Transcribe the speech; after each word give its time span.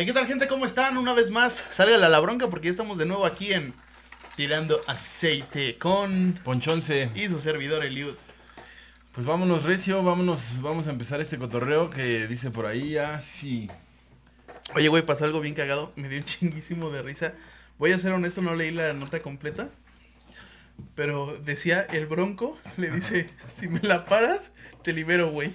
Hey, 0.00 0.06
¿Qué 0.06 0.14
tal, 0.14 0.26
gente? 0.26 0.48
¿Cómo 0.48 0.64
están? 0.64 0.96
Una 0.96 1.12
vez 1.12 1.30
más, 1.30 1.62
sálgale 1.68 2.06
a 2.06 2.08
la 2.08 2.20
bronca 2.20 2.48
porque 2.48 2.68
ya 2.68 2.70
estamos 2.70 2.96
de 2.96 3.04
nuevo 3.04 3.26
aquí 3.26 3.52
en 3.52 3.74
Tirando 4.34 4.80
Aceite 4.86 5.76
con 5.76 6.40
Ponchonce. 6.42 7.10
y 7.14 7.28
su 7.28 7.38
servidor 7.38 7.84
Eliud. 7.84 8.14
Pues 9.12 9.26
vámonos, 9.26 9.64
Recio, 9.64 10.02
vámonos, 10.02 10.62
vamos 10.62 10.86
a 10.86 10.90
empezar 10.92 11.20
este 11.20 11.36
cotorreo 11.36 11.90
que 11.90 12.26
dice 12.28 12.50
por 12.50 12.64
ahí, 12.64 12.96
así. 12.96 13.68
Oye, 14.74 14.88
güey, 14.88 15.04
pasó 15.04 15.26
algo 15.26 15.42
bien 15.42 15.52
cagado. 15.52 15.92
Me 15.96 16.08
dio 16.08 16.16
un 16.16 16.24
chinguísimo 16.24 16.88
de 16.88 17.02
risa. 17.02 17.34
Voy 17.78 17.92
a 17.92 17.98
ser 17.98 18.12
honesto, 18.12 18.40
no 18.40 18.54
leí 18.54 18.70
la 18.70 18.94
nota 18.94 19.20
completa. 19.20 19.68
Pero 20.94 21.38
decía, 21.44 21.82
el 21.82 22.06
bronco 22.06 22.58
le 22.78 22.90
dice, 22.90 23.28
si 23.54 23.68
me 23.68 23.80
la 23.80 24.06
paras, 24.06 24.50
te 24.82 24.94
libero, 24.94 25.30
güey. 25.30 25.52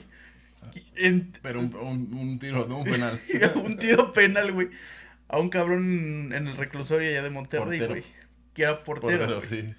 En- 0.95 1.31
Pero 1.41 1.59
un, 1.59 1.75
un- 1.75 2.13
un 2.13 2.39
tiro, 2.39 2.67
no 2.67 2.79
un 2.79 2.83
penal. 2.85 3.19
un 3.55 3.77
tiro 3.77 4.11
penal, 4.13 4.51
güey. 4.51 4.69
A 5.27 5.39
un 5.39 5.49
cabrón 5.49 6.31
en 6.33 6.47
el 6.47 6.55
reclusorio 6.55 7.09
allá 7.09 7.23
de 7.23 7.29
Monterrey, 7.29 7.79
Portero. 7.79 7.89
güey. 7.89 8.03
Que 8.53 8.63
era 8.63 8.83
portero. 8.83 9.17
Portero, 9.19 9.37
güey. 9.39 9.49
sí. 9.49 9.75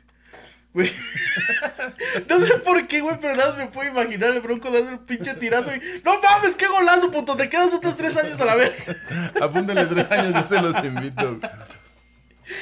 Güey. 0.72 0.90
No 2.28 2.38
sé 2.40 2.58
por 2.58 2.86
qué, 2.86 3.00
güey, 3.00 3.16
pero 3.20 3.34
nada 3.36 3.50
más 3.50 3.58
me 3.58 3.66
puedo 3.68 3.88
imaginar 3.88 4.30
el 4.30 4.40
bronco 4.40 4.70
dando 4.70 4.92
un 4.92 5.06
pinche 5.06 5.34
tirazo 5.34 5.74
y. 5.74 5.80
¡No 6.04 6.20
mames, 6.20 6.54
qué 6.56 6.66
golazo, 6.66 7.10
puto! 7.10 7.36
Te 7.36 7.48
quedas 7.48 7.72
otros 7.72 7.96
tres 7.96 8.16
años 8.16 8.38
a 8.40 8.44
la 8.44 8.56
vez. 8.56 8.72
Apúntenle 9.40 9.86
tres 9.86 10.10
años, 10.10 10.34
yo 10.34 10.46
se 10.56 10.62
los 10.62 10.76
invito. 10.84 11.38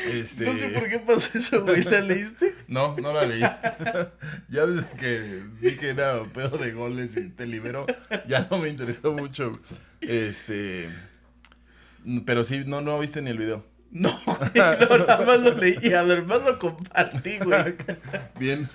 Este... 0.06 0.46
No 0.46 0.54
sé 0.54 0.68
por 0.68 0.88
qué 0.88 0.98
pasó 0.98 1.38
eso, 1.38 1.64
güey. 1.64 1.82
¿La 1.82 2.00
leíste? 2.00 2.54
No, 2.68 2.96
no 2.96 3.12
la 3.12 3.26
leí. 3.26 3.40
ya 4.48 4.66
desde 4.66 4.88
que 4.98 5.42
vi 5.60 5.76
que 5.76 5.90
era 5.90 6.24
pedo 6.24 6.56
de 6.56 6.72
goles 6.72 7.16
y 7.16 7.28
te 7.28 7.46
libero, 7.46 7.86
ya 8.26 8.48
no 8.50 8.58
me 8.58 8.68
interesó 8.68 9.12
mucho. 9.12 9.60
Este. 10.00 10.88
Pero 12.24 12.44
sí, 12.44 12.64
no, 12.66 12.80
no 12.80 12.98
viste 12.98 13.20
ni 13.20 13.30
el 13.30 13.38
video. 13.38 13.73
No, 13.94 14.10
no, 14.56 14.98
nada 14.98 15.24
más 15.24 15.38
lo 15.38 15.54
leí 15.54 15.94
además 15.94 16.40
lo 16.44 16.58
compartí, 16.58 17.38
güey. 17.38 17.76
Bien. 18.40 18.68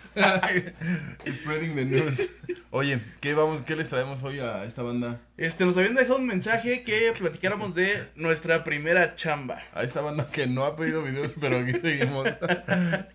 Spreading 1.27 1.75
the 1.75 1.83
news. 1.83 2.29
Oye, 2.71 3.01
¿qué, 3.19 3.33
vamos, 3.33 3.61
¿qué 3.63 3.75
les 3.75 3.89
traemos 3.89 4.23
hoy 4.23 4.39
a 4.39 4.63
esta 4.63 4.81
banda? 4.81 5.19
Este, 5.35 5.65
nos 5.65 5.75
habían 5.75 5.95
dejado 5.95 6.19
un 6.19 6.25
mensaje 6.25 6.83
que 6.83 7.11
platicáramos 7.17 7.75
de 7.75 8.07
nuestra 8.15 8.63
primera 8.63 9.13
chamba. 9.15 9.61
A 9.73 9.83
esta 9.83 9.99
banda 9.99 10.31
que 10.31 10.47
no 10.47 10.63
ha 10.63 10.77
pedido 10.77 11.03
videos, 11.03 11.35
pero 11.37 11.57
aquí 11.59 11.73
seguimos. 11.73 12.29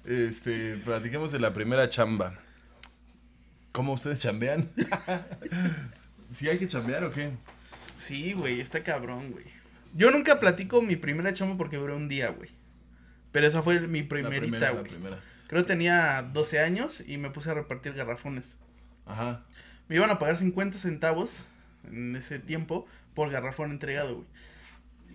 Este, 0.05 0.77
platiquemos 0.84 1.33
de 1.33 1.39
la 1.39 1.55
primera 1.55 1.89
chamba. 1.89 2.34
¿Cómo 3.72 3.94
ustedes 3.94 4.20
chambean? 4.20 4.68
¿Sí 6.30 6.50
hay 6.50 6.58
que 6.58 6.68
chambear 6.68 7.02
o 7.05 7.11
qué? 7.11 7.30
Sí, 7.96 8.34
güey, 8.34 8.61
está 8.61 8.83
cabrón, 8.83 9.33
güey. 9.33 9.46
Yo 9.94 10.10
nunca 10.10 10.40
platico 10.40 10.82
mi 10.82 10.96
primera 10.96 11.32
chamba 11.32 11.56
porque 11.56 11.76
duró 11.76 11.96
un 11.96 12.08
día, 12.08 12.30
güey. 12.30 12.50
Pero 13.32 13.46
esa 13.46 13.62
fue 13.62 13.80
mi 13.80 14.02
primerita, 14.02 14.70
güey. 14.72 14.84
primera. 14.84 15.18
Creo 15.46 15.62
que 15.62 15.68
tenía 15.68 16.22
12 16.32 16.60
años 16.60 17.02
y 17.06 17.16
me 17.18 17.30
puse 17.30 17.50
a 17.50 17.54
repartir 17.54 17.94
garrafones. 17.94 18.56
Ajá. 19.06 19.44
Me 19.88 19.96
iban 19.96 20.10
a 20.10 20.18
pagar 20.18 20.36
50 20.36 20.78
centavos 20.78 21.46
en 21.90 22.16
ese 22.16 22.38
tiempo 22.38 22.86
por 23.14 23.30
garrafón 23.30 23.70
entregado, 23.70 24.16
güey. 24.16 24.26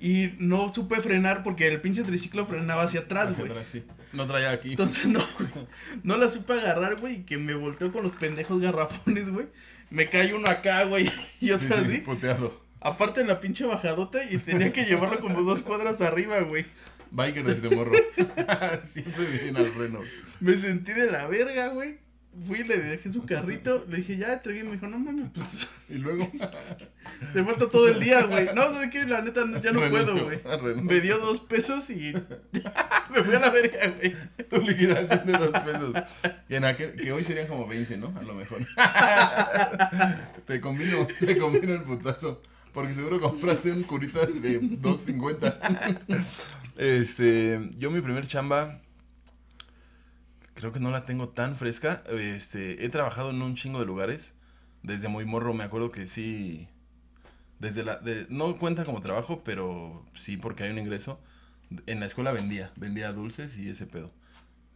Y 0.02 0.33
no 0.39 0.73
supe 0.73 1.02
frenar 1.02 1.44
porque 1.44 1.67
el 1.67 1.81
pinche 1.81 2.03
triciclo 2.03 2.45
frenaba 2.45 2.83
hacia 2.83 3.02
atrás, 3.02 3.38
güey. 3.38 3.52
sí. 3.66 3.83
No 4.13 4.25
traía 4.27 4.52
aquí. 4.52 4.72
Entonces 4.72 5.07
no, 5.07 5.19
güey. 5.38 5.67
No 6.03 6.17
la 6.17 6.30
supe 6.30 6.53
agarrar, 6.53 6.95
güey. 7.02 7.16
Y 7.16 7.23
que 7.23 7.38
me 7.38 7.53
volteó 7.53 7.91
con 7.91 8.03
los 8.03 8.13
pendejos 8.13 8.61
garrafones, 8.61 9.30
güey. 9.30 9.47
Me 9.89 10.09
cae 10.09 10.33
uno 10.33 10.47
acá, 10.47 10.83
güey. 10.85 11.05
Y 11.41 11.47
Sí, 11.47 11.52
otro 11.52 11.75
sí, 11.78 11.84
así. 11.84 11.97
puteado. 12.00 12.69
Aparte 12.81 13.22
en 13.22 13.28
la 13.28 13.40
pinche 13.40 13.66
bajadota 13.66 14.23
y 14.31 14.38
tenía 14.38 14.72
que 14.72 14.85
llevarlo 14.85 15.19
como 15.19 15.41
dos 15.44 15.62
cuadras 15.62 16.01
arriba, 16.01 16.40
güey. 16.41 16.66
Biker 17.12 17.44
desde 17.44 17.75
morro. 17.75 17.91
Siempre 18.84 19.25
vienen 19.25 19.57
al 19.57 19.67
freno. 19.67 20.00
Me 20.40 20.56
sentí 20.56 20.94
de 20.94 21.12
la 21.12 21.28
verga, 21.28 21.69
güey. 21.69 21.97
Fui 22.45 22.63
le 22.63 22.78
dejé 22.78 23.12
su 23.12 23.25
carrito. 23.25 23.85
Le 23.89 23.97
dije, 23.97 24.16
ya, 24.16 24.34
entregué. 24.34 24.63
Me 24.63 24.73
dijo, 24.73 24.88
no 24.88 25.00
mames, 25.00 25.29
pues 25.34 25.68
Y 25.89 25.95
luego. 25.95 26.25
te 27.34 27.44
falta 27.44 27.68
todo 27.68 27.89
el 27.89 28.00
día, 28.00 28.23
güey. 28.23 28.50
No, 28.53 28.72
sé 28.73 28.89
que 28.89 29.06
la 29.06 29.22
neta 29.22 29.44
ya 29.62 29.72
no 29.72 29.89
puedo, 29.89 30.23
güey. 30.23 30.39
Me 30.81 31.01
dio 31.01 31.18
dos 31.18 31.41
pesos 31.41 31.89
y 31.89 32.13
me 33.09 33.23
fui 33.23 33.35
a 33.35 33.39
la 33.39 33.50
verga, 33.50 33.88
güey. 33.97 34.16
Tu 34.50 34.62
liquidación 34.62 35.25
de 35.25 35.34
dos 35.34 35.59
pesos. 35.59 35.95
Y 36.47 36.56
en 36.56 36.66
aquel, 36.66 36.94
que 36.94 37.12
hoy 37.12 37.23
serían 37.23 37.47
como 37.47 37.68
20, 37.68 37.97
¿no? 37.97 38.13
A 38.18 38.22
lo 38.22 38.35
mejor. 38.35 38.59
te 40.45 40.62
combino, 40.62 41.07
te 41.19 41.38
combino 41.38 41.73
el 41.73 41.84
putazo. 41.84 42.41
Porque 42.74 42.94
seguro 42.94 43.19
compraste 43.19 43.72
un 43.72 43.84
curita 43.84 44.25
de 44.25 44.62
2.50. 44.62 46.28
este, 46.78 47.69
yo 47.78 47.90
mi 47.91 48.02
primer 48.02 48.28
chamba, 48.28 48.80
creo 50.53 50.72
que 50.72 50.80
no 50.80 50.91
la 50.91 51.06
tengo 51.06 51.30
tan 51.30 51.56
fresca. 51.56 52.03
Este, 52.09 52.85
he 52.85 52.90
trabajado 52.90 53.31
en 53.31 53.41
un 53.41 53.56
chingo 53.56 53.80
de 53.80 53.85
lugares. 53.85 54.34
Desde 54.84 55.07
muy 55.07 55.25
morro 55.25 55.53
me 55.53 55.63
acuerdo 55.63 55.91
que 55.91 56.07
sí. 56.07 56.68
Desde 57.59 57.84
la, 57.84 58.00
no 58.30 58.57
cuenta 58.57 58.86
como 58.86 59.01
trabajo, 59.01 59.41
pero 59.44 60.06
sí 60.13 60.38
porque 60.38 60.63
hay 60.63 60.72
un 60.72 60.80
ingreso. 60.80 61.19
En 61.88 62.00
la 62.00 62.06
escuela 62.06 62.31
vendía, 62.31 62.72
vendía 62.75 63.12
dulces 63.12 63.57
y 63.57 63.69
ese 63.69 63.86
pedo. 63.86 64.12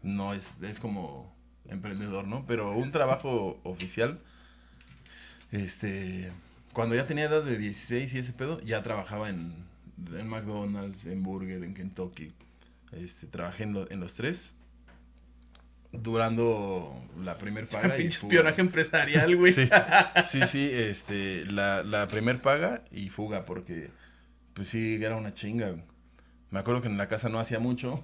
No 0.02 0.34
es, 0.34 0.62
es 0.62 0.80
como 0.80 1.34
emprendedor, 1.70 2.28
¿no? 2.28 2.46
Pero 2.46 2.72
un 2.72 2.92
trabajo 2.92 3.60
oficial, 3.64 4.20
este, 5.52 6.32
cuando 6.74 6.96
ya 6.96 7.06
tenía 7.06 7.26
edad 7.26 7.44
de 7.44 7.58
16 7.58 8.14
y 8.14 8.18
ese 8.20 8.34
pedo, 8.34 8.60
ya 8.62 8.82
trabajaba 8.84 9.30
en, 9.30 9.54
en 10.18 10.28
McDonald's, 10.28 11.06
en 11.06 11.24
Burger, 11.24 11.64
en 11.64 11.74
Kentucky. 11.74 12.32
Este, 12.92 13.28
trabajé 13.28 13.64
en, 13.64 13.74
lo- 13.74 13.90
en 13.92 14.00
los 14.00 14.16
tres, 14.16 14.54
durando 15.92 16.94
la 17.24 17.38
primer 17.38 17.68
paga. 17.70 17.96
y 17.98 18.02
Pinche 18.04 18.20
espionaje 18.22 18.62
empresarial, 18.62 19.36
güey. 19.36 19.54
Sí, 19.54 19.70
sí, 20.28 20.42
sí, 20.48 20.70
este, 20.72 21.46
la, 21.46 21.84
la 21.84 22.08
primer 22.08 22.42
paga 22.42 22.84
y 22.92 23.10
fuga, 23.10 23.46
porque, 23.46 23.90
pues 24.54 24.70
sí, 24.70 25.04
era 25.04 25.16
una 25.16 25.34
chinga. 25.34 25.76
Me 26.52 26.60
acuerdo 26.60 26.82
que 26.82 26.88
en 26.88 26.98
la 26.98 27.08
casa 27.08 27.30
no 27.30 27.40
hacía 27.40 27.60
mucho 27.60 28.04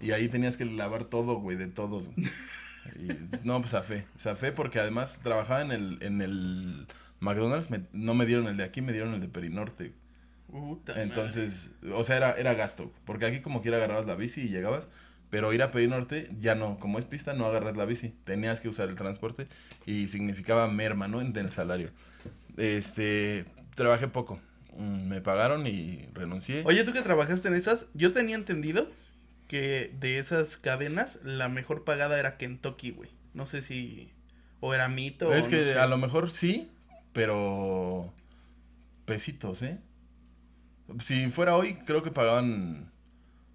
y 0.00 0.10
ahí 0.12 0.28
tenías 0.28 0.56
que 0.56 0.64
lavar 0.66 1.04
todo, 1.04 1.36
güey, 1.36 1.56
de 1.56 1.66
todos. 1.68 2.08
güey. 2.08 2.26
Y, 3.00 3.08
no, 3.44 3.58
pues 3.58 3.72
zafé, 3.72 4.06
zafé 4.16 4.52
porque 4.52 4.78
además 4.78 5.18
trabajaba 5.20 5.60
en 5.60 5.72
el, 5.72 5.98
en 6.02 6.22
el 6.22 6.86
McDonald's, 7.20 7.70
me- 7.70 7.86
no 7.92 8.14
me 8.14 8.26
dieron 8.26 8.46
el 8.46 8.56
de 8.56 8.64
aquí, 8.64 8.80
me 8.80 8.92
dieron 8.92 9.14
el 9.14 9.20
de 9.20 9.28
Perinorte. 9.28 9.92
Puta 10.50 10.92
madre. 10.94 11.02
Entonces, 11.04 11.70
o 11.94 12.04
sea, 12.04 12.16
era, 12.16 12.32
era 12.32 12.54
gasto, 12.54 12.92
porque 13.04 13.26
aquí 13.26 13.40
como 13.40 13.62
quiera 13.62 13.78
agarrabas 13.78 14.06
la 14.06 14.14
bici 14.14 14.42
y 14.42 14.48
llegabas, 14.48 14.88
pero 15.30 15.52
ir 15.52 15.62
a 15.62 15.70
Perinorte 15.70 16.28
ya 16.38 16.54
no, 16.54 16.76
como 16.78 16.98
es 16.98 17.04
pista 17.04 17.34
no 17.34 17.46
agarras 17.46 17.76
la 17.76 17.84
bici, 17.84 18.14
tenías 18.24 18.60
que 18.60 18.68
usar 18.68 18.88
el 18.88 18.94
transporte 18.94 19.48
y 19.86 20.08
significaba 20.08 20.68
merma, 20.68 21.08
¿no? 21.08 21.20
En 21.20 21.36
el 21.36 21.50
salario. 21.50 21.90
Este, 22.56 23.44
trabajé 23.74 24.08
poco, 24.08 24.40
mm, 24.78 25.08
me 25.08 25.20
pagaron 25.20 25.66
y 25.66 26.08
renuncié. 26.14 26.62
Oye, 26.64 26.84
tú 26.84 26.92
que 26.92 27.02
trabajaste 27.02 27.48
en 27.48 27.54
esas, 27.54 27.86
yo 27.94 28.12
tenía 28.12 28.36
entendido 28.36 28.88
que 29.48 29.92
de 30.00 30.18
esas 30.18 30.56
cadenas 30.56 31.18
la 31.24 31.48
mejor 31.48 31.84
pagada 31.84 32.18
era 32.18 32.36
Kentucky, 32.36 32.90
güey. 32.90 33.10
No 33.34 33.46
sé 33.46 33.62
si 33.62 34.10
o 34.60 34.74
era 34.74 34.88
mito 34.88 35.32
es 35.32 35.46
o 35.46 35.50
que 35.50 35.62
sé. 35.64 35.78
a 35.78 35.86
lo 35.86 35.98
mejor 35.98 36.30
sí, 36.30 36.70
pero 37.16 38.12
pesitos, 39.06 39.62
¿eh? 39.62 39.80
Si 41.00 41.30
fuera 41.30 41.56
hoy, 41.56 41.76
creo 41.86 42.02
que 42.02 42.10
pagaban, 42.10 42.92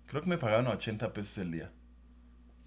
creo 0.07 0.23
que 0.23 0.29
me 0.29 0.39
pagaban 0.39 0.65
80 0.65 1.13
pesos 1.13 1.37
el 1.37 1.51
día. 1.51 1.71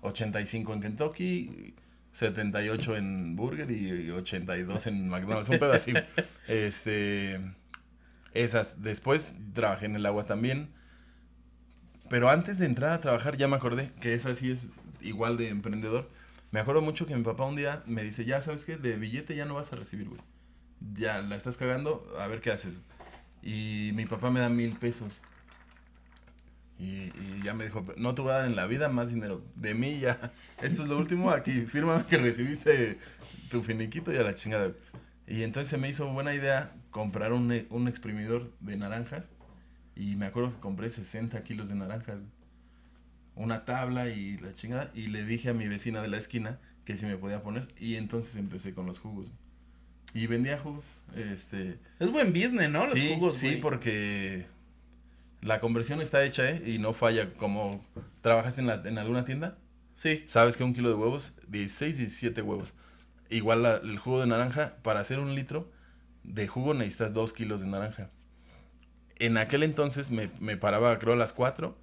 85 0.03 0.73
en 0.73 0.81
Kentucky, 0.81 1.75
78 2.12 2.96
en 2.96 3.35
Burger 3.35 3.69
y 3.73 4.08
82 4.12 4.87
en 4.87 5.08
McDonald's, 5.08 5.49
un 5.49 5.64
así. 5.64 5.94
Este, 6.46 7.40
esas. 8.32 8.81
Después 8.81 9.35
trabajé 9.52 9.87
en 9.87 9.97
el 9.97 10.06
agua 10.06 10.26
también. 10.26 10.69
Pero 12.08 12.31
antes 12.31 12.61
de 12.61 12.67
entrar 12.67 12.93
a 12.93 13.00
trabajar 13.00 13.37
ya 13.37 13.49
me 13.49 13.56
acordé 13.56 13.90
que 14.00 14.14
esa 14.14 14.32
sí 14.32 14.52
es 14.52 14.69
igual 15.00 15.38
de 15.38 15.49
emprendedor. 15.49 16.08
Me 16.52 16.61
acuerdo 16.61 16.82
mucho 16.82 17.05
que 17.05 17.17
mi 17.17 17.25
papá 17.25 17.47
un 17.47 17.56
día 17.56 17.82
me 17.85 18.05
dice, 18.05 18.25
ya 18.25 18.40
sabes 18.40 18.62
que 18.62 18.76
de 18.76 18.94
billete 18.94 19.35
ya 19.35 19.44
no 19.44 19.56
vas 19.56 19.73
a 19.73 19.76
recibir, 19.76 20.08
güey. 20.08 20.20
Ya 20.94 21.21
la 21.21 21.37
estás 21.37 21.56
cagando, 21.56 22.06
a 22.19 22.26
ver 22.26 22.41
qué 22.41 22.50
haces. 22.50 22.79
Y 23.43 23.93
mi 23.94 24.06
papá 24.06 24.31
me 24.31 24.41
da 24.41 24.49
mil 24.49 24.76
pesos. 24.76 25.21
Y, 26.79 27.11
ya 27.43 27.55
me 27.55 27.65
dijo, 27.65 27.85
no 27.99 28.15
te 28.15 28.23
voy 28.23 28.32
a 28.32 28.37
dar 28.37 28.47
en 28.47 28.56
la 28.56 28.67
vida 28.67 28.88
más 28.88 29.11
dinero. 29.11 29.44
De 29.55 29.75
mí 29.75 29.99
ya. 29.99 30.19
Esto 30.62 30.82
es 30.82 30.88
lo 30.88 30.99
último, 30.99 31.31
aquí 31.31 31.67
fírmame 31.67 32.06
que 32.06 32.19
recibiste 32.19 32.99
tu 33.50 33.62
finiquito 33.62 34.12
y 34.12 34.17
a 34.17 34.23
la 34.23 34.35
chingada. 34.35 34.73
Y 35.26 35.43
entonces 35.43 35.69
se 35.69 35.79
me 35.79 35.88
hizo 35.88 36.12
buena 36.12 36.35
idea 36.35 36.73
comprar 36.91 37.32
un, 37.32 37.67
un 37.71 37.88
exprimidor 37.88 38.50
de 38.61 38.76
naranjas. 38.76 39.31
Y 39.97 40.17
me 40.17 40.26
acuerdo 40.26 40.53
que 40.55 40.61
compré 40.61 40.91
60 40.91 41.43
kilos 41.44 41.69
de 41.69 41.76
naranjas. 41.76 42.25
Una 43.37 43.65
tabla 43.65 44.09
y 44.09 44.38
la 44.38 44.53
chingada. 44.53 44.91
Y 44.94 45.09
le 45.09 45.25
dije 45.25 45.50
a 45.50 45.55
mi 45.55 45.69
vecina 45.69 46.03
de 46.03 46.09
la 46.09 46.19
esquina 46.19 46.59
que 46.85 46.97
si 46.97 47.06
me 47.06 47.17
podía 47.17 47.43
poner. 47.43 47.69
Y 47.79 47.94
entonces 47.97 48.37
empecé 48.37 48.75
con 48.75 48.87
los 48.87 48.99
jugos. 48.99 49.32
Y 50.12 50.26
vendía 50.26 50.58
jugos. 50.58 50.86
Este, 51.16 51.78
Es 51.98 52.10
buen 52.10 52.32
business, 52.32 52.70
¿no? 52.70 52.80
Los 52.80 52.92
sí, 52.92 53.12
jugos, 53.14 53.36
sí, 53.36 53.46
güey. 53.48 53.60
porque 53.60 54.46
La 55.42 55.60
conversión 55.60 56.00
está 56.00 56.24
hecha, 56.24 56.48
¿eh? 56.50 56.62
Y 56.66 56.78
no 56.78 56.92
falla. 56.92 57.32
Como 57.34 57.84
trabajaste 58.20 58.60
en, 58.60 58.66
la, 58.68 58.82
en 58.84 58.98
alguna 58.98 59.24
tienda, 59.24 59.58
Sí. 59.96 60.22
sabes 60.26 60.56
que 60.56 60.64
un 60.64 60.74
kilo 60.74 60.88
de 60.88 60.94
huevos, 60.96 61.34
16, 61.48 61.96
17 61.98 62.42
huevos. 62.42 62.74
Igual 63.30 63.62
la- 63.62 63.76
el 63.76 63.98
jugo 63.98 64.20
de 64.20 64.26
naranja, 64.26 64.76
para 64.82 65.00
hacer 65.00 65.18
un 65.18 65.34
litro 65.34 65.70
de 66.24 66.46
jugo 66.48 66.74
necesitas 66.74 67.12
2 67.12 67.32
kilos 67.32 67.60
de 67.60 67.66
naranja. 67.68 68.10
En 69.18 69.36
aquel 69.38 69.62
entonces 69.62 70.10
me, 70.10 70.30
me 70.40 70.56
paraba, 70.56 70.98
creo, 70.98 71.14
a 71.14 71.16
las 71.16 71.32
4 71.32 71.76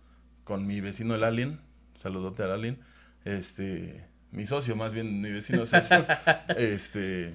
con 0.44 0.66
mi 0.68 0.82
vecino 0.82 1.16
el 1.16 1.24
Alien. 1.24 1.60
Saludote 1.94 2.44
al 2.44 2.52
Alien. 2.52 2.80
Este, 3.26 4.06
mi 4.32 4.46
socio, 4.46 4.76
más 4.76 4.94
bien, 4.94 5.22
mi 5.22 5.32
vecino 5.32 5.66
socio. 5.66 6.06
este, 6.58 7.34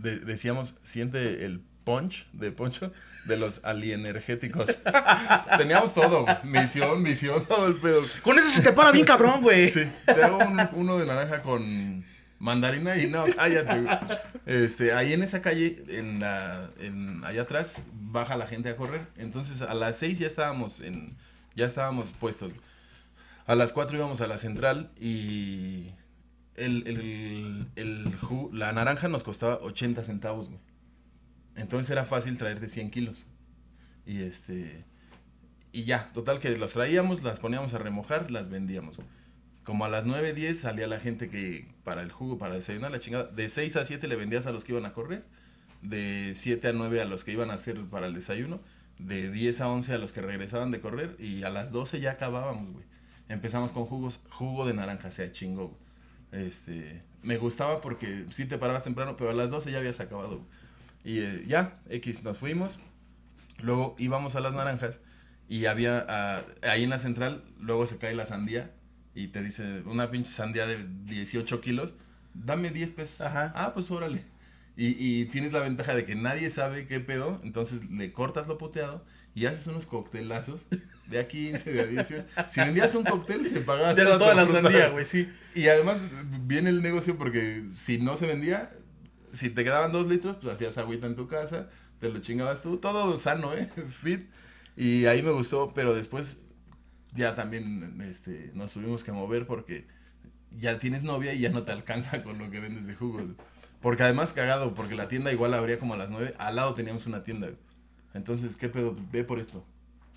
de- 0.00 0.18
decíamos, 0.18 0.74
siente 0.82 1.44
el 1.44 1.60
punch 1.84 2.26
de 2.32 2.52
Poncho 2.52 2.92
de 3.24 3.36
los 3.36 3.62
alienergéticos. 3.64 4.76
Teníamos 5.58 5.94
todo, 5.94 6.26
misión, 6.44 7.02
misión, 7.02 7.44
todo 7.46 7.66
el 7.68 7.76
pedo. 7.76 8.02
Con 8.22 8.38
eso 8.38 8.48
se 8.48 8.62
te 8.62 8.72
para 8.72 8.92
bien 8.92 9.06
cabrón, 9.06 9.40
güey. 9.42 9.68
Sí, 9.70 9.90
te 10.06 10.22
hago 10.22 10.38
un- 10.38 10.68
uno 10.74 10.98
de 10.98 11.06
naranja 11.06 11.42
con 11.42 12.04
mandarina 12.38 12.96
y 12.96 13.06
no, 13.08 13.24
cállate. 13.34 13.80
güey. 13.82 13.96
Este, 14.46 14.92
ahí 14.92 15.12
en 15.12 15.22
esa 15.22 15.42
calle, 15.42 15.82
en 15.88 16.20
la, 16.20 16.70
en, 16.80 17.22
allá 17.24 17.42
atrás, 17.42 17.82
baja 17.92 18.36
la 18.36 18.46
gente 18.46 18.68
a 18.68 18.76
correr. 18.76 19.06
Entonces 19.16 19.62
a 19.62 19.74
las 19.74 19.96
6 19.96 20.18
ya 20.18 20.26
estábamos 20.26 20.80
en, 20.80 21.16
ya 21.56 21.66
estábamos 21.66 22.12
puestos. 22.12 22.52
A 23.46 23.54
las 23.54 23.72
4 23.72 23.96
íbamos 23.96 24.20
a 24.20 24.26
la 24.26 24.38
central 24.38 24.90
y 25.00 25.90
el, 26.60 26.86
el, 26.86 27.66
el 27.76 28.18
ju- 28.20 28.52
la 28.52 28.72
naranja 28.72 29.08
nos 29.08 29.22
costaba 29.22 29.56
80 29.56 30.02
centavos, 30.04 30.48
güey. 30.48 30.60
Entonces 31.56 31.90
era 31.90 32.04
fácil 32.04 32.38
traerte 32.38 32.68
100 32.68 32.90
kilos. 32.90 33.24
Y 34.06 34.22
este, 34.22 34.84
y 35.72 35.84
ya, 35.84 36.10
total 36.12 36.38
que 36.38 36.50
los 36.56 36.72
traíamos, 36.72 37.22
las 37.22 37.38
poníamos 37.40 37.74
a 37.74 37.78
remojar, 37.78 38.30
las 38.30 38.48
vendíamos. 38.48 38.98
Como 39.64 39.84
a 39.84 39.88
las 39.88 40.06
9, 40.06 40.32
10 40.32 40.58
salía 40.58 40.86
la 40.86 40.98
gente 41.00 41.28
que 41.28 41.66
para 41.84 42.02
el 42.02 42.10
jugo, 42.10 42.38
para 42.38 42.54
desayunar, 42.54 42.90
la 42.90 42.98
chingada. 42.98 43.24
De 43.24 43.48
6 43.48 43.76
a 43.76 43.84
7 43.84 44.08
le 44.08 44.16
vendías 44.16 44.46
a 44.46 44.52
los 44.52 44.64
que 44.64 44.72
iban 44.72 44.86
a 44.86 44.92
correr. 44.92 45.24
De 45.82 46.32
7 46.34 46.68
a 46.68 46.72
9 46.72 47.00
a 47.00 47.04
los 47.04 47.24
que 47.24 47.32
iban 47.32 47.50
a 47.50 47.54
hacer 47.54 47.80
para 47.84 48.06
el 48.06 48.14
desayuno. 48.14 48.60
De 48.98 49.30
10 49.30 49.60
a 49.60 49.68
11 49.68 49.94
a 49.94 49.98
los 49.98 50.12
que 50.12 50.22
regresaban 50.22 50.70
de 50.70 50.80
correr. 50.80 51.16
Y 51.18 51.42
a 51.44 51.50
las 51.50 51.72
12 51.72 52.00
ya 52.00 52.12
acabábamos, 52.12 52.70
güey. 52.70 52.84
Empezamos 53.28 53.70
con 53.72 53.84
jugos, 53.86 54.20
jugo 54.30 54.66
de 54.66 54.74
naranja, 54.74 55.10
se 55.10 55.30
chingó, 55.30 55.68
güey. 55.68 55.89
Este, 56.32 57.02
me 57.22 57.36
gustaba 57.36 57.80
porque 57.80 58.26
sí 58.30 58.46
te 58.46 58.58
parabas 58.58 58.84
temprano, 58.84 59.16
pero 59.16 59.30
a 59.30 59.34
las 59.34 59.50
12 59.50 59.72
ya 59.72 59.78
habías 59.78 60.00
acabado. 60.00 60.40
Y 61.04 61.20
eh, 61.20 61.44
ya, 61.46 61.74
X, 61.88 62.22
nos 62.22 62.38
fuimos. 62.38 62.78
Luego 63.62 63.94
íbamos 63.98 64.36
a 64.36 64.40
las 64.40 64.54
naranjas 64.54 65.00
y 65.48 65.66
había 65.66 66.06
ah, 66.08 66.42
ahí 66.62 66.84
en 66.84 66.90
la 66.90 66.98
central, 66.98 67.44
luego 67.58 67.84
se 67.86 67.98
cae 67.98 68.14
la 68.14 68.24
sandía 68.24 68.70
y 69.14 69.28
te 69.28 69.42
dice 69.42 69.82
una 69.84 70.10
pinche 70.10 70.30
sandía 70.30 70.66
de 70.66 70.86
18 71.04 71.60
kilos, 71.60 71.94
dame 72.34 72.70
10 72.70 72.92
pesos. 72.92 73.20
Ajá. 73.20 73.52
Ah, 73.54 73.74
pues 73.74 73.90
órale. 73.90 74.22
Y, 74.76 74.94
y 74.98 75.26
tienes 75.26 75.52
la 75.52 75.60
ventaja 75.60 75.94
de 75.94 76.04
que 76.04 76.14
nadie 76.14 76.48
sabe 76.48 76.86
qué 76.86 77.00
pedo, 77.00 77.40
entonces 77.44 77.84
le 77.90 78.12
cortas 78.12 78.46
lo 78.46 78.56
poteado 78.56 79.04
y 79.40 79.46
haces 79.46 79.66
unos 79.66 79.86
coctelazos 79.86 80.66
de 81.06 81.18
a 81.18 81.26
15, 81.28 81.72
de 81.72 81.80
a 81.80 81.86
18. 81.86 82.26
Si 82.48 82.60
vendías 82.60 82.94
un 82.94 83.04
cóctel, 83.04 83.48
se 83.48 83.60
pagaba 83.60 83.94
la- 84.04 84.18
toda 84.18 84.34
la 84.34 84.42
sandía, 84.62 84.88
güey, 84.90 85.06
sí. 85.06 85.28
Y 85.54 85.68
además 85.68 86.02
viene 86.46 86.70
el 86.70 86.82
negocio 86.82 87.16
porque 87.16 87.64
si 87.74 87.98
no 87.98 88.16
se 88.16 88.26
vendía, 88.26 88.70
si 89.32 89.50
te 89.50 89.64
quedaban 89.64 89.92
dos 89.92 90.06
litros, 90.08 90.36
pues 90.40 90.54
hacías 90.54 90.76
agüita 90.78 91.06
en 91.06 91.14
tu 91.16 91.26
casa, 91.28 91.68
te 92.00 92.08
lo 92.08 92.18
chingabas 92.20 92.62
tú, 92.62 92.76
todo 92.78 93.16
sano, 93.16 93.54
¿eh? 93.54 93.68
Fit. 93.90 94.28
Y 94.76 95.06
ahí 95.06 95.22
me 95.22 95.30
gustó, 95.30 95.72
pero 95.74 95.94
después 95.94 96.38
ya 97.14 97.34
también 97.34 98.00
este, 98.08 98.50
nos 98.54 98.72
tuvimos 98.72 99.02
que 99.04 99.12
mover 99.12 99.46
porque 99.46 99.86
ya 100.52 100.78
tienes 100.78 101.02
novia 101.02 101.32
y 101.34 101.40
ya 101.40 101.50
no 101.50 101.62
te 101.64 101.72
alcanza 101.72 102.22
con 102.22 102.38
lo 102.38 102.50
que 102.50 102.60
vendes 102.60 102.86
de 102.86 102.94
jugos. 102.94 103.24
Porque 103.80 104.02
además 104.02 104.32
cagado, 104.32 104.74
porque 104.74 104.94
la 104.94 105.08
tienda 105.08 105.32
igual 105.32 105.54
abría 105.54 105.78
como 105.78 105.94
a 105.94 105.96
las 105.96 106.10
9, 106.10 106.34
al 106.38 106.56
lado 106.56 106.74
teníamos 106.74 107.06
una 107.06 107.22
tienda. 107.22 107.46
güey. 107.48 107.58
Entonces, 108.14 108.56
¿qué 108.56 108.68
pedo? 108.68 108.94
Pues, 108.94 109.10
ve 109.10 109.24
por 109.24 109.38
esto. 109.38 109.64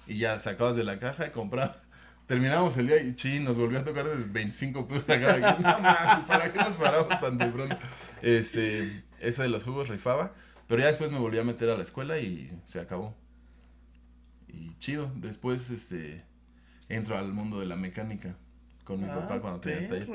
Y 0.08 0.18
ya 0.18 0.40
sacabas 0.40 0.76
de 0.76 0.84
la 0.84 1.00
caja 1.00 1.28
y 1.28 1.30
comprabas. 1.32 1.78
Terminábamos 2.28 2.78
el 2.78 2.88
día 2.88 3.02
y 3.02 3.14
chi, 3.16 3.40
nos 3.40 3.58
volvió 3.58 3.80
a 3.80 3.84
tocar 3.84 4.08
de 4.08 4.16
25 4.24 4.88
pesos 4.88 5.10
a 5.10 5.20
cada 5.20 5.34
quien. 5.36 5.64
No 6.20 6.26
¿para 6.26 6.52
qué 6.52 6.60
nos 6.60 6.74
paramos 6.76 7.20
tan 7.20 7.38
temprano? 7.38 7.78
Este, 8.22 9.04
ese 9.20 9.44
de 9.44 9.50
los 9.50 9.64
jugos 9.64 9.90
rifaba. 9.90 10.34
Pero 10.68 10.82
ya 10.82 10.88
después 10.88 11.12
me 11.12 11.20
volví 11.20 11.38
a 11.38 11.44
meter 11.44 11.70
a 11.70 11.76
la 11.76 11.84
escuela 11.84 12.18
y 12.20 12.50
se 12.68 12.80
acabó. 12.80 13.14
Y 14.48 14.78
chido. 14.80 15.12
Después, 15.16 15.70
este, 15.70 16.24
entro 16.90 17.18
al 17.18 17.34
mundo 17.34 17.60
de 17.60 17.66
la 17.66 17.76
mecánica 17.76 18.36
con 18.86 19.02
mi 19.02 19.08
Ah, 19.10 19.14
papá 19.16 19.42
cuando 19.42 19.60
tenía 19.60 19.88
taller. 19.88 20.08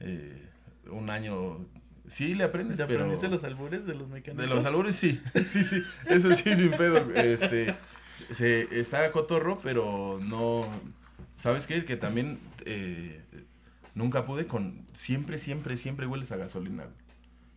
Eh, 0.00 0.48
un 0.90 1.08
año, 1.10 1.66
sí 2.06 2.34
le 2.34 2.44
aprendes, 2.44 2.76
¿Te 2.76 2.86
pero... 2.86 3.00
aprendiste 3.00 3.28
los 3.28 3.44
albures 3.44 3.86
de 3.86 3.94
los 3.94 4.08
mecánicos? 4.08 4.48
De 4.48 4.54
los 4.54 4.64
albures 4.64 4.96
sí, 4.96 5.20
sí, 5.34 5.64
sí, 5.64 5.82
eso 6.06 6.34
sí, 6.34 6.54
sin 6.54 6.70
pedo. 6.72 7.10
Este, 7.14 7.74
se, 8.30 8.80
está 8.80 9.10
cotorro, 9.12 9.58
pero 9.62 10.20
no, 10.22 10.68
¿sabes 11.36 11.66
qué? 11.66 11.84
Que 11.84 11.96
también 11.96 12.38
eh, 12.64 13.20
nunca 13.94 14.24
pude 14.24 14.46
con, 14.46 14.86
siempre, 14.92 15.38
siempre, 15.38 15.76
siempre 15.76 16.06
hueles 16.06 16.32
a 16.32 16.36
gasolina, 16.36 16.84
güey. 16.84 17.04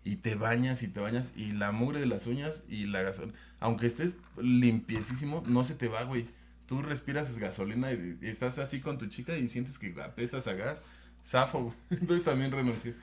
Y 0.04 0.16
te 0.16 0.36
bañas 0.36 0.84
y 0.84 0.88
te 0.88 1.02
bañas 1.02 1.34
y 1.36 1.52
la 1.52 1.74
mugre 1.74 2.00
de 2.00 2.06
las 2.06 2.28
uñas 2.28 2.64
y 2.70 2.86
la 2.86 3.02
gasolina, 3.02 3.38
aunque 3.60 3.88
estés 3.88 4.16
limpiecísimo, 4.42 5.44
no 5.48 5.66
se 5.66 5.76
te 5.76 5.90
va, 5.90 6.04
güey. 6.04 6.30
Tú 6.66 6.82
respiras 6.82 7.38
gasolina 7.38 7.92
y, 7.92 8.18
y 8.22 8.28
estás 8.28 8.58
así 8.58 8.80
con 8.80 8.98
tu 8.98 9.08
chica 9.08 9.38
y 9.38 9.50
sientes 9.50 9.78
que 9.78 9.94
apestas 10.02 10.48
a 10.48 10.54
gas. 10.54 10.82
Zafo, 11.26 11.64
güey. 11.64 11.76
Entonces 11.90 12.24
también 12.24 12.52
renuncié. 12.52 12.96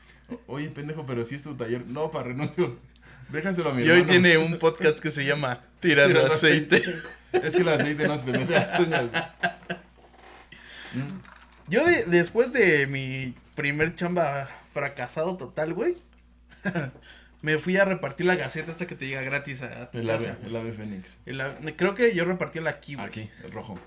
Oye, 0.46 0.68
pendejo, 0.70 1.04
pero 1.06 1.24
si 1.24 1.34
es 1.36 1.42
tu 1.42 1.54
taller. 1.54 1.86
No, 1.86 2.10
para 2.10 2.28
renuncio. 2.28 2.78
Déjaselo 3.30 3.70
a 3.70 3.74
mi 3.74 3.82
Y 3.82 3.84
hoy 3.90 4.00
hermano. 4.00 4.10
tiene 4.10 4.38
un 4.38 4.58
podcast 4.58 4.98
que 4.98 5.10
se 5.10 5.24
llama 5.24 5.60
Tirando, 5.80 6.14
Tirando 6.20 6.34
aceite. 6.34 6.82
Es 7.32 7.54
que 7.56 7.62
el 7.62 7.68
aceite 7.68 8.06
no 8.06 8.16
se 8.18 8.30
te 8.30 8.38
mete 8.38 8.56
a 8.56 8.60
las 8.60 8.78
uñas. 8.78 9.04
Mm. 10.94 11.18
Yo 11.68 11.84
de- 11.86 12.04
después 12.04 12.52
de 12.52 12.86
mi 12.86 13.34
primer 13.54 13.94
chamba 13.94 14.48
fracasado 14.72 15.36
total, 15.36 15.72
güey, 15.74 15.96
me 17.43 17.58
fui 17.58 17.76
a 17.76 17.84
repartir 17.84 18.26
la 18.26 18.36
gaceta 18.36 18.70
hasta 18.72 18.86
que 18.86 18.94
te 18.94 19.06
llega 19.06 19.22
gratis 19.22 19.62
a, 19.62 19.90
tu 19.90 19.98
El 19.98 20.06
casa. 20.06 20.31
ave, 20.38 20.46
el 20.46 20.56
ave 20.56 20.72
fénix. 20.72 21.16
El 21.26 21.40
ave- 21.40 21.74
creo 21.76 21.94
que 21.94 22.14
yo 22.14 22.24
repartía 22.24 22.62
la 22.62 22.70
aquí, 22.70 22.94
güey. 22.94 23.06
Aquí, 23.06 23.31
el 23.44 23.52
rojo. 23.52 23.78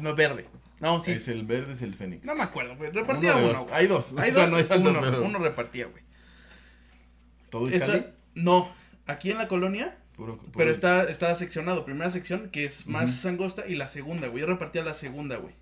No, 0.00 0.14
verde. 0.14 0.46
No, 0.84 1.02
sí. 1.02 1.12
Es 1.12 1.28
el 1.28 1.44
verde, 1.44 1.72
es 1.72 1.82
el 1.82 1.94
fénix. 1.94 2.24
No 2.24 2.34
me 2.34 2.42
acuerdo, 2.42 2.76
güey. 2.76 2.90
Repartía 2.90 3.34
Uno 3.36 3.48
uno. 3.50 3.58
dos. 3.64 3.72
Hay 3.72 3.86
dos. 3.86 4.14
Hay 4.18 4.30
O 4.32 4.34
sea, 4.34 4.42
dos, 4.42 4.50
no 4.52 4.56
hay 4.58 4.64
tanto, 4.64 4.90
uno, 4.90 5.00
pero- 5.00 5.22
uno 5.24 5.38
repartía, 5.38 5.86
güey. 5.86 6.02
¿Todo 7.50 7.68
es 7.68 7.74
Esta-? 7.76 8.10
No, 8.34 8.70
aquí 9.06 9.30
en 9.30 9.38
la 9.38 9.48
colonia, 9.48 9.96
Puro, 10.16 10.38
puro- 10.38 10.52
pero 10.56 10.70
está, 10.70 11.04
está 11.04 11.34
seccionado. 11.34 11.84
Primera 11.84 12.10
sección, 12.10 12.50
que 12.50 12.64
es 12.64 12.86
más 12.86 13.24
angosta, 13.26 13.66
y 13.66 13.74
la 13.76 13.86
segunda, 13.86 14.28
güey. 14.28 14.40
Yo 14.42 14.46
repartía 14.46 14.82
la 14.84 14.94
segunda, 14.94 15.36
güey. 15.36 15.54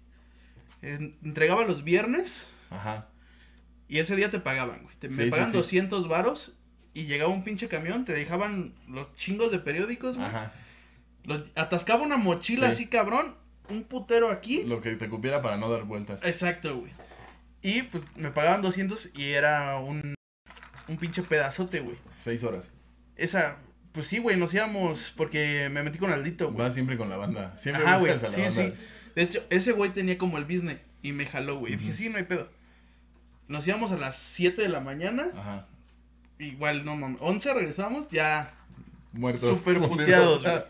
En- 0.82 1.16
Entregaba 1.22 1.64
los 1.64 1.84
viernes 1.84 2.48
Ajá. 2.70 3.06
y 3.88 3.98
ese 3.98 4.16
día 4.16 4.30
te 4.30 4.40
pagaban, 4.40 4.82
güey. 4.82 4.96
Te, 4.96 5.10
Sí, 5.10 5.16
me 5.16 5.26
pagan 5.28 5.50
sí. 5.50 5.56
200 5.56 6.08
varos 6.08 6.52
y 6.94 7.04
llegaba 7.04 7.32
un 7.32 7.44
pinche 7.44 7.68
camión, 7.68 8.04
te 8.04 8.12
dejaban 8.12 8.72
los 8.88 9.14
chingos 9.16 9.52
de 9.52 9.58
periódicos, 9.60 10.16
güey. 10.16 10.26
Ajá. 10.28 10.52
Los- 11.24 11.44
atascaba 11.54 12.02
una 12.02 12.16
mochila 12.16 12.66
Sí. 12.68 12.72
así, 12.72 12.86
cabrón, 12.88 13.36
un 13.72 13.84
putero 13.84 14.30
aquí. 14.30 14.62
Lo 14.64 14.80
que 14.80 14.94
te 14.96 15.08
cupiera 15.08 15.42
para 15.42 15.56
no 15.56 15.68
dar 15.70 15.82
vueltas. 15.84 16.22
Exacto, 16.24 16.78
güey. 16.78 16.92
Y 17.62 17.82
pues 17.82 18.04
me 18.16 18.30
pagaban 18.30 18.62
200 18.62 19.10
y 19.14 19.30
era 19.32 19.78
un, 19.78 20.14
un 20.88 20.96
pinche 20.98 21.22
pedazote, 21.22 21.80
güey. 21.80 21.96
Seis 22.20 22.42
horas. 22.44 22.70
Esa, 23.16 23.56
pues 23.92 24.06
sí, 24.06 24.18
güey, 24.18 24.36
nos 24.36 24.52
íbamos 24.54 25.12
porque 25.16 25.68
me 25.70 25.82
metí 25.82 25.98
con 25.98 26.10
Aldito, 26.12 26.46
güey. 26.46 26.58
Vas 26.58 26.74
siempre 26.74 26.96
con 26.96 27.08
la 27.08 27.16
banda. 27.16 27.56
Siempre 27.58 27.84
Ajá, 27.84 27.98
güey. 27.98 28.12
buscas 28.12 28.32
a 28.34 28.36
la 28.38 28.48
Sí, 28.50 28.60
banda. 28.60 28.76
sí. 28.76 28.82
De 29.14 29.22
hecho, 29.22 29.44
ese 29.50 29.72
güey 29.72 29.90
tenía 29.90 30.18
como 30.18 30.38
el 30.38 30.44
business 30.44 30.78
y 31.02 31.12
me 31.12 31.26
jaló, 31.26 31.58
güey. 31.58 31.72
Y 31.74 31.76
Dije, 31.76 31.90
Ujú. 31.90 31.98
sí, 31.98 32.08
no 32.08 32.16
hay 32.18 32.24
pedo. 32.24 32.48
Nos 33.48 33.66
íbamos 33.68 33.92
a 33.92 33.96
las 33.98 34.16
7 34.16 34.62
de 34.62 34.68
la 34.68 34.80
mañana. 34.80 35.28
Ajá. 35.36 35.66
Igual, 36.38 36.84
no 36.84 36.96
mames. 36.96 37.18
11 37.20 37.54
regresamos, 37.54 38.08
ya. 38.10 38.54
Muertos. 39.12 39.56
Súper 39.58 39.78
puteados, 39.88 40.42
güey. 40.42 40.64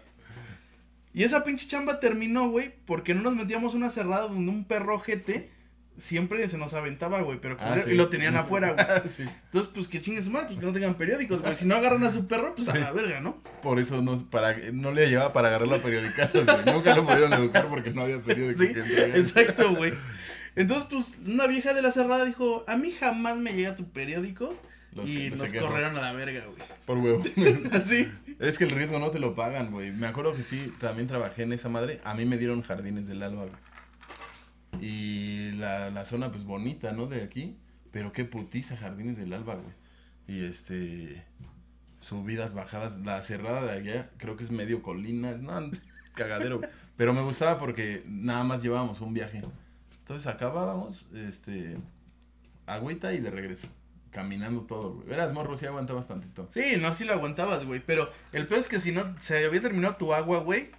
Y 1.15 1.25
esa 1.25 1.45
pinche 1.45 1.67
chamba 1.67 2.01
terminó, 2.01 2.49
güey, 2.51 2.73
porque 2.87 3.15
no 3.15 3.23
nos 3.23 3.37
metíamos 3.37 3.75
una 3.75 3.91
cerrada 3.91 4.29
donde 4.29 4.51
un 4.51 4.65
perro 4.65 4.95
ojete 4.97 5.51
siempre 5.99 6.49
se 6.49 6.57
nos 6.57 6.73
aventaba, 6.73 7.21
güey, 7.21 7.39
pero 7.39 7.57
Ah, 7.61 7.79
sí. 7.79 7.91
y 7.91 7.95
lo 7.97 8.09
tenían 8.09 8.35
afuera, 8.35 8.71
güey. 8.73 8.87
sí. 9.09 9.23
Entonces, 9.47 9.71
pues 9.75 9.89
que 9.89 10.01
chingues 10.01 10.29
más, 10.29 10.45
pues 10.45 10.59
que 10.59 10.65
no 10.65 10.73
tengan 10.73 10.95
periódicos, 10.95 11.43
güey. 11.43 11.55
Si 11.55 11.67
no 11.67 11.75
agarran 11.77 12.03
a 12.05 12.11
su 12.11 12.27
perro, 12.27 12.55
pues 12.55 12.69
a 12.71 12.75
la 12.79 12.93
verga, 12.93 13.21
¿no? 13.21 13.43
Por 13.63 13.79
eso 13.79 14.01
no, 14.01 14.19
para, 14.31 14.57
no 14.73 14.91
le 14.91 15.07
llevaba 15.11 15.35
para 15.35 15.49
agarrar 15.49 15.69
la 15.69 15.79
periodicazos, 15.79 16.47
güey. 16.47 16.65
Nunca 16.75 16.97
lo 16.97 17.05
pudieron 17.05 17.33
educar 17.35 17.69
porque 17.69 17.91
no 17.91 18.03
había 18.03 18.23
periódico 18.23 18.63
Sí, 18.63 18.73
que 18.73 18.81
entregar. 18.81 19.17
exacto, 19.19 19.75
güey. 19.75 19.93
Entonces, 20.57 20.89
pues, 20.91 21.17
una 21.27 21.47
vieja 21.47 21.75
de 21.75 21.83
la 21.83 21.93
cerrada 21.93 22.25
dijo, 22.25 22.65
a 22.67 22.77
mí 22.77 22.91
jamás 22.93 23.37
me 23.37 23.53
llega 23.53 23.75
tu 23.75 23.91
periódico 23.91 24.57
Los 24.95 25.09
y 25.09 25.31
nos 25.31 25.41
corrieron 25.41 25.97
a 25.97 26.01
la 26.01 26.13
verga, 26.13 26.45
güey. 26.45 26.63
Por 26.85 26.99
huevo. 26.99 27.23
Así. 27.73 28.13
es 28.39 28.59
que 28.59 28.65
el 28.65 28.71
riesgo 28.71 28.99
no 28.99 29.11
te 29.11 29.19
lo 29.19 29.35
pagan, 29.35 29.71
güey. 29.71 29.91
Me 29.91 30.07
acuerdo 30.07 30.35
que 30.35 30.43
sí, 30.43 30.73
también 30.79 31.09
trabajé 31.09 31.45
en 31.45 31.53
esa 31.55 31.71
madre. 31.71 31.99
A 32.05 32.15
mí 32.15 32.27
me 32.27 32.37
dieron 32.37 32.63
jardines 32.63 33.07
del 33.07 33.23
alba, 33.23 33.47
güey. 33.47 34.83
Y 34.83 35.53
la, 35.53 35.91
la 35.91 36.05
zona, 36.05 36.31
pues 36.31 36.45
bonita, 36.45 36.93
¿no? 36.93 37.07
De 37.07 37.23
aquí. 37.23 37.57
Pero 37.91 38.13
qué 38.13 38.25
putiza, 38.25 38.77
jardines 38.77 39.17
del 39.17 39.33
alba, 39.33 39.55
güey. 39.55 39.75
Y 40.27 40.45
este. 40.45 41.25
Subidas, 41.99 42.53
bajadas. 42.53 42.99
La 42.99 43.23
cerrada 43.23 43.63
de 43.63 43.73
allá, 43.73 44.11
creo 44.19 44.37
que 44.37 44.45
es 44.45 44.51
medio 44.51 44.83
colina. 44.83 45.33
No, 45.41 45.71
cagadero. 46.15 46.59
güey. 46.59 46.69
Pero 46.99 47.15
me 47.15 47.23
gustaba 47.23 47.59
porque 47.59 48.03
nada 48.07 48.45
más 48.45 48.63
llevábamos 48.63 49.01
un 49.01 49.15
viaje. 49.15 49.43
Entonces 50.01 50.27
acabábamos, 50.27 51.09
este. 51.15 51.79
Agüita 52.67 53.15
y 53.15 53.21
de 53.21 53.31
regreso. 53.31 53.69
Caminando 54.13 54.61
todo, 54.63 54.93
güey. 54.95 55.13
Eras 55.13 55.33
morro, 55.33 55.57
sí 55.57 55.67
aguantabas 55.67 56.07
tantito. 56.07 56.47
Sí, 56.53 56.77
no, 56.81 56.93
sí 56.95 57.05
lo 57.05 57.15
aguantabas, 57.15 57.65
güey. 57.65 57.81
Pero 57.85 58.11
el 58.33 58.47
peor 58.47 58.61
es 58.61 58.69
que 58.69 58.79
si 58.79 58.93
no 58.93 59.15
se 59.19 59.45
había 59.45 59.61
terminado 59.61 59.97
tu 59.97 60.13
agua, 60.15 60.41
güey. 60.41 60.71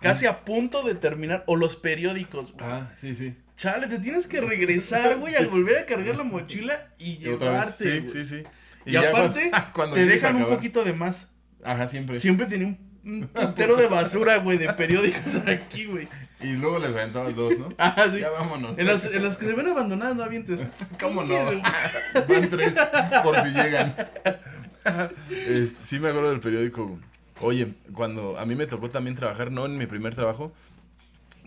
Casi 0.00 0.26
a 0.26 0.44
punto 0.44 0.82
de 0.82 0.94
terminar. 0.94 1.44
O 1.46 1.56
los 1.56 1.76
periódicos, 1.76 2.52
güey. 2.52 2.64
Ah, 2.66 2.92
sí, 2.94 3.14
sí. 3.14 3.36
Chale, 3.56 3.86
te 3.86 3.98
tienes 4.00 4.26
que 4.26 4.40
regresar, 4.40 5.16
güey, 5.16 5.34
a 5.34 5.46
volver 5.46 5.78
a 5.78 5.86
cargar 5.86 6.16
la 6.16 6.24
mochila 6.24 6.92
y 6.98 7.16
llevarte. 7.18 7.90
Sí, 7.90 7.98
güey. 8.00 8.10
sí, 8.12 8.26
sí. 8.26 8.44
Y, 8.84 8.96
aparte, 8.96 9.50
cuando- 9.50 9.68
cuando 9.72 9.96
te 9.96 10.04
dejan 10.06 10.36
un 10.36 10.46
poquito 10.46 10.84
de 10.84 10.92
más. 10.92 11.28
Ajá, 11.64 11.86
siempre. 11.86 12.18
Siempre 12.18 12.44
tenía 12.46 12.66
un, 12.66 12.78
un 13.06 13.28
puntero 13.28 13.76
de 13.76 13.86
basura, 13.88 14.36
güey, 14.38 14.58
de 14.58 14.70
periódicos 14.74 15.36
aquí, 15.46 15.86
güey. 15.86 16.06
Y 16.44 16.56
luego 16.56 16.78
les 16.78 16.90
aventabas 16.90 17.34
dos, 17.34 17.58
¿no? 17.58 17.72
Ah, 17.78 18.08
sí. 18.12 18.20
Ya 18.20 18.30
vámonos. 18.30 18.76
En 18.76 18.86
las, 18.86 19.06
en 19.06 19.22
las 19.22 19.36
que 19.36 19.46
se 19.46 19.54
ven 19.54 19.66
abandonadas, 19.68 20.14
no 20.14 20.22
avientes. 20.22 20.66
¿Cómo 21.00 21.24
no? 21.24 21.34
Van 22.28 22.50
tres 22.50 22.74
por 23.22 23.36
si 23.36 23.50
llegan. 23.50 23.96
Este, 25.30 25.84
sí 25.84 25.98
me 25.98 26.08
acuerdo 26.08 26.30
del 26.30 26.40
periódico. 26.40 26.98
Oye, 27.40 27.74
cuando 27.94 28.38
a 28.38 28.46
mí 28.46 28.54
me 28.54 28.66
tocó 28.66 28.90
también 28.90 29.16
trabajar, 29.16 29.50
no 29.50 29.66
en 29.66 29.78
mi 29.78 29.86
primer 29.86 30.14
trabajo, 30.14 30.52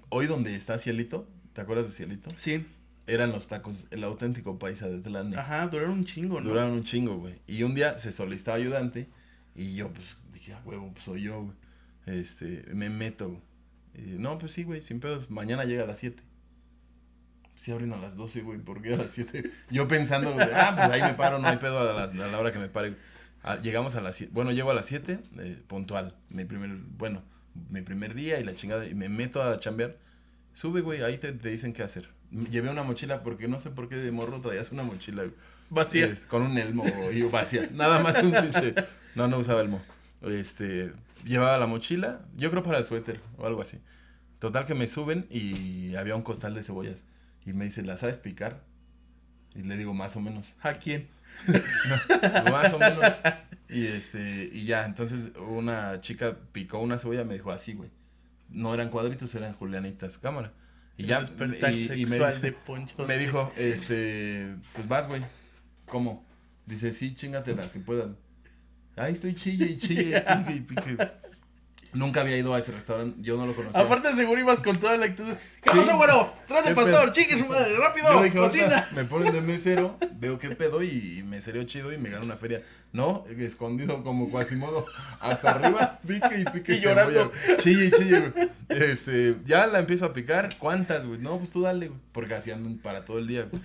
hoy 0.10 0.25
donde 0.25 0.56
está 0.56 0.77
Cielito, 0.77 1.27
¿te 1.54 1.62
acuerdas 1.62 1.88
de 1.88 1.94
Cielito? 1.94 2.30
Sí. 2.38 2.66
Eran 3.06 3.32
los 3.32 3.48
tacos, 3.48 3.86
el 3.92 4.04
auténtico 4.04 4.60
paisa 4.60 4.89
de 4.89 5.00
Tlane. 5.00 5.38
Ajá, 5.38 5.68
duraron 5.68 5.92
un 5.92 6.06
chingo, 6.06 6.42
¿no? 6.42 6.50
Duraron 6.50 6.74
un 6.74 6.84
chingo, 6.84 7.18
güey. 7.18 7.36
Y 7.48 7.63
un 7.63 7.74
día 7.74 7.98
se 8.00 8.12
solicitaba 8.12 8.58
ayudante 8.58 9.08
y 9.56 9.75
yo, 9.75 9.89
pues, 9.94 10.18
dije, 10.34 10.54
ah, 10.54 10.62
huevo, 10.66 10.92
pues 10.92 11.06
soy 11.06 11.22
yo, 11.22 11.44
güey. 11.44 11.56
Este, 12.20 12.66
me 12.74 12.89
meto, 12.89 13.30
güey. 13.30 13.47
Y, 13.98 14.18
no, 14.18 14.38
pues 14.38 14.51
sí, 14.51 14.63
güey, 14.63 14.82
sin 14.82 15.00
pedos. 15.00 15.30
Mañana 15.30 15.66
llega 15.66 15.84
a 15.84 15.88
las 15.88 16.00
7. 16.00 16.24
Sí 17.56 17.72
abren 17.72 17.92
a 17.92 17.98
las 17.98 18.16
12, 18.16 18.42
güey, 18.42 18.60
¿por 18.60 18.82
qué 18.82 18.94
a 18.94 18.98
las 18.98 19.12
7? 19.12 19.50
Yo 19.72 19.88
pensando, 19.88 20.32
güey, 20.34 20.48
ah, 20.54 20.74
pues 20.75 20.92
ahí 20.92 21.01
me 21.01 21.16
paro, 21.16 21.39
no 21.39 21.48
hay 21.48 21.58
pedo 21.58 21.80
a 21.80 21.94
la, 21.94 22.04
a 22.25 22.27
la 22.27 22.39
hora 22.39 22.51
que 22.51 22.60
me 22.60 22.70
pare. 22.70 22.96
Ah, 23.44 23.58
llegamos 23.60 23.96
a 23.96 24.01
las 24.01 24.16
7, 24.16 24.32
bueno, 24.34 24.51
llego 24.51 24.70
a 24.70 24.75
las 24.75 24.86
7, 24.86 25.20
eh, 25.39 25.63
puntual. 25.68 26.16
Mi 26.30 26.46
primer, 26.46 26.70
bueno, 26.98 27.24
mi 27.70 27.82
primer 27.82 28.13
día 28.13 28.39
y 28.39 28.44
la 28.44 28.54
chingada, 28.54 28.86
y 28.86 28.94
me 28.94 29.10
meto 29.10 29.42
a 29.42 29.58
chambear. 29.58 29.98
Sube, 30.54 30.82
güey, 30.82 31.01
ahí 31.01 31.18
te, 31.18 31.32
te 31.32 31.50
dicen 31.50 31.74
qué 31.74 31.82
hacer. 31.82 32.10
Llevé 32.32 32.70
una 32.70 32.84
mochila 32.84 33.24
porque 33.24 33.48
no 33.48 33.60
sé 33.60 33.72
por 33.72 33.89
qué 33.89 33.96
de 33.96 34.12
morro 34.12 34.39
traías 34.42 34.72
una 34.72 34.84
mochila, 34.84 35.24
güey. 35.24 35.36
Vacía. 35.70 36.06
Es, 36.08 36.25
con 36.25 36.44
un 36.44 36.58
elmo 36.58 36.86
y 37.12 37.22
vacía. 37.24 37.70
Nada 37.74 38.00
más 38.00 38.22
un 38.24 38.32
pinche. 38.32 38.75
No, 39.16 39.27
no 39.27 39.39
usaba 39.39 39.62
elmo. 39.62 39.82
Este, 40.22 40.92
llevaba 41.26 41.58
la 41.58 41.68
mochila, 41.68 42.22
yo 42.36 42.50
creo 42.52 42.64
para 42.64 42.78
el 42.78 42.86
suéter 42.86 43.22
o 43.38 43.46
algo 43.48 43.62
así. 43.62 43.80
Total 44.40 44.66
que 44.66 44.74
me 44.76 44.88
suben 44.88 45.26
y 45.30 45.96
había 45.96 46.16
un 46.16 46.22
costal 46.22 46.54
de 46.54 46.64
cebollas. 46.64 47.04
Y 47.46 47.54
me 47.54 47.66
dice, 47.66 47.82
¿la 47.82 47.98
sabes 47.98 48.18
picar? 48.18 48.62
Y 49.56 49.64
le 49.64 49.78
digo, 49.78 49.94
más 49.94 50.16
o 50.16 50.22
menos. 50.22 50.54
¿A 50.62 50.74
quién? 50.74 51.08
Más 52.52 52.74
o 52.74 52.80
menos. 52.80 53.04
Y 53.70 53.86
este, 53.88 54.50
y 54.52 54.66
ya, 54.66 54.86
entonces 54.86 55.32
una 55.50 56.00
chica 56.02 56.38
picó 56.52 56.80
una 56.80 56.98
cebolla 56.98 57.22
y 57.22 57.26
me 57.26 57.34
dijo 57.36 57.52
así, 57.52 57.74
güey. 57.74 57.90
No 58.50 58.74
eran 58.74 58.90
cuadritos, 58.90 59.34
eran 59.36 59.54
julianitas. 59.54 60.18
Cámara. 60.18 60.52
Y 60.98 61.04
ya, 61.06 61.20
y, 61.72 61.84
y 62.02 62.06
me 62.06 62.18
dice- 62.36 62.42
me 63.08 63.18
dijo, 63.18 63.52
este, 63.58 64.56
pues 64.74 64.88
vas, 64.88 65.08
güey. 65.08 65.22
¿Cómo? 65.88 66.26
Dice, 66.66 66.92
sí, 66.94 67.14
chingate 67.14 67.56
las 67.56 67.74
que 67.74 67.80
puedas. 67.80 68.10
Ahí 68.98 69.13
estoy 69.13 69.36
chille 69.36 69.66
y 69.66 69.77
chille, 69.77 70.22
pique 70.46 70.54
y 70.56 70.60
pique. 70.62 70.98
Nunca 71.94 72.22
había 72.22 72.38
ido 72.38 72.54
a 72.54 72.60
ese 72.60 72.74
restaurante, 72.74 73.18
yo 73.22 73.38
no 73.38 73.46
lo 73.46 73.56
conocía. 73.56 73.80
Aparte, 73.82 74.13
seguro 74.16 74.39
ibas 74.39 74.60
con 74.60 74.77
toda 74.77 74.98
la 74.98 75.06
actitud. 75.06 75.34
¿Qué 75.63 75.70
Sí. 75.72 75.77
pasó, 75.77 75.96
güero? 75.98 76.34
¡Trate 76.46 76.70
¿Qué 76.70 76.75
pastor! 76.75 77.13
¡Chique 77.13 77.36
su 77.38 77.46
madre! 77.48 77.75
¡Rápido! 77.77 78.12
yo 78.13 78.24
dije, 78.24 78.38
¡Cocina! 78.38 78.66
"Ahorita 78.80 78.89
me 78.96 79.06
ponen 79.06 79.34
de 79.34 79.42
mesero, 79.42 79.98
veo 80.20 80.38
qué 80.38 80.50
pedo 80.50 80.84
y, 80.84 81.24
me 81.25 81.42
serio 81.42 81.63
chido 81.63 81.94
y 81.94 81.98
me 81.98 82.10
gano 82.10 82.25
una 82.25 82.36
feria. 82.36 82.62
No, 82.92 83.25
escondido 83.38 84.04
como 84.04 84.30
Quasimodo, 84.30 84.86
hasta 85.22 85.51
arriba, 85.51 86.00
pique 86.08 86.39
y 86.42 86.44
pique. 86.46 86.74
Y 86.74 86.82
llorando. 86.82 87.32
cebolla. 87.32 87.58
Chille 87.63 87.86
y 87.86 87.92
chille, 87.92 88.20
güey. 88.30 88.50
Este, 88.70 89.38
ya 89.46 89.66
la 89.66 89.80
empiezo 89.80 90.06
a 90.06 90.13
picar. 90.13 90.50
¿Cuántas, 90.60 91.06
güey? 91.06 91.20
No, 91.20 91.38
pues 91.38 91.51
tú 91.51 91.62
dale, 91.62 91.88
güey. 91.88 92.00
Porque 92.12 92.36
hacían 92.36 92.77
para 92.84 93.06
todo 93.06 93.18
el 93.18 93.27
día, 93.27 93.44
güey. 93.50 93.62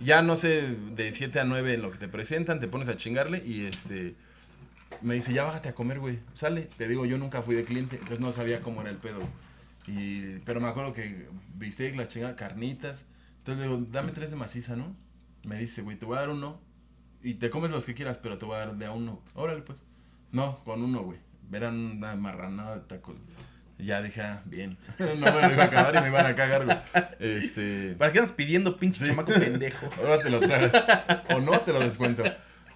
Ya 0.00 0.20
no 0.20 0.36
sé, 0.36 0.62
de 0.96 1.12
7 1.12 1.38
a 1.40 1.44
9 1.44 1.74
en 1.74 1.82
lo 1.82 1.90
que 1.92 1.98
te 1.98 2.08
presentan, 2.08 2.58
te 2.58 2.66
pones 2.66 2.88
a 2.88 2.96
chingarle 2.96 3.40
y 3.46 3.66
este. 3.66 4.14
Me 5.02 5.14
dice, 5.14 5.32
ya 5.32 5.44
bájate 5.44 5.68
a 5.70 5.74
comer, 5.74 5.98
güey. 6.00 6.18
Sale. 6.34 6.62
Te 6.76 6.88
digo, 6.88 7.04
yo 7.06 7.18
nunca 7.18 7.42
fui 7.42 7.54
de 7.54 7.64
cliente, 7.64 7.96
entonces 7.96 8.20
no 8.20 8.32
sabía 8.32 8.60
cómo 8.60 8.80
era 8.80 8.90
el 8.90 8.98
pedo. 8.98 9.20
Y, 9.86 10.38
pero 10.40 10.60
me 10.60 10.68
acuerdo 10.68 10.92
que 10.92 11.26
bistec, 11.56 11.96
la 11.96 12.06
chingada, 12.08 12.36
carnitas. 12.36 13.04
Entonces 13.38 13.64
le 13.66 13.68
digo, 13.76 13.86
dame 13.90 14.12
tres 14.12 14.30
de 14.30 14.36
maciza, 14.36 14.76
¿no? 14.76 14.94
Me 15.44 15.56
dice, 15.58 15.82
güey, 15.82 15.98
te 15.98 16.06
voy 16.06 16.16
a 16.16 16.20
dar 16.20 16.30
uno. 16.30 16.60
Y 17.22 17.34
te 17.34 17.50
comes 17.50 17.70
los 17.70 17.84
que 17.84 17.94
quieras, 17.94 18.18
pero 18.18 18.38
te 18.38 18.46
voy 18.46 18.56
a 18.56 18.58
dar 18.58 18.76
de 18.76 18.86
a 18.86 18.92
uno. 18.92 19.20
Órale, 19.34 19.62
pues. 19.62 19.82
No, 20.30 20.56
con 20.64 20.82
uno, 20.82 21.02
güey. 21.02 21.18
Eran 21.52 21.74
una 21.76 22.14
marranada 22.14 22.76
de 22.76 22.82
tacos. 22.82 23.16
Y 23.78 23.86
ya 23.86 24.00
dije, 24.02 24.22
ah, 24.22 24.42
bien. 24.46 24.76
no 24.98 25.06
me 25.32 25.42
lo 25.42 25.52
iba 25.52 25.64
a 25.64 25.66
acabar 25.66 25.96
y 25.96 26.00
me 26.00 26.08
iban 26.08 26.26
a 26.26 26.34
cagar, 26.36 26.64
güey. 26.64 26.76
Este. 27.18 27.94
¿Para 27.98 28.12
qué 28.12 28.18
andas 28.20 28.32
pidiendo, 28.32 28.76
pinche 28.76 29.00
Sí. 29.04 29.06
chamaco 29.10 29.32
pendejo? 29.32 29.88
Ahora 29.98 30.22
te 30.22 30.30
lo 30.30 30.38
tragas. 30.40 30.72
o 31.34 31.40
no, 31.40 31.60
te 31.60 31.72
lo 31.72 31.80
descuento. 31.80 32.22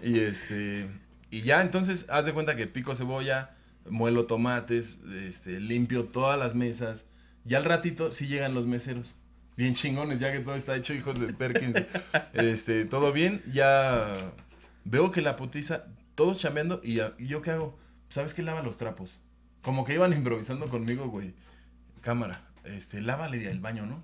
Y 0.00 0.18
este. 0.21 0.87
Y 1.30 1.42
ya 1.42 1.62
entonces, 1.62 2.06
haz 2.09 2.25
de 2.26 2.33
cuenta 2.33 2.56
que 2.56 2.66
pico 2.66 2.95
cebolla, 2.95 3.50
muelo 3.88 4.26
tomates, 4.26 4.99
este, 5.25 5.61
limpio 5.61 6.04
todas 6.04 6.38
las 6.38 6.54
mesas. 6.54 7.04
Ya 7.45 7.59
al 7.59 7.64
ratito 7.64 8.12
sí 8.12 8.26
llegan 8.26 8.54
los 8.54 8.66
meseros. 8.66 9.14
Bien 9.56 9.75
chingones, 9.75 10.21
ya 10.21 10.33
que 10.33 10.40
todo 10.40 10.54
está 10.54 10.76
hecho, 10.76 10.92
hijos 10.95 11.18
de 11.18 11.33
Perkins. 11.33 11.76
Este, 12.35 12.85
todo 12.85 13.12
bien, 13.12 13.42
ya 13.52 14.30
veo 14.85 15.11
que 15.11 15.23
la 15.23 15.37
putiza, 15.37 15.85
todos 16.14 16.38
chambeando, 16.40 16.80
y, 16.85 16.95
ya- 16.97 17.14
¿y 17.18 17.26
yo 17.26 17.40
qué 17.42 17.52
hago? 17.52 17.78
¿Sabes 18.09 18.35
qué? 18.35 18.42
Lava 18.42 18.62
los 18.62 18.76
trapos. 18.76 19.18
Como 19.62 19.85
que 19.85 19.95
iban 19.95 20.12
improvisando 20.12 20.68
conmigo, 20.68 21.09
güey. 21.09 21.35
Cámara, 22.02 22.42
este, 22.64 23.00
lávale 23.00 23.50
el 23.50 23.61
baño, 23.61 23.87
¿no? 23.87 24.02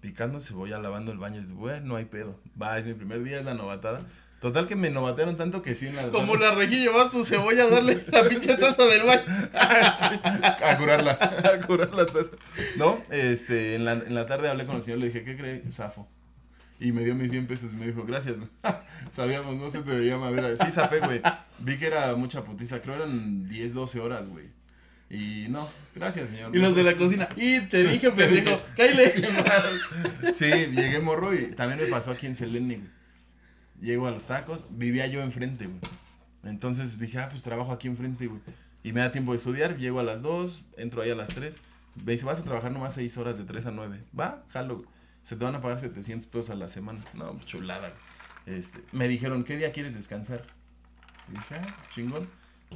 picando 0.00 0.40
cebolla, 0.40 0.78
lavando 0.78 1.12
el 1.12 1.18
baño. 1.18 1.40
y, 1.42 1.52
Bueno, 1.52 1.86
no 1.86 1.96
hay 1.96 2.06
pedo. 2.06 2.38
Va, 2.60 2.78
es 2.78 2.86
mi 2.86 2.94
primer 2.94 3.22
día, 3.22 3.38
es 3.40 3.44
la 3.44 3.52
novatada. 3.54 4.00
Total 4.40 4.66
que 4.66 4.74
me 4.74 4.88
novatearon 4.88 5.36
tanto 5.36 5.60
que 5.60 5.74
sí 5.74 5.86
en 5.86 5.96
la 5.96 6.10
Como 6.10 6.34
la 6.34 6.52
rejilla, 6.52 6.90
vas 6.92 7.10
tu 7.10 7.26
cebolla 7.26 7.64
a 7.64 7.68
darle 7.68 8.02
la 8.10 8.24
pinche 8.28 8.56
taza 8.56 8.86
del 8.86 9.02
baño. 9.02 9.22
a 9.54 10.76
curarla, 10.78 11.12
a 11.12 11.66
curar 11.66 11.94
la 11.94 12.06
taza. 12.06 12.30
No, 12.76 12.98
este, 13.10 13.74
en 13.74 13.84
la, 13.84 13.92
en 13.92 14.14
la 14.14 14.24
tarde 14.24 14.48
hablé 14.48 14.64
con 14.64 14.76
el 14.76 14.82
señor, 14.82 15.00
le 15.00 15.06
dije, 15.06 15.24
¿qué 15.24 15.36
cree? 15.36 15.62
Zafo. 15.70 16.08
Y 16.80 16.92
me 16.92 17.04
dio 17.04 17.14
mis 17.14 17.30
100 17.30 17.46
pesos 17.46 17.72
y 17.72 17.76
me 17.76 17.86
dijo, 17.86 18.04
gracias. 18.04 18.36
Sabíamos, 19.10 19.56
no 19.56 19.68
se 19.68 19.82
te 19.82 19.94
veía 19.94 20.16
madera. 20.16 20.56
Sí, 20.56 20.70
zafé, 20.70 21.00
güey. 21.00 21.20
Vi 21.58 21.76
que 21.76 21.86
era 21.86 22.14
mucha 22.14 22.42
putiza, 22.42 22.80
creo 22.80 22.94
eran 22.94 23.46
10, 23.46 23.74
12 23.74 24.00
horas, 24.00 24.26
güey. 24.26 24.46
Y 25.10 25.48
no, 25.50 25.68
gracias, 25.94 26.30
señor. 26.30 26.56
Y 26.56 26.60
los 26.60 26.74
de 26.74 26.84
la 26.84 26.96
cocina. 26.96 27.28
Y 27.36 27.60
te 27.62 27.82
dije, 27.82 28.10
pendejo, 28.10 28.58
cállate. 28.74 29.10
Sí, 30.32 30.46
llegué 30.46 31.00
morro 31.00 31.34
y 31.34 31.48
también 31.48 31.80
me 31.80 31.86
pasó 31.86 32.12
aquí 32.12 32.26
en 32.26 32.36
Selene. 32.36 32.80
Llego 33.80 34.06
a 34.06 34.10
los 34.10 34.26
tacos, 34.26 34.66
vivía 34.70 35.06
yo 35.06 35.22
enfrente, 35.22 35.66
güey. 35.66 35.80
Entonces 36.44 36.98
dije, 36.98 37.18
ah, 37.18 37.28
pues 37.30 37.42
trabajo 37.42 37.72
aquí 37.72 37.88
enfrente, 37.88 38.26
güey. 38.26 38.40
Y 38.82 38.92
me 38.92 39.00
da 39.00 39.10
tiempo 39.12 39.32
de 39.32 39.38
estudiar, 39.38 39.76
llego 39.76 40.00
a 40.00 40.02
las 40.02 40.22
2, 40.22 40.64
entro 40.76 41.02
ahí 41.02 41.10
a 41.10 41.14
las 41.14 41.30
3. 41.30 41.60
Me 42.04 42.12
dice, 42.12 42.24
vas 42.24 42.40
a 42.40 42.44
trabajar 42.44 42.72
nomás 42.72 42.94
6 42.94 43.16
horas 43.18 43.36
de 43.36 43.44
3 43.44 43.66
a 43.66 43.70
9. 43.70 44.04
Va, 44.18 44.44
jalo, 44.48 44.76
güey. 44.78 44.88
Se 45.22 45.36
te 45.36 45.44
van 45.44 45.54
a 45.54 45.60
pagar 45.60 45.78
700 45.78 46.26
pesos 46.28 46.50
a 46.50 46.54
la 46.54 46.68
semana. 46.68 47.04
No, 47.14 47.38
chulada, 47.44 47.90
güey. 48.46 48.58
Este, 48.58 48.78
me 48.92 49.06
dijeron, 49.06 49.44
¿qué 49.44 49.56
día 49.56 49.70
quieres 49.72 49.94
descansar? 49.94 50.44
Y 51.28 51.32
dije, 51.32 51.56
ah, 51.56 51.76
chingón. 51.94 52.28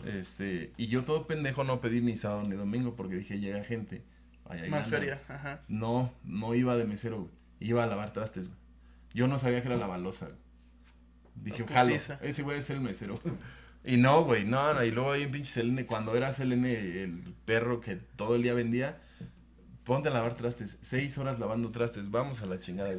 Este, 0.04 0.72
y 0.76 0.88
yo 0.88 1.04
todo 1.04 1.26
pendejo 1.26 1.64
no 1.64 1.80
pedí 1.80 2.00
ni 2.00 2.16
sábado 2.16 2.42
ni 2.42 2.56
domingo 2.56 2.94
porque 2.96 3.16
dije, 3.16 3.38
llega 3.38 3.64
gente. 3.64 4.02
Ay, 4.46 4.68
Más 4.68 4.88
feria, 4.88 5.22
ajá. 5.28 5.62
no, 5.68 6.12
no 6.24 6.54
iba 6.54 6.76
de 6.76 6.84
mesero, 6.84 7.20
güey. 7.20 7.30
Iba 7.60 7.84
a 7.84 7.86
lavar 7.86 8.12
trastes, 8.12 8.48
güey. 8.48 8.58
Yo 9.14 9.26
no 9.26 9.38
sabía 9.38 9.62
que 9.62 9.68
era 9.68 9.76
la 9.78 9.86
balosa, 9.86 10.26
güey. 10.26 10.38
Dije, 11.36 11.64
jalo, 11.66 11.94
ese 11.94 12.42
güey 12.42 12.58
es 12.58 12.70
el 12.70 12.80
mesero. 12.80 13.20
Y 13.86 13.98
no, 13.98 14.24
güey, 14.24 14.46
no, 14.46 14.72
no, 14.72 14.82
y 14.82 14.90
luego 14.90 15.12
ahí 15.12 15.24
en 15.24 15.30
pinche 15.30 15.52
Selene, 15.52 15.84
cuando 15.84 16.16
era 16.16 16.32
Selene 16.32 17.02
el 17.02 17.22
perro 17.44 17.82
que 17.82 17.96
todo 17.96 18.34
el 18.36 18.42
día 18.42 18.54
vendía, 18.54 18.96
ponte 19.84 20.08
a 20.08 20.12
lavar 20.12 20.34
trastes, 20.36 20.78
seis 20.80 21.18
horas 21.18 21.38
lavando 21.38 21.70
trastes, 21.70 22.10
vamos 22.10 22.40
a 22.40 22.46
la 22.46 22.58
chingada. 22.58 22.94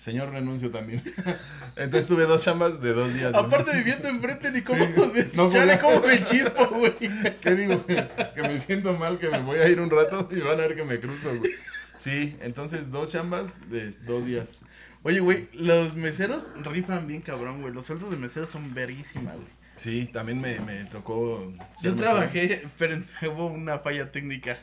Señor, 0.00 0.30
renuncio 0.30 0.70
también. 0.70 1.02
Entonces 1.76 2.06
tuve 2.06 2.24
dos 2.24 2.42
chambas 2.42 2.80
de 2.80 2.94
dos 2.94 3.12
días. 3.12 3.34
Aparte 3.34 3.76
viviendo 3.76 4.08
enfrente, 4.08 4.50
ni 4.50 4.62
cómo, 4.62 4.82
Sí. 4.82 4.92
no, 5.36 5.44
No, 5.44 5.50
chale, 5.50 5.78
cómo 5.78 6.00
me 6.00 6.24
chispo, 6.24 6.68
güey. 6.68 6.96
¿Qué 7.42 7.54
digo? 7.54 7.84
Que 7.84 8.42
me 8.42 8.58
siento 8.58 8.94
mal, 8.94 9.18
que 9.18 9.28
me 9.28 9.42
voy 9.42 9.58
a 9.58 9.68
ir 9.68 9.78
un 9.78 9.90
rato 9.90 10.26
y 10.32 10.40
van 10.40 10.58
a 10.58 10.62
ver 10.66 10.74
que 10.74 10.84
me 10.84 10.98
cruzo, 11.00 11.36
güey. 11.36 11.52
Sí, 12.00 12.34
entonces 12.40 12.90
dos 12.90 13.12
chambas 13.12 13.60
de 13.68 13.90
dos 14.06 14.24
días. 14.24 14.60
Oye, 15.02 15.20
güey, 15.20 15.50
los 15.52 15.94
meseros 15.94 16.50
rifan 16.64 17.06
bien 17.06 17.20
cabrón, 17.20 17.60
güey. 17.60 17.74
Los 17.74 17.84
sueldos 17.84 18.10
de 18.10 18.16
meseros 18.16 18.48
son 18.48 18.72
verguísima, 18.72 19.34
güey. 19.34 19.48
Sí, 19.76 20.06
también 20.06 20.40
me, 20.40 20.58
me 20.60 20.84
tocó. 20.84 21.42
Yo 21.82 21.92
mesero. 21.92 21.96
trabajé, 21.96 22.68
pero 22.78 23.02
hubo 23.32 23.46
una 23.48 23.78
falla 23.80 24.10
técnica. 24.10 24.58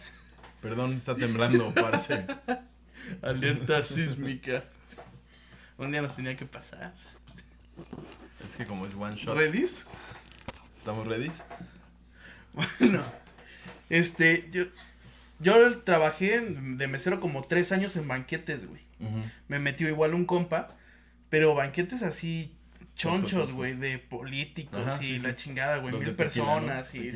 Perdón, 0.61 0.93
está 0.93 1.15
temblando, 1.15 1.71
parce. 1.75 2.25
Alerta 3.21 3.83
sísmica. 3.83 4.63
Un 5.77 5.91
día 5.91 6.01
nos 6.01 6.15
tenía 6.15 6.35
que 6.35 6.45
pasar. 6.45 6.93
Es 8.43 8.55
que 8.55 8.65
como 8.65 8.87
es 8.87 8.95
one 8.95 9.15
shot. 9.15 9.37
¿Redis? 9.37 9.85
¿Estamos 10.75 11.05
ready? 11.05 11.29
Bueno, 12.79 13.03
este, 13.89 14.49
yo, 14.51 14.63
yo 15.39 15.79
trabajé 15.79 16.35
en- 16.35 16.77
de 16.77 16.87
mesero 16.87 17.19
como 17.19 17.41
tres 17.41 17.71
años 17.71 17.95
en 17.95 18.07
banquetes, 18.07 18.65
güey. 18.67 18.81
Me 19.47 19.59
metió 19.59 19.87
igual 19.87 20.13
un 20.13 20.25
compa, 20.25 20.69
pero 21.29 21.53
banquetes 21.55 22.01
así 22.03 22.53
chonchos, 22.95 23.53
güey, 23.53 23.75
de 23.75 23.99
políticos 23.99 24.81
Ajá, 24.87 24.97
y 25.03 25.05
sí, 25.05 25.17
la 25.19 25.29
sí. 25.29 25.35
chingada, 25.35 25.77
güey, 25.77 25.93
mil 25.93 25.99
tequila, 25.99 26.11
¿no? 26.11 26.17
personas 26.17 26.95
y... 26.95 27.11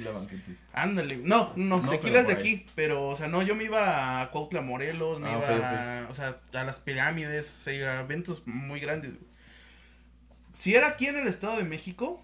Ándale, 0.73 1.17
no, 1.17 1.53
no, 1.55 1.81
No, 1.81 1.89
tequilas 1.89 2.27
de 2.27 2.33
aquí, 2.33 2.67
pero, 2.75 3.07
o 3.07 3.15
sea, 3.15 3.27
no, 3.27 3.41
yo 3.41 3.55
me 3.55 3.63
iba 3.63 4.21
a 4.21 4.29
Cuautla, 4.29 4.61
Morelos, 4.61 5.19
me 5.19 5.29
Ah, 5.29 6.01
iba, 6.03 6.07
o 6.11 6.13
sea, 6.13 6.39
a 6.53 6.63
las 6.63 6.79
pirámides, 6.79 7.51
o 7.51 7.63
sea, 7.63 7.97
a 7.97 8.01
eventos 8.01 8.43
muy 8.45 8.79
grandes, 8.79 9.13
güey. 9.15 9.25
Si 10.59 10.75
era 10.75 10.89
aquí 10.89 11.07
en 11.07 11.17
el 11.17 11.27
Estado 11.27 11.57
de 11.57 11.63
México, 11.63 12.23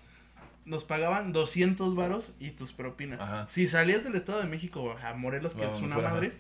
nos 0.68 0.84
pagaban 0.84 1.32
200 1.32 1.96
varos 1.96 2.34
y 2.40 2.52
tus 2.52 2.74
propinas. 2.74 3.20
Ajá. 3.22 3.48
Si 3.48 3.68
salías 3.68 4.04
del 4.04 4.16
Estado 4.16 4.42
de 4.42 4.48
México 4.48 4.96
a 5.02 5.14
Morelos, 5.14 5.56
que 5.56 5.66
es 5.66 5.76
una 5.76 5.96
fuera, 5.96 6.10
madre, 6.12 6.34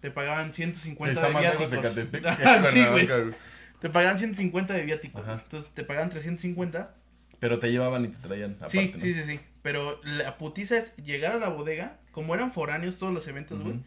te 0.00 0.10
pagaban 0.10 0.52
150 0.52 1.12
Está 1.12 1.28
de 1.28 1.32
más 1.32 1.42
lejos 1.42 1.70
viáticos. 1.70 1.94
de 1.94 2.02
Catepec 2.02 2.22
que 2.36 2.44
Ajá, 2.44 2.70
sí, 2.70 2.78
güey. 2.78 3.06
Cuernavaca, 3.06 3.22
güey. 3.22 3.34
Te 3.80 3.88
pagaban 3.88 4.18
150 4.18 4.74
de 4.74 4.84
viáticos. 4.84 5.22
Ajá. 5.22 5.40
Entonces 5.42 5.70
te 5.72 5.84
pagaban 5.84 6.10
350 6.10 6.94
Pero 7.38 7.58
te 7.58 7.70
llevaban 7.70 8.04
y 8.04 8.08
te 8.08 8.18
traían 8.18 8.52
aparte, 8.52 8.70
sí, 8.78 8.90
¿no? 8.94 9.00
sí, 9.00 9.14
sí, 9.14 9.22
sí. 9.22 9.40
Pero 9.62 9.98
la 10.04 10.36
putiza 10.36 10.76
es 10.76 10.94
llegar 10.96 11.32
a 11.32 11.38
la 11.38 11.48
bodega, 11.48 11.98
como 12.12 12.34
eran 12.34 12.52
foráneos 12.52 12.98
todos 12.98 13.12
los 13.12 13.26
eventos, 13.28 13.62
güey. 13.62 13.80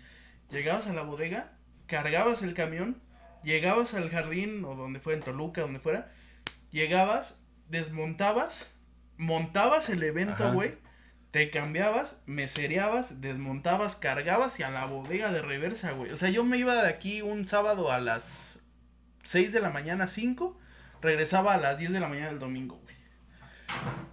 Llegabas 0.51 0.87
a 0.87 0.93
la 0.93 1.03
bodega, 1.03 1.51
cargabas 1.85 2.41
el 2.41 2.55
camión, 2.55 2.99
llegabas 3.43 3.93
al 3.93 4.09
jardín 4.09 4.65
o 4.65 4.75
donde 4.75 4.99
fuera 4.99 5.19
en 5.19 5.23
Toluca, 5.23 5.61
donde 5.61 5.79
fuera, 5.79 6.11
llegabas, 6.71 7.35
desmontabas, 7.69 8.69
montabas 9.17 9.89
el 9.89 10.03
evento, 10.03 10.51
güey. 10.53 10.77
Te 11.31 11.49
cambiabas, 11.49 12.17
mesereabas, 12.27 13.19
desmontabas, 13.21 13.95
cargabas 13.95 14.59
y 14.59 14.63
a 14.63 14.69
la 14.69 14.85
bodega 14.85 15.31
de 15.31 15.41
reversa, 15.41 15.91
güey. 15.93 16.11
O 16.11 16.17
sea, 16.17 16.29
yo 16.29 16.43
me 16.43 16.57
iba 16.57 16.75
de 16.75 16.87
aquí 16.87 17.23
un 17.23 17.45
sábado 17.45 17.91
a 17.91 17.99
las 17.99 18.59
6 19.23 19.51
de 19.51 19.59
la 19.59 19.71
mañana, 19.71 20.07
5, 20.07 20.55
regresaba 21.01 21.55
a 21.55 21.57
las 21.57 21.79
10 21.79 21.91
de 21.91 21.99
la 21.99 22.07
mañana 22.07 22.27
del 22.27 22.37
domingo, 22.39 22.79
güey. 22.83 22.95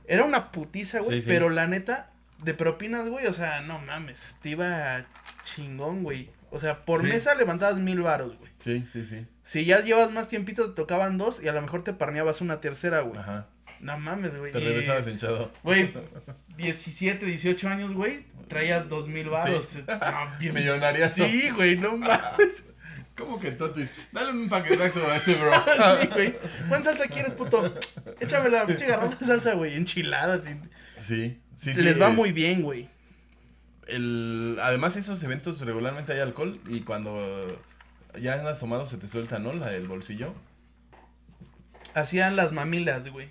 Era 0.06 0.24
una 0.24 0.50
putiza, 0.50 1.00
güey, 1.00 1.16
Sí, 1.20 1.22
sí. 1.22 1.28
pero 1.28 1.50
la 1.50 1.66
neta, 1.66 2.10
de 2.38 2.54
propinas, 2.54 3.06
güey, 3.08 3.26
o 3.26 3.32
sea, 3.34 3.60
no 3.60 3.78
mames, 3.80 4.34
te 4.40 4.50
iba 4.50 5.04
chingón, 5.42 6.02
güey. 6.02 6.30
O 6.50 6.58
sea, 6.58 6.84
por 6.84 7.00
Sí. 7.02 7.06
mesa 7.08 7.34
levantabas 7.34 7.76
mil 7.78 8.00
varos, 8.00 8.36
güey. 8.38 8.50
Sí, 8.60 8.84
sí, 8.88 9.04
sí. 9.04 9.26
Si 9.42 9.64
ya 9.66 9.80
llevas 9.80 10.10
más 10.10 10.28
tiempito, 10.28 10.70
te 10.70 10.74
tocaban 10.74 11.18
dos 11.18 11.40
y 11.42 11.48
a 11.48 11.52
lo 11.52 11.60
mejor 11.62 11.84
te 11.84 11.92
parneabas 11.92 12.40
una 12.40 12.60
tercera, 12.60 13.00
güey. 13.00 13.18
Ajá. 13.20 13.46
No 13.80 13.98
mames, 13.98 14.36
güey. 14.36 14.52
Te 14.52 14.60
y- 14.60 14.64
regresabas 14.64 15.06
hinchado. 15.08 15.50
Güey, 15.62 15.92
17, 16.56 17.24
18 17.24 17.68
años, 17.68 17.92
güey, 17.92 18.26
traías 18.48 18.88
dos 18.88 19.08
mil 19.08 19.28
varos. 19.30 19.66
Sí. 19.66 19.84
Ah, 19.88 20.36
bien-. 20.38 20.54
Sí, 21.14 21.50
güey, 21.50 21.76
no 21.76 21.96
mames. 21.96 22.64
¿Cómo 23.16 23.38
que 23.40 23.50
totis? 23.50 23.90
Dale 24.12 24.32
un 24.32 24.48
paquetazo 24.48 25.06
a 25.06 25.16
ese 25.16 25.34
bro. 25.34 25.52
Sí, 26.02 26.08
güey. 26.12 26.36
¿Cuánta 26.68 26.90
salsa 26.90 27.08
quieres, 27.08 27.34
puto? 27.34 27.74
Échame 28.20 28.48
la 28.50 28.64
garrafa 28.64 29.16
de 29.16 29.26
salsa, 29.26 29.54
güey. 29.54 29.74
Enchiladas. 29.76 30.46
Y... 30.46 30.58
Sí, 31.02 31.38
sí, 31.56 31.74
sí. 31.74 31.82
Les 31.82 32.00
va 32.00 32.08
es- 32.10 32.14
muy 32.14 32.32
bien, 32.32 32.62
güey. 32.62 32.88
El, 33.88 34.56
además, 34.62 34.96
esos 34.96 35.22
eventos 35.22 35.60
regularmente 35.62 36.12
hay 36.12 36.20
alcohol 36.20 36.60
y 36.68 36.80
cuando 36.82 37.60
ya 38.18 38.34
andas 38.34 38.60
tomado 38.60 38.86
se 38.86 38.96
te 38.98 39.08
suelta, 39.08 39.38
¿no? 39.38 39.52
La 39.52 39.68
del 39.68 39.86
bolsillo. 39.88 40.32
Hacían 41.94 42.36
las 42.36 42.52
mamilas, 42.52 43.08
güey. 43.08 43.28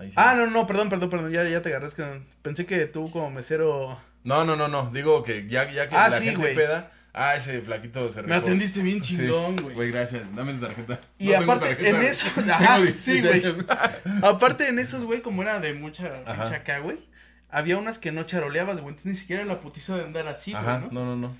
Ahí 0.00 0.08
sí. 0.08 0.14
Ah, 0.16 0.34
no, 0.34 0.46
no, 0.46 0.66
perdón, 0.66 0.88
perdón, 0.88 1.10
perdón. 1.10 1.30
Ya, 1.30 1.44
ya 1.44 1.62
te 1.62 1.68
agarré. 1.68 1.86
es 1.86 1.94
que 1.94 2.22
pensé 2.42 2.66
que 2.66 2.86
tú 2.86 3.10
como 3.10 3.30
mesero. 3.30 3.98
No, 4.24 4.44
no, 4.44 4.56
no, 4.56 4.66
no. 4.68 4.90
Digo 4.90 5.22
que 5.22 5.46
ya, 5.46 5.70
ya 5.70 5.88
que 5.88 5.94
Ah, 5.96 6.08
la 6.08 6.18
sí, 6.18 6.24
gente 6.24 6.40
güey. 6.40 6.54
peda. 6.54 6.90
Ah, 7.12 7.34
ese 7.34 7.60
flaquito 7.60 8.10
se 8.12 8.22
Me 8.22 8.34
rifó. 8.34 8.46
atendiste 8.46 8.82
bien 8.82 9.02
Sí. 9.02 9.16
chingón, 9.16 9.56
güey. 9.56 9.74
Güey, 9.74 9.90
gracias. 9.90 10.34
Dame 10.34 10.54
tu 10.54 10.60
tarjeta. 10.60 11.00
Y 11.18 11.28
tengo 11.28 11.52
aparte, 11.52 11.88
en 11.88 11.96
güey. 11.96 12.06
eso- 12.08 12.26
Tengo 12.34 12.52
ajá, 12.52 12.78
17 12.80 12.98
sí, 12.98 13.40
güey. 13.40 13.52
años. 13.52 13.64
Aparte 14.22 14.68
en 14.68 14.78
esos, 14.78 15.02
güey, 15.04 15.20
como 15.20 15.42
era 15.42 15.58
de 15.60 15.74
mucha 15.74 16.06
Ajá. 16.26 16.42
pinche 16.44 16.56
acá, 16.56 16.78
güey. 16.78 16.98
Había 17.50 17.78
unas 17.78 17.98
que 17.98 18.12
no 18.12 18.22
charoleabas, 18.22 18.76
güey. 18.76 18.88
Entonces 18.90 19.06
ni 19.06 19.14
siquiera 19.16 19.42
era 19.42 19.52
la 19.52 19.58
putiza 19.60 19.96
de 19.96 20.04
andar 20.04 20.28
así, 20.28 20.52
güey, 20.52 20.62
Ajá, 20.64 20.78
¿no? 20.78 20.88
no, 20.92 21.04
no, 21.04 21.16
no. 21.16 21.36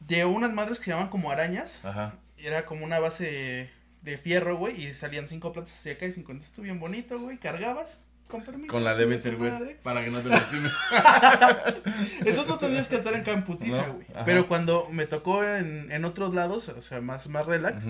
De 0.00 0.24
unas 0.26 0.52
madres 0.52 0.78
que 0.78 0.84
se 0.86 0.90
llaman 0.90 1.08
como 1.08 1.30
arañas. 1.30 1.80
Ajá. 1.82 2.14
Era 2.36 2.66
como 2.66 2.84
una 2.84 2.98
base 2.98 3.70
de 4.02 4.18
fierro, 4.18 4.56
güey. 4.56 4.86
Y 4.86 4.94
salían 4.94 5.28
cinco 5.28 5.52
platos 5.52 5.72
hacia 5.72 5.92
acá 5.92 6.06
y 6.06 6.12
cinco. 6.12 6.32
Entonces 6.32 6.50
estuvo 6.50 6.64
bien 6.64 6.80
bonito, 6.80 7.18
güey. 7.18 7.38
Cargabas. 7.38 7.98
Con 8.28 8.44
permiso. 8.44 8.72
Con 8.72 8.84
la 8.84 8.96
chinga 8.96 9.16
de 9.16 9.18
tu 9.18 9.36
güey. 9.38 9.76
Para 9.82 10.04
que 10.04 10.10
no 10.10 10.20
te 10.20 10.28
lastimes. 10.28 10.72
Entonces 12.20 12.46
no 12.46 12.58
tenías 12.58 12.86
que 12.86 12.94
estar 12.94 13.12
en 13.14 13.24
camputiza, 13.24 13.88
güey. 13.88 14.06
Pero 14.24 14.46
cuando 14.46 14.88
me 14.90 15.06
tocó 15.06 15.44
en, 15.44 15.90
en 15.90 16.04
otros 16.04 16.32
lados, 16.34 16.68
o 16.68 16.82
sea, 16.82 17.00
más, 17.00 17.28
más 17.28 17.46
relax, 17.46 17.84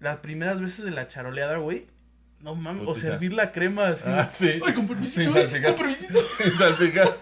las 0.00 0.18
primeras 0.18 0.60
veces 0.60 0.84
de 0.84 0.90
la 0.90 1.06
charoleada, 1.06 1.58
güey. 1.58 1.86
No 2.40 2.54
mames, 2.54 2.84
o 2.86 2.94
servir 2.94 3.32
la 3.32 3.50
crema 3.50 3.88
así. 3.88 4.04
Ah, 4.06 4.28
sí. 4.30 4.60
Ay, 4.64 4.72
con 4.72 4.86
permisito, 4.86 5.22
Sin 5.22 5.32
salpicar. 5.32 5.74
con 5.74 5.74
permisito. 5.74 6.20
Sin 6.38 6.52
salpicar. 6.52 7.16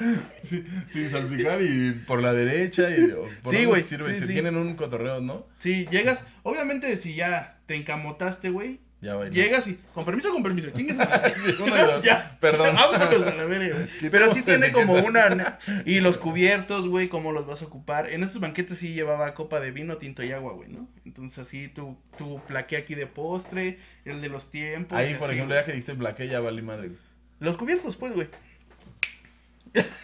Sí, 0.42 0.64
sin 0.86 1.10
salpicar 1.10 1.60
y 1.62 1.92
por 2.06 2.22
la 2.22 2.32
derecha. 2.32 2.90
Y, 2.90 3.12
por 3.42 3.54
Sí, 3.54 3.64
güey, 3.64 3.82
Sirve, 3.82 4.14
sí, 4.14 4.26
tienen 4.26 4.56
un 4.56 4.74
cotorreo, 4.74 5.20
¿no? 5.20 5.46
Sí, 5.58 5.86
llegas, 5.90 6.22
obviamente 6.42 6.96
si 6.96 7.14
ya 7.14 7.58
te 7.66 7.74
encamotaste, 7.74 8.50
güey, 8.50 8.80
Ya 9.00 9.22
llegas 9.26 9.66
y, 9.68 9.78
con 9.94 10.04
permiso, 10.04 10.32
con 10.32 10.42
permiso, 10.42 10.70
chingues. 10.70 10.96
Ya, 12.02 12.36
Perdón. 12.40 12.74
vámonos 12.74 13.26
a 13.26 13.34
la 13.34 13.44
verga, 13.44 13.76
güey. 13.76 13.86
Quitamos 13.86 14.10
Pero 14.10 14.32
sí 14.32 14.42
tiene 14.42 14.72
como 14.72 14.94
una, 14.94 15.58
y 15.84 16.00
los 16.00 16.18
cubiertos, 16.18 16.88
güey, 16.88 17.08
cómo 17.08 17.32
los 17.32 17.46
vas 17.46 17.62
a 17.62 17.66
ocupar. 17.66 18.10
En 18.10 18.22
estos 18.22 18.40
banquetes 18.40 18.78
sí 18.78 18.94
llevaba 18.94 19.34
copa 19.34 19.60
de 19.60 19.70
vino, 19.70 19.98
tinto 19.98 20.22
y 20.22 20.32
agua, 20.32 20.54
güey, 20.54 20.70
¿no? 20.70 20.88
Entonces 21.04 21.38
así 21.38 21.68
tu, 21.68 21.98
tu 22.16 22.40
plaqué 22.46 22.76
aquí 22.76 22.94
de 22.94 23.06
postre, 23.06 23.78
el 24.04 24.20
de 24.20 24.28
los 24.28 24.50
tiempos. 24.50 24.98
Ahí, 24.98 25.14
por 25.14 25.28
así, 25.28 25.34
ejemplo, 25.36 25.54
ya 25.54 25.64
que 25.64 25.72
diste 25.72 25.94
plaqué, 25.94 26.28
ya 26.28 26.40
valí 26.40 26.62
madre, 26.62 26.88
güey. 26.88 26.98
Los 27.40 27.56
cubiertos, 27.56 27.96
pues, 27.96 28.12
güey. 28.12 28.28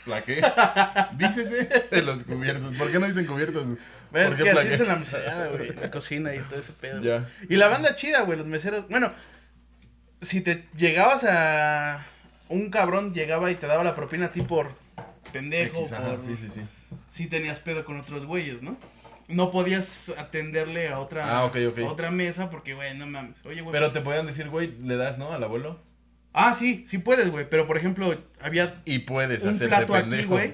¿Plaqué? 0.04 0.40
Dícese 1.18 1.64
de 1.90 2.02
los 2.02 2.22
cubiertos. 2.22 2.76
¿Por 2.76 2.90
qué 2.92 2.98
no 2.98 3.06
dicen 3.06 3.26
cubiertos? 3.26 3.68
Ves 4.12 4.28
¿Por 4.28 4.36
que 4.36 4.42
qué 4.44 4.50
así 4.50 4.58
plaqué? 4.60 4.74
es 4.74 4.80
en 4.80 4.88
la 4.88 4.96
mesereada, 4.96 5.48
güey, 5.48 5.74
la 5.74 5.90
cocina 5.90 6.34
y 6.34 6.38
todo 6.38 6.60
ese 6.60 6.72
pedo. 6.72 7.02
Ya. 7.02 7.28
Y 7.48 7.56
la 7.56 7.68
banda 7.68 7.94
chida, 7.94 8.20
güey, 8.22 8.38
los 8.38 8.46
meseros. 8.46 8.88
Bueno, 8.88 9.12
si 10.20 10.40
te 10.40 10.64
llegabas 10.76 11.24
a. 11.24 12.06
Un 12.48 12.70
cabrón 12.70 13.12
llegaba 13.12 13.50
y 13.50 13.56
te 13.56 13.66
daba 13.66 13.82
la 13.82 13.96
propina 13.96 14.26
a 14.26 14.32
ti 14.32 14.42
por 14.42 14.70
pendejo, 15.32 15.84
por. 15.88 16.22
sí, 16.22 16.36
sí, 16.36 16.48
sí. 16.48 16.60
Si 17.08 17.26
tenías 17.26 17.58
pedo 17.58 17.84
con 17.84 17.98
otros 17.98 18.24
güeyes, 18.24 18.62
¿no? 18.62 18.76
No 19.26 19.50
podías 19.50 20.10
atenderle 20.16 20.88
a 20.88 21.00
otra, 21.00 21.38
Ah, 21.38 21.44
ok, 21.46 21.56
ok. 21.70 21.78
a 21.80 21.84
otra 21.88 22.12
mesa 22.12 22.48
porque, 22.48 22.74
güey, 22.74 22.96
no 22.96 23.08
mames. 23.08 23.44
Oye, 23.44 23.60
güey. 23.62 23.72
Pero 23.72 23.86
pues- 23.86 23.92
te 23.94 24.00
podían 24.00 24.26
decir, 24.26 24.48
güey, 24.48 24.72
le 24.80 24.96
das, 24.96 25.18
¿no? 25.18 25.32
Al 25.32 25.42
abuelo. 25.42 25.80
Ah, 26.38 26.52
sí, 26.52 26.84
sí 26.86 26.98
puedes, 26.98 27.30
güey. 27.30 27.48
Pero, 27.48 27.66
por 27.66 27.76
ejemplo, 27.78 28.14
había 28.40 28.82
Y 28.84 29.00
puedes 29.00 29.42
un 29.42 29.50
hacerte 29.50 29.74
plato 29.74 29.94
aquí, 29.94 30.24
güey. 30.24 30.52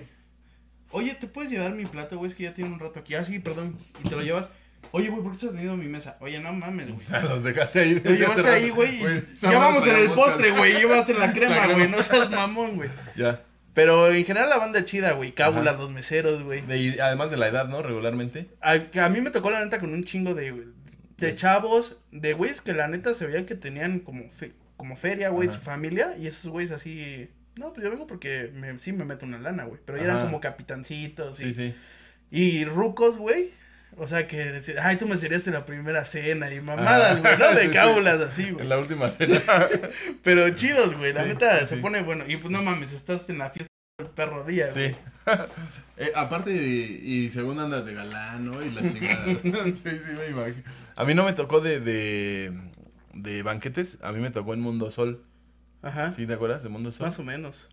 Oye, 0.92 1.14
¿te 1.14 1.26
puedes 1.26 1.50
llevar 1.50 1.72
mi 1.72 1.86
plato, 1.86 2.18
güey? 2.18 2.30
Es 2.30 2.36
que 2.36 2.44
ya 2.44 2.54
tiene 2.54 2.70
un 2.70 2.78
rato 2.78 3.00
aquí. 3.00 3.14
Ah, 3.14 3.24
sí, 3.24 3.38
perdón. 3.38 3.76
Y 4.04 4.08
te 4.08 4.14
lo 4.14 4.22
llevas. 4.22 4.48
Oye, 4.92 5.08
güey, 5.08 5.22
¿por 5.22 5.32
qué 5.32 5.36
estás 5.38 5.50
teniendo 5.50 5.76
mi 5.76 5.86
mesa? 5.88 6.16
Oye, 6.20 6.38
no 6.38 6.52
mames, 6.52 6.88
güey. 6.88 7.00
O 7.04 7.06
sea, 7.08 7.20
los 7.22 7.42
dejaste 7.42 7.80
ahí. 7.80 7.94
Lo 7.94 8.00
desde 8.02 8.18
llevaste 8.18 8.48
ahí, 8.48 8.70
güey. 8.70 9.00
Ya 9.40 9.58
vamos 9.58 9.86
en 9.86 9.96
el 9.96 10.10
postre, 10.10 10.50
güey. 10.52 10.74
Llevaste 10.74 11.14
la 11.14 11.32
crema, 11.34 11.66
güey. 11.66 11.88
No 11.88 12.00
seas 12.00 12.30
mamón, 12.30 12.76
güey. 12.76 12.90
Ya. 13.16 13.42
Pero 13.74 14.12
en 14.12 14.24
general 14.26 14.50
la 14.50 14.58
banda 14.58 14.84
chida, 14.84 15.12
güey. 15.12 15.32
Cábulas, 15.32 15.74
Ajá. 15.74 15.82
los 15.82 15.90
meseros, 15.90 16.42
güey. 16.42 16.60
De- 16.60 16.76
y 16.78 16.98
además 17.00 17.30
de 17.30 17.38
la 17.38 17.48
edad, 17.48 17.66
¿no? 17.68 17.82
Regularmente. 17.82 18.50
A, 18.60 18.72
a 19.02 19.08
mí 19.08 19.20
me 19.22 19.30
tocó 19.30 19.50
la 19.50 19.64
neta 19.64 19.80
con 19.80 19.94
un 19.94 20.04
chingo 20.04 20.34
de, 20.34 20.66
de 21.16 21.34
chavos, 21.34 21.96
de 22.10 22.34
güeyes 22.34 22.60
que 22.60 22.74
la 22.74 22.86
neta 22.88 23.14
se 23.14 23.26
veían 23.26 23.46
que 23.46 23.54
tenían 23.54 24.00
como, 24.00 24.28
fe- 24.30 24.52
como 24.82 24.96
feria, 24.96 25.28
güey, 25.28 25.48
su 25.48 25.60
familia. 25.60 26.16
Y 26.18 26.26
esos 26.26 26.50
güeyes 26.50 26.72
así. 26.72 27.30
No, 27.54 27.72
pues 27.72 27.84
yo 27.84 27.90
vengo 27.92 28.08
porque 28.08 28.50
me, 28.52 28.76
sí 28.78 28.92
me 28.92 29.04
meto 29.04 29.24
una 29.26 29.38
lana, 29.38 29.62
güey. 29.62 29.80
Pero 29.86 29.98
eran 29.98 30.16
Ajá. 30.16 30.24
como 30.24 30.40
capitancitos 30.40 31.40
y, 31.40 31.54
Sí, 31.54 31.70
sí. 31.70 31.74
y 32.32 32.64
rucos, 32.64 33.16
güey. 33.16 33.50
O 33.96 34.08
sea, 34.08 34.26
que 34.26 34.38
decir, 34.38 34.76
ay, 34.80 34.96
tú 34.96 35.06
me 35.06 35.16
serías 35.16 35.46
en 35.46 35.52
la 35.52 35.64
primera 35.64 36.04
cena 36.04 36.52
y 36.52 36.60
mamadas, 36.60 37.20
güey, 37.22 37.38
¿no? 37.38 37.54
De 37.54 37.70
cábulas 37.72 38.18
así, 38.20 38.50
güey. 38.50 38.64
En 38.64 38.70
la 38.70 38.78
última 38.80 39.08
cena. 39.08 39.40
Pero 40.24 40.50
chidos, 40.50 40.96
güey, 40.96 41.12
la 41.12 41.22
Sí, 41.22 41.28
neta 41.28 41.60
sí, 41.60 41.66
se 41.66 41.76
sí. 41.76 41.80
pone 41.80 42.02
bueno. 42.02 42.24
Y 42.26 42.38
pues 42.38 42.50
no 42.52 42.60
mames, 42.60 42.92
estás 42.92 43.30
en 43.30 43.38
la 43.38 43.50
fiesta 43.50 43.70
del 43.98 44.08
perro 44.08 44.42
día, 44.42 44.70
güey. 44.72 44.88
Sí. 44.90 44.96
Eh, 45.98 46.10
aparte, 46.16 46.50
y, 46.52 47.00
y 47.04 47.30
según 47.30 47.60
andas 47.60 47.84
de 47.86 47.94
galán, 47.94 48.44
¿no? 48.46 48.60
Y 48.64 48.70
la 48.72 48.80
chingada. 48.80 49.24
sí, 49.26 49.42
sí, 49.44 50.12
me 50.18 50.26
imagino. 50.30 50.62
A 50.96 51.04
mí 51.04 51.14
no 51.14 51.22
me 51.24 51.32
tocó 51.32 51.60
de, 51.60 51.78
de, 51.78 52.50
de 53.14 53.42
banquetes, 53.42 53.98
a 54.02 54.12
mí 54.12 54.20
me 54.20 54.30
tocó 54.30 54.54
en 54.54 54.60
Mundo 54.60 54.90
Sol. 54.90 55.24
Ajá. 55.82 56.12
¿Sí 56.12 56.26
te 56.26 56.34
acuerdas 56.34 56.62
de 56.62 56.68
Mundo 56.68 56.92
Sol? 56.92 57.06
Más 57.06 57.18
o 57.18 57.24
menos. 57.24 57.68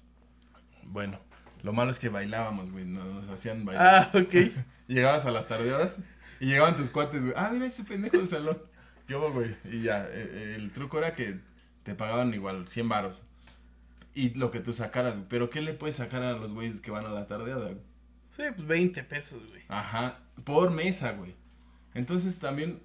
Bueno, 0.84 1.20
lo 1.64 1.74
malo 1.74 1.92
es 1.92 2.00
que 2.00 2.10
bailábamos, 2.10 2.72
güey, 2.72 2.86
nos, 2.86 3.06
nos 3.06 3.30
hacían 3.30 3.66
bailar. 3.66 4.10
Ah, 4.14 4.18
ok. 4.18 4.34
Llegabas 4.88 5.26
a 5.26 5.32
las 5.32 5.48
tardeadas 5.48 6.00
y 6.40 6.48
llegaban 6.48 6.76
tus 6.78 6.90
cuates, 6.90 7.22
güey. 7.22 7.34
Ah, 7.36 7.50
mira 7.52 7.66
ese 7.66 7.84
pendejo 7.84 8.18
del 8.18 8.30
salón. 8.30 8.62
Yo, 9.08 9.32
güey. 9.32 9.56
Y 9.66 9.82
ya, 9.82 10.08
eh, 10.10 10.56
el, 10.56 10.72
truco 10.72 11.00
era 11.00 11.14
que 11.14 11.40
te 11.84 11.96
pagaban 11.96 12.34
igual 12.34 12.68
100 12.68 12.90
varos. 12.90 13.24
Y 14.14 14.32
lo 14.36 14.52
que 14.52 14.60
tú 14.60 14.74
sacaras, 14.74 15.16
güey. 15.16 15.26
Pero 15.28 15.50
¿qué 15.50 15.62
le 15.62 15.74
puedes 15.74 15.98
sacar 15.98 16.24
a 16.24 16.34
los 16.34 16.54
güeyes 16.54 16.80
que 16.80 16.92
van 16.92 17.06
a 17.06 17.10
la 17.10 17.28
tardeada, 17.28 17.66
güey? 17.66 17.82
Sí, 18.32 18.44
pues 18.56 18.68
20 18.68 19.04
pesos, 19.04 19.42
güey. 19.50 19.64
Ajá, 19.68 20.20
por 20.44 20.72
mesa, 20.72 21.12
güey. 21.14 21.36
Entonces 21.94 22.40
también 22.40 22.82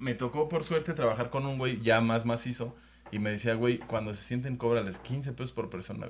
me 0.00 0.14
tocó 0.14 0.48
por 0.48 0.64
suerte 0.64 0.94
trabajar 0.94 1.30
con 1.30 1.46
un 1.46 1.58
güey 1.58 1.80
ya 1.80 2.00
más 2.00 2.24
macizo 2.24 2.76
y 3.10 3.18
me 3.18 3.30
decía, 3.30 3.54
güey, 3.54 3.78
cuando 3.78 4.14
se 4.14 4.22
sienten 4.22 4.56
cóbrales 4.56 4.98
15 4.98 5.32
pesos 5.32 5.52
por 5.52 5.70
persona. 5.70 6.08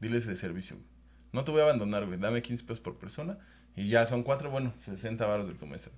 Diles 0.00 0.26
de 0.26 0.36
servicio, 0.36 0.76
güey. 0.76 0.88
No 1.32 1.44
te 1.44 1.50
voy 1.50 1.60
a 1.60 1.64
abandonar, 1.64 2.06
güey. 2.06 2.18
Dame 2.18 2.42
15 2.42 2.64
pesos 2.64 2.80
por 2.80 2.96
persona 2.96 3.38
y 3.74 3.88
ya 3.88 4.06
son 4.06 4.22
cuatro, 4.22 4.50
bueno, 4.50 4.72
60 4.84 5.26
varos 5.26 5.46
de 5.46 5.54
tu 5.54 5.66
mesa. 5.66 5.90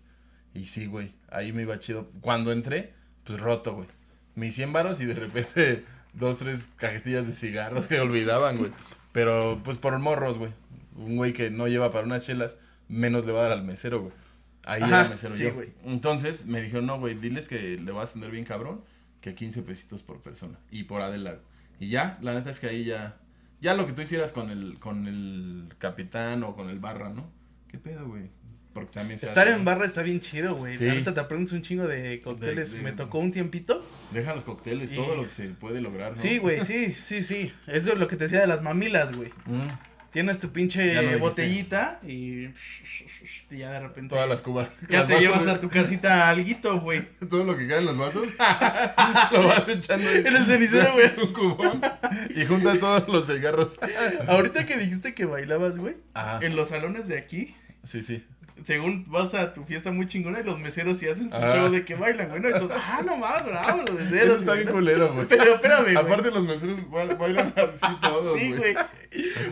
Y 0.55 0.66
sí, 0.66 0.87
güey, 0.87 1.12
ahí 1.31 1.53
me 1.53 1.62
iba 1.62 1.79
chido. 1.79 2.11
Cuando 2.20 2.53
entré, 2.53 2.92
pues 3.24 3.38
roto, 3.38 3.74
güey. 3.74 3.88
Mis 4.35 4.55
100 4.55 4.72
varos 4.72 5.01
y 5.01 5.05
de 5.05 5.14
repente 5.14 5.85
dos, 6.12 6.38
tres 6.38 6.68
cajetillas 6.77 7.27
de 7.27 7.33
cigarros 7.35 7.87
que 7.87 8.01
olvidaban, 8.01 8.57
güey. 8.57 8.72
Pero 9.12 9.61
pues 9.64 9.79
por 9.79 9.96
morros, 9.98 10.38
güey. 10.38 10.53
Un 10.96 11.16
güey 11.16 11.33
que 11.33 11.51
no 11.51 11.68
lleva 11.68 11.92
para 11.92 12.07
unas 12.07 12.24
chelas, 12.24 12.57
menos 12.88 13.24
le 13.24 13.33
va 13.33 13.40
a 13.40 13.42
dar 13.42 13.53
al 13.53 13.64
mesero, 13.64 14.01
güey. 14.01 14.12
Ahí 14.64 14.83
Ajá, 14.83 15.01
era 15.03 15.09
mesero 15.11 15.35
sí, 15.37 15.42
yo. 15.44 15.53
Entonces 15.85 16.47
me 16.47 16.61
dijeron, 16.61 16.87
no, 16.87 16.99
güey, 16.99 17.14
diles 17.14 17.49
que 17.49 17.79
le 17.79 17.92
vas 17.92 18.09
a 18.09 18.11
atender 18.11 18.31
bien 18.31 18.44
cabrón, 18.44 18.83
que 19.21 19.35
15 19.35 19.62
pesitos 19.62 20.03
por 20.03 20.21
persona. 20.21 20.59
Y 20.71 20.85
por 20.85 21.01
Adela. 21.01 21.31
güey. 21.33 21.42
Y 21.81 21.88
ya, 21.88 22.18
la 22.23 22.35
neta 22.35 22.51
es 22.51 22.61
que 22.61 22.66
ahí 22.68 22.85
ya. 22.85 23.16
Ya 23.61 23.75
lo 23.75 23.87
que 23.87 23.92
tú 23.92 24.03
hicieras 24.03 24.31
con 24.33 24.51
el, 24.51 24.79
con 24.79 25.07
el 25.09 25.68
capitán 25.79 26.42
o 26.44 26.55
con 26.55 26.71
el 26.71 26.79
barra, 26.79 27.09
¿no? 27.09 27.29
¿Qué 27.68 27.79
pedo, 27.79 28.07
güey? 28.07 28.31
Porque 28.73 28.92
también 28.92 29.18
se 29.18 29.27
Estar 29.27 29.49
hace, 29.49 29.57
en 29.57 29.64
barra 29.64 29.85
está 29.87 30.03
bien 30.03 30.21
chido, 30.21 30.55
güey. 30.55 30.77
Sí. 30.77 30.85
Neta 30.85 31.12
te 31.14 31.18
aprendes 31.21 31.51
un 31.53 31.62
chingo 31.62 31.87
de 31.88 32.21
cócteles. 32.21 32.71
De- 32.71 32.79
de- 32.79 32.85
Me 32.85 32.92
tocó 32.92 33.18
un 33.18 33.33
tiempito. 33.33 33.85
Deja 34.12 34.35
los 34.35 34.44
cócteles, 34.44 34.92
Y- 34.92 34.94
todo 34.94 35.16
lo 35.16 35.25
que 35.25 35.31
se 35.33 35.49
puede 35.49 35.81
lograr, 35.81 36.14
¿no? 36.16 36.23
Sí, 36.23 36.38
güey, 36.38 36.64
sí, 36.64 36.92
sí, 36.94 37.23
sí. 37.23 37.53
Eso 37.66 37.92
es 37.92 37.99
lo 37.99 38.07
que 38.07 38.16
te 38.16 38.25
decía 38.25 38.40
de 38.40 38.47
las 38.47 38.62
mamilas, 38.62 39.14
güey. 39.14 39.31
Mm, 39.47 39.68
Tienes 40.11 40.38
tu 40.38 40.51
pinche 40.51 41.16
botellita 41.16 42.01
y... 42.03 42.47
y 43.51 43.59
ya 43.59 43.73
de 43.73 43.81
repente... 43.81 44.14
todas 44.14 44.29
las 44.29 44.42
cubas. 44.42 44.68
Ya 44.88 45.01
las 45.01 45.09
te 45.09 45.14
vasos, 45.14 45.21
llevas 45.21 45.42
güey. 45.44 45.55
a 45.57 45.61
tu 45.61 45.68
casita 45.68 46.29
alguito, 46.31 46.81
güey. 46.81 47.07
Todo 47.31 47.44
lo 47.44 47.57
que 47.57 47.66
queda 47.66 47.79
en 47.79 47.85
los 47.87 47.99
vasos, 47.99 48.29
lo 49.33 49.49
vas 49.49 49.68
echando 49.68 50.11
En 50.11 50.35
el 50.35 50.47
cenicero, 50.47 50.92
güey. 50.94 51.07
un 51.23 51.33
cubón 51.33 51.81
y 52.35 52.44
juntas 52.47 52.79
todos 52.79 53.09
los 53.09 53.27
cigarros. 53.27 53.79
Ahorita 54.27 54.64
que 54.64 54.77
dijiste 54.79 55.14
que 55.14 55.25
bailabas, 55.27 55.77
güey, 55.77 55.97
Ajá. 56.14 56.40
en 56.42 56.57
los 56.57 56.68
salones 56.71 57.07
de 57.09 57.18
aquí, 57.18 57.55
Sí, 57.85 58.03
sí. 58.03 58.25
Según 58.64 59.05
vas 59.09 59.35
a 59.35 59.53
tu 59.53 59.64
fiesta 59.64 59.90
muy 59.92 60.07
chingona 60.07 60.40
y 60.40 60.44
los 60.44 60.59
meseros 60.59 60.99
sí 60.99 61.09
hacen 61.09 61.31
su 61.33 61.37
Ah. 61.38 61.55
show 61.57 61.71
de 61.71 61.85
que 61.85 61.94
bailan, 61.94 62.29
güey, 62.29 62.40
¿no? 62.40 62.49
Entonces, 62.49 62.79
ah, 62.81 63.01
no 63.05 63.16
más, 63.16 63.44
bravo, 63.44 63.83
los 63.83 63.94
meseros. 63.94 64.23
Eso 64.23 64.37
está 64.37 64.55
bien 64.55 64.68
culero, 64.68 65.12
güey. 65.12 65.27
Pero 65.29 65.55
espérame, 65.55 65.83
güey. 65.83 65.97
Aparte 65.97 66.31
los 66.31 66.44
meseros 66.44 66.90
ba- 66.90 67.07
bailan 67.14 67.53
así 67.57 67.87
todos, 68.03 68.38
Sí, 68.38 68.53
güey. 68.53 68.75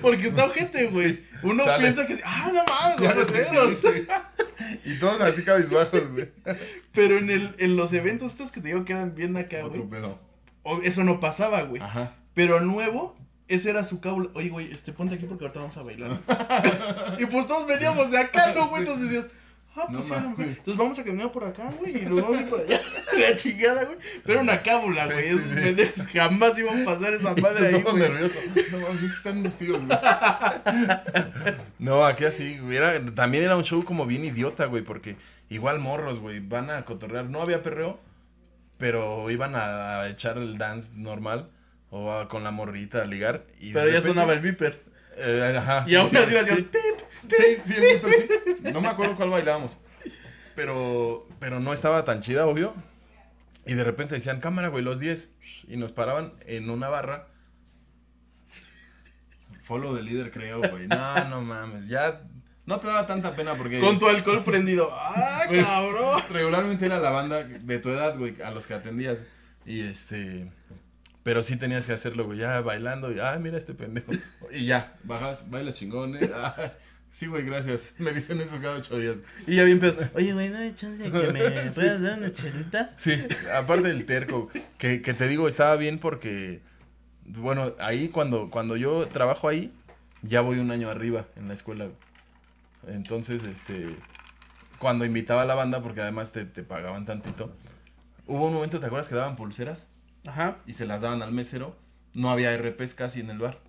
Porque 0.03 0.29
está 0.29 0.47
ojete, 0.47 0.87
güey. 0.87 1.23
Uno 1.43 1.65
Chale. 1.65 1.85
piensa 1.85 2.07
que, 2.07 2.21
ah, 2.25 2.51
no 2.53 3.03
Ya 3.03 3.15
los 3.15 3.31
meseros. 3.33 3.81
Y 4.85 4.99
todos 4.99 5.21
así 5.21 5.43
cabizbajos, 5.45 6.09
güey. 6.11 6.31
Pero 6.93 7.19
en, 7.19 7.31
el, 7.31 7.55
en 7.59 7.77
los 7.77 7.93
eventos 7.93 8.33
estos 8.33 8.51
que 8.53 8.61
te 8.61 8.69
digo 8.69 8.85
que 8.85 8.93
eran 8.93 9.15
bien 9.15 9.37
acá, 9.37 9.63
güey, 9.63 9.83
eso 10.83 11.05
no 11.05 11.21
pasaba, 11.21 11.63
güey. 11.63 11.81
Ajá. 11.83 12.15
Pero 12.35 12.61
nuevo, 12.61 13.17
ese 13.49 13.71
era 13.71 13.85
su 13.85 14.01
cábula. 14.01 14.31
Oye, 14.35 14.49
güey, 14.49 14.73
este, 14.73 14.93
ponte 14.93 15.15
aquí 15.15 15.27
porque 15.27 15.45
ahorita 15.45 15.61
vamos 15.61 15.77
a 15.77 15.83
bailar. 15.83 16.11
y 17.19 17.27
pues 17.27 17.47
todos 17.47 17.67
veníamos 17.67 18.11
de 18.11 18.19
acá, 18.19 18.53
¿no, 18.55 18.69
güey? 18.69 18.83
Sí. 18.85 18.89
Entonces 18.89 19.11
decías, 19.13 19.33
ah, 19.77 19.87
pues 19.91 20.07
sí, 20.07 20.13
no, 20.13 20.21
mames. 20.21 20.37
güey. 20.37 20.49
Entonces 20.49 20.77
vamos 20.77 20.99
a 20.99 21.05
caminar 21.05 21.33
por 21.33 21.45
acá, 21.45 21.73
güey, 21.79 21.99
y 21.99 22.07
nos 22.07 22.23
vamos 22.23 22.39
a 22.39 22.41
ir 22.43 22.49
por 22.49 22.61
allá. 22.61 22.81
La 23.21 23.35
chingada, 23.37 23.85
güey. 23.85 23.99
Pero 24.25 24.41
una 24.41 24.63
cábula, 24.63 25.07
Sí, 25.07 25.13
güey. 25.13 25.25
sí, 25.25 25.35
Esos 25.37 25.49
sí. 25.49 25.55
pendejos 25.55 26.07
jamás 26.09 26.59
iban 26.59 26.83
a 26.83 26.85
pasar 26.85 27.15
esa 27.15 27.35
madre 27.41 27.69
ahí, 27.69 27.83
güey. 27.83 27.97
nervioso. 27.97 28.37
No 28.73 28.79
mames, 28.81 29.03
es 29.03 29.11
que 29.11 29.17
están 29.17 29.39
unos 29.39 29.57
tíos, 29.57 29.83
güey. 29.87 29.99
No, 31.79 32.05
aquí 32.05 32.25
así, 32.25 32.59
güey. 32.59 32.77
Era, 32.77 33.01
también 33.15 33.45
era 33.45 33.57
un 33.57 33.65
show 33.65 33.85
como 33.85 34.07
bien 34.07 34.25
idiota, 34.25 34.67
güey, 34.67 34.83
porque 34.83 35.17
igual 35.49 35.79
morros, 35.79 36.19
güey, 36.19 36.41
van 36.41 36.71
a 36.71 36.85
cotorrear. 36.85 37.27
No 37.31 37.41
había 37.43 37.63
perreo, 37.63 38.01
pero 38.79 39.31
iban 39.31 39.55
a, 39.55 40.01
a 40.03 40.09
echar 40.09 40.37
el 40.39 40.59
dance 40.59 40.91
normal 40.95 41.51
o 41.99 42.13
a- 42.13 42.29
con 42.29 42.45
la 42.45 42.51
morrita 42.51 43.03
a 43.03 43.05
ligar. 43.05 43.47
Y 43.59 43.73
Pero 43.73 43.87
ya 43.87 43.93
repente- 43.95 44.09
sonaba 44.09 44.33
el 44.35 44.41
viper. 44.41 44.83
Eh, 45.19 45.55
ajá, 45.59 45.85
Y 45.87 45.91
sí, 45.91 45.95
aún 45.97 46.11
sí, 46.11 46.17
así 46.19 46.37
hacías 46.37 46.57
sí. 46.59 46.63
pip. 46.65 47.31
Sí, 47.65 47.73
sí. 47.75 48.71
No 48.73 48.81
me 48.83 48.89
acuerdo 48.89 49.17
cuál 49.17 49.31
bailábamos. 49.31 49.79
Pero, 50.55 51.27
pero 51.39 51.59
no 51.61 51.73
estaba 51.73 52.05
tan 52.05 52.21
chida, 52.21 52.47
obvio. 52.47 52.75
Y 53.67 53.75
de 53.75 53.83
repente 53.85 54.15
decían, 54.15 54.41
cámara, 54.41 54.69
güey, 54.69 54.85
los 54.85 55.01
10. 55.01 55.29
Y 55.69 55.77
nos 55.79 55.93
paraban 55.93 56.35
en 56.47 56.69
una 56.71 56.89
barra. 56.89 57.29
Follow 59.63 59.95
de 59.95 60.03
líder, 60.03 60.31
creo, 60.31 60.61
güey. 60.61 60.87
No, 60.87 61.25
no 61.29 61.41
mames. 61.41 61.89
Ya 61.89 62.23
no 62.67 62.79
te 62.79 62.87
daba 62.87 63.07
tanta 63.07 63.35
pena 63.35 63.55
porque 63.55 63.81
Con 63.81 63.99
tu 63.99 64.09
alcohol 64.09 64.45
prendido. 64.45 64.91
¡Ah, 64.93 65.45
Güey. 65.49 65.63
cabrón! 65.65 66.23
regularmente 66.31 66.87
era 66.87 66.99
la 67.01 67.11
banda 67.11 67.43
de 67.43 67.79
tu 67.79 67.89
edad, 67.91 68.17
güey, 68.17 68.41
a 68.43 68.51
los 68.51 68.67
que 68.67 68.75
atendías. 68.75 69.23
Y 69.65 69.81
este. 69.81 70.51
Pero 71.27 71.43
sí 71.43 71.57
tenías 71.57 71.87
que 71.87 71.93
hacerlo, 71.93 72.25
güey, 72.25 72.39
ya 72.39 72.61
bailando. 72.61 73.11
Y, 73.11 73.19
ah, 73.19 73.37
mira 73.43 73.59
este 73.59 73.75
pendejo. 73.75 74.13
Y 74.53 74.67
ya, 74.67 74.97
bajas, 75.03 75.51
bailas 75.51 75.75
chingones. 75.75 76.31
Ah, 76.33 76.55
sí, 77.11 77.27
güey, 77.27 77.45
gracias. 77.45 77.95
Me 77.99 78.13
dicen 78.13 78.41
eso 78.41 78.61
cada 78.63 78.77
ocho 78.77 78.97
días. 78.97 79.17
Y 79.45 79.57
ya 79.57 79.65
bien 79.65 79.81
pedo. 79.81 79.97
Oye, 80.15 80.33
güey, 80.35 80.51
¿no 80.51 80.59
hay 80.59 80.73
chance 80.77 81.03
de 81.03 81.11
que 81.11 81.33
me 81.33 81.41
puedas 81.73 82.01
dar 82.01 82.19
una 82.21 82.33
chelita? 82.33 82.95
Sí, 82.97 83.27
aparte 83.53 83.89
del 83.89 84.07
terco, 84.07 84.49
que, 84.79 85.03
que 85.03 85.15
te 85.15 85.27
digo, 85.27 85.49
estaba 85.49 85.75
bien 85.75 85.99
porque, 85.99 86.61
bueno, 87.25 87.75
ahí 87.81 88.09
cuando, 88.09 88.49
cuando 88.49 88.77
yo 88.77 89.09
trabajo 89.09 89.49
ahí, 89.49 89.75
ya 90.23 90.43
voy 90.43 90.61
un 90.61 90.71
año 90.71 90.89
arriba 90.91 91.27
en 91.35 91.49
la 91.49 91.55
escuela. 91.55 91.89
Entonces, 92.87 93.43
este, 93.43 93.97
cuando 94.79 95.05
invitaba 95.05 95.43
a 95.43 95.47
la 95.47 95.57
banda, 95.57 95.83
porque 95.83 96.03
además 96.03 96.31
te, 96.31 96.45
te 96.45 96.63
pagaban 96.63 97.05
tantito, 97.05 97.53
hubo 98.29 98.47
un 98.47 98.55
momento, 98.55 98.79
¿te 98.79 98.87
acuerdas 98.87 99.09
que 99.09 99.17
daban 99.17 99.35
pulseras? 99.35 99.89
Ajá. 100.27 100.59
Y 100.67 100.75
se 100.75 100.87
las 100.87 101.03
daban 101.03 101.23
al 101.23 101.33
mesero, 101.33 101.77
no 102.15 102.31
había 102.31 102.57
RPs 102.57 102.95
casi 102.95 103.21
en 103.21 103.31
el 103.31 103.39
bar. 103.39 103.61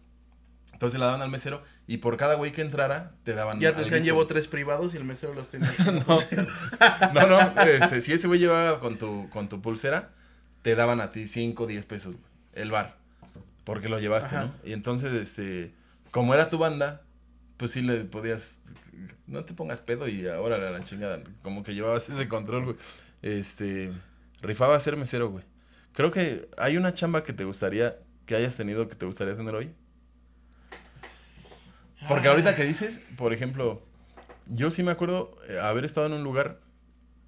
Entonces 0.73 0.99
la 0.99 1.07
daban 1.07 1.23
al 1.23 1.31
mesero 1.31 1.63
y 1.87 1.97
por 1.97 2.17
cada 2.17 2.35
güey 2.35 2.51
que 2.51 2.61
entrara 2.61 3.13
te 3.23 3.33
daban 3.33 3.59
Ya 3.59 3.75
te 3.75 3.81
decían, 3.81 4.03
llevo 4.03 4.27
tres 4.27 4.47
privados 4.47 4.93
y 4.93 4.97
el 4.97 5.05
mesero 5.05 5.33
los 5.33 5.49
tenía. 5.49 5.71
No, 7.13 7.27
no, 7.27 7.51
no, 7.51 7.61
este, 7.63 7.99
si 8.01 8.13
ese 8.13 8.27
güey 8.27 8.39
llevaba 8.39 8.79
con 8.79 8.97
tu, 8.97 9.27
con 9.31 9.49
tu 9.49 9.59
pulsera, 9.59 10.11
te 10.61 10.75
daban 10.75 11.01
a 11.01 11.09
ti 11.09 11.27
5 11.27 11.63
o 11.63 11.65
10 11.65 11.85
pesos, 11.87 12.15
el 12.53 12.69
bar, 12.69 12.95
porque 13.63 13.89
lo 13.89 13.99
llevaste, 13.99 14.35
Ajá. 14.35 14.45
¿no? 14.45 14.53
Y 14.63 14.73
entonces, 14.73 15.13
este, 15.13 15.71
como 16.11 16.35
era 16.35 16.49
tu 16.49 16.59
banda, 16.59 17.01
pues 17.57 17.71
sí 17.71 17.81
le 17.81 18.03
podías, 18.03 18.59
no 19.25 19.45
te 19.45 19.55
pongas 19.55 19.79
pedo 19.79 20.07
y 20.07 20.27
ahora 20.27 20.57
a 20.57 20.71
la 20.71 20.83
chingada, 20.83 21.21
como 21.41 21.63
que 21.63 21.73
llevabas 21.73 22.07
ese 22.09 22.27
control, 22.27 22.65
güey. 22.65 22.77
Este, 23.23 23.91
rifaba 24.41 24.79
ser 24.79 24.95
mesero, 24.95 25.29
güey. 25.29 25.43
Creo 25.97 26.11
que 26.11 26.47
hay 26.59 26.77
una 26.77 26.93
chamba 26.93 27.23
que 27.23 27.33
te 27.33 27.43
gustaría, 27.43 27.97
que 28.27 28.35
hayas 28.35 28.55
tenido, 28.55 28.87
que 28.87 28.93
te 28.93 29.07
gustaría 29.07 29.35
tener 29.35 29.55
hoy. 29.55 29.73
Porque 32.07 32.27
ahorita 32.27 32.55
que 32.55 32.65
dices, 32.65 32.99
por 33.17 33.33
ejemplo, 33.33 33.81
yo 34.45 34.69
sí 34.69 34.83
me 34.83 34.91
acuerdo 34.91 35.35
eh, 35.49 35.57
haber 35.57 35.85
estado 35.85 36.05
en 36.05 36.13
un 36.13 36.23
lugar, 36.23 36.59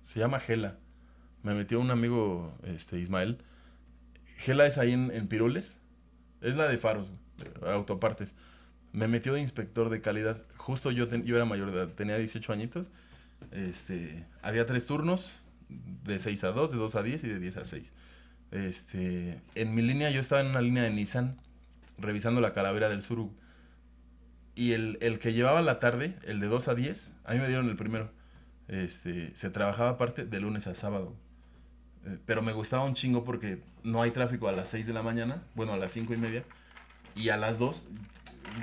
se 0.01 0.19
llama 0.19 0.39
Gela. 0.39 0.77
Me 1.41 1.55
metió 1.55 1.79
un 1.79 1.89
amigo, 1.89 2.53
este, 2.63 2.99
Ismael. 2.99 3.39
Gela 4.37 4.67
es 4.67 4.77
ahí 4.77 4.93
en, 4.93 5.09
en 5.15 5.27
Pirules. 5.27 5.79
Es 6.41 6.55
la 6.55 6.67
de 6.67 6.77
Faros, 6.77 7.09
güey, 7.09 7.73
autopartes. 7.73 8.35
Me 8.93 9.07
metió 9.07 9.33
de 9.33 9.41
inspector 9.41 9.89
de 9.89 9.99
calidad. 9.99 10.45
Justo 10.57 10.91
yo, 10.91 11.07
ten- 11.07 11.23
yo 11.23 11.35
era 11.37 11.45
mayor 11.45 11.71
de 11.71 11.77
edad, 11.77 11.87
tenía 11.87 12.19
18 12.19 12.53
añitos. 12.53 12.87
Este, 13.51 14.27
había 14.43 14.67
tres 14.67 14.85
turnos, 14.85 15.31
de 15.69 16.19
6 16.19 16.43
a 16.43 16.51
2, 16.51 16.69
de 16.69 16.77
2 16.77 16.93
a 16.93 17.01
10 17.01 17.23
y 17.23 17.29
de 17.29 17.39
10 17.39 17.57
a 17.57 17.65
6. 17.65 17.93
Este, 18.51 19.39
en 19.55 19.75
mi 19.75 19.81
línea, 19.81 20.09
yo 20.09 20.21
estaba 20.21 20.41
en 20.41 20.47
una 20.47 20.61
línea 20.61 20.83
de 20.83 20.89
Nissan, 20.91 21.35
revisando 21.97 22.41
la 22.41 22.53
calavera 22.53 22.89
del 22.89 23.01
sur. 23.01 23.29
Y 24.55 24.73
el, 24.73 24.97
el 25.01 25.19
que 25.19 25.33
llevaba 25.33 25.61
la 25.61 25.79
tarde, 25.79 26.15
el 26.25 26.39
de 26.39 26.47
2 26.47 26.67
a 26.67 26.75
10, 26.75 27.13
a 27.25 27.33
mí 27.33 27.39
me 27.39 27.47
dieron 27.47 27.69
el 27.69 27.75
primero. 27.75 28.11
este, 28.67 29.35
se 29.35 29.49
trabajaba 29.49 29.91
aparte 29.91 30.25
de 30.25 30.39
lunes 30.41 30.67
a 30.67 30.75
sábado. 30.75 31.15
Eh, 32.05 32.17
pero 32.25 32.41
me 32.41 32.53
gustaba 32.53 32.83
un 32.83 32.93
chingo 32.93 33.23
porque 33.25 33.61
no 33.83 34.01
hay 34.01 34.11
tráfico 34.11 34.47
a 34.47 34.51
las 34.51 34.69
6 34.69 34.87
de 34.87 34.93
la 34.93 35.03
mañana, 35.03 35.43
bueno, 35.55 35.73
a 35.73 35.77
las 35.77 35.91
cinco 35.93 36.13
y 36.13 36.17
media, 36.17 36.43
y 37.15 37.29
a 37.29 37.37
las 37.37 37.59
2, 37.59 37.87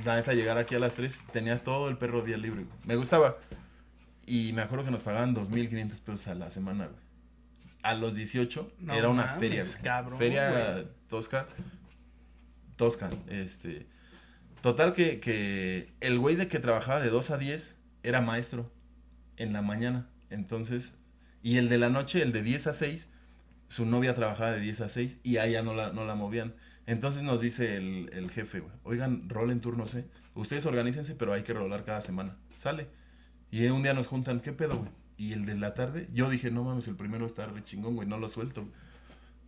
la 0.04 0.16
neta, 0.16 0.34
llegar 0.34 0.58
aquí 0.58 0.74
a 0.74 0.78
las 0.78 0.94
3, 0.94 1.22
tenías 1.32 1.62
todo 1.62 1.88
el 1.88 1.98
perro 1.98 2.22
día 2.22 2.36
libre. 2.36 2.66
Me 2.84 2.96
gustaba. 2.96 3.36
Y 4.26 4.52
me 4.54 4.62
acuerdo 4.62 4.84
que 4.84 4.90
nos 4.90 5.02
pagaban 5.02 5.34
2.500 5.34 6.00
pesos 6.00 6.28
a 6.28 6.34
la 6.34 6.50
semana, 6.50 6.86
güey. 6.86 7.05
A 7.86 7.94
los 7.94 8.14
18 8.14 8.72
No 8.80 8.94
era 8.94 9.08
una 9.08 9.26
mames, 9.26 9.38
feria, 9.38 9.64
cabrón, 9.82 10.18
feria 10.18 10.84
tosca. 11.08 11.46
Tosca, 12.76 13.10
este. 13.28 13.86
Total 14.60 14.92
que, 14.92 15.20
que 15.20 15.92
el 16.00 16.18
güey 16.18 16.34
de 16.34 16.48
que 16.48 16.58
trabajaba 16.58 17.00
de 17.00 17.10
2 17.10 17.30
a 17.30 17.38
10 17.38 17.76
era 18.02 18.20
maestro 18.20 18.72
en 19.36 19.52
la 19.52 19.62
mañana. 19.62 20.08
Entonces, 20.30 20.94
y 21.42 21.58
el 21.58 21.68
de 21.68 21.78
la 21.78 21.88
noche, 21.88 22.22
el 22.22 22.32
de 22.32 22.42
10 22.42 22.66
a 22.66 22.72
6, 22.72 23.08
su 23.68 23.86
novia 23.86 24.14
trabajaba 24.14 24.50
de 24.50 24.60
10 24.60 24.80
a 24.80 24.88
6 24.88 25.18
y 25.22 25.36
a 25.36 25.46
ella 25.46 25.62
no 25.62 25.74
la, 25.74 25.92
no 25.92 26.04
la 26.04 26.16
movían. 26.16 26.54
Entonces 26.86 27.22
nos 27.22 27.40
dice 27.40 27.76
el, 27.76 28.10
el 28.12 28.30
jefe, 28.30 28.60
güey, 28.60 28.72
oigan, 28.82 29.28
rolen 29.28 29.60
turnos, 29.60 29.94
¿eh? 29.94 30.04
Ustedes 30.34 30.66
organícense, 30.66 31.14
pero 31.14 31.32
hay 31.32 31.42
que 31.42 31.52
rolar 31.52 31.84
cada 31.84 32.00
semana. 32.00 32.36
Sale. 32.56 32.88
Y 33.50 33.64
un 33.66 33.82
día 33.82 33.94
nos 33.94 34.06
juntan, 34.06 34.40
¿qué 34.40 34.52
pedo, 34.52 34.76
güey? 34.78 34.90
Y 35.18 35.32
el 35.32 35.46
de 35.46 35.54
la 35.54 35.74
tarde, 35.74 36.06
yo 36.12 36.28
dije, 36.28 36.50
no 36.50 36.64
mames, 36.64 36.88
el 36.88 36.96
primero 36.96 37.26
está 37.26 37.46
re 37.46 37.62
chingón, 37.64 37.96
güey, 37.96 38.06
no 38.08 38.18
lo 38.18 38.28
suelto. 38.28 38.68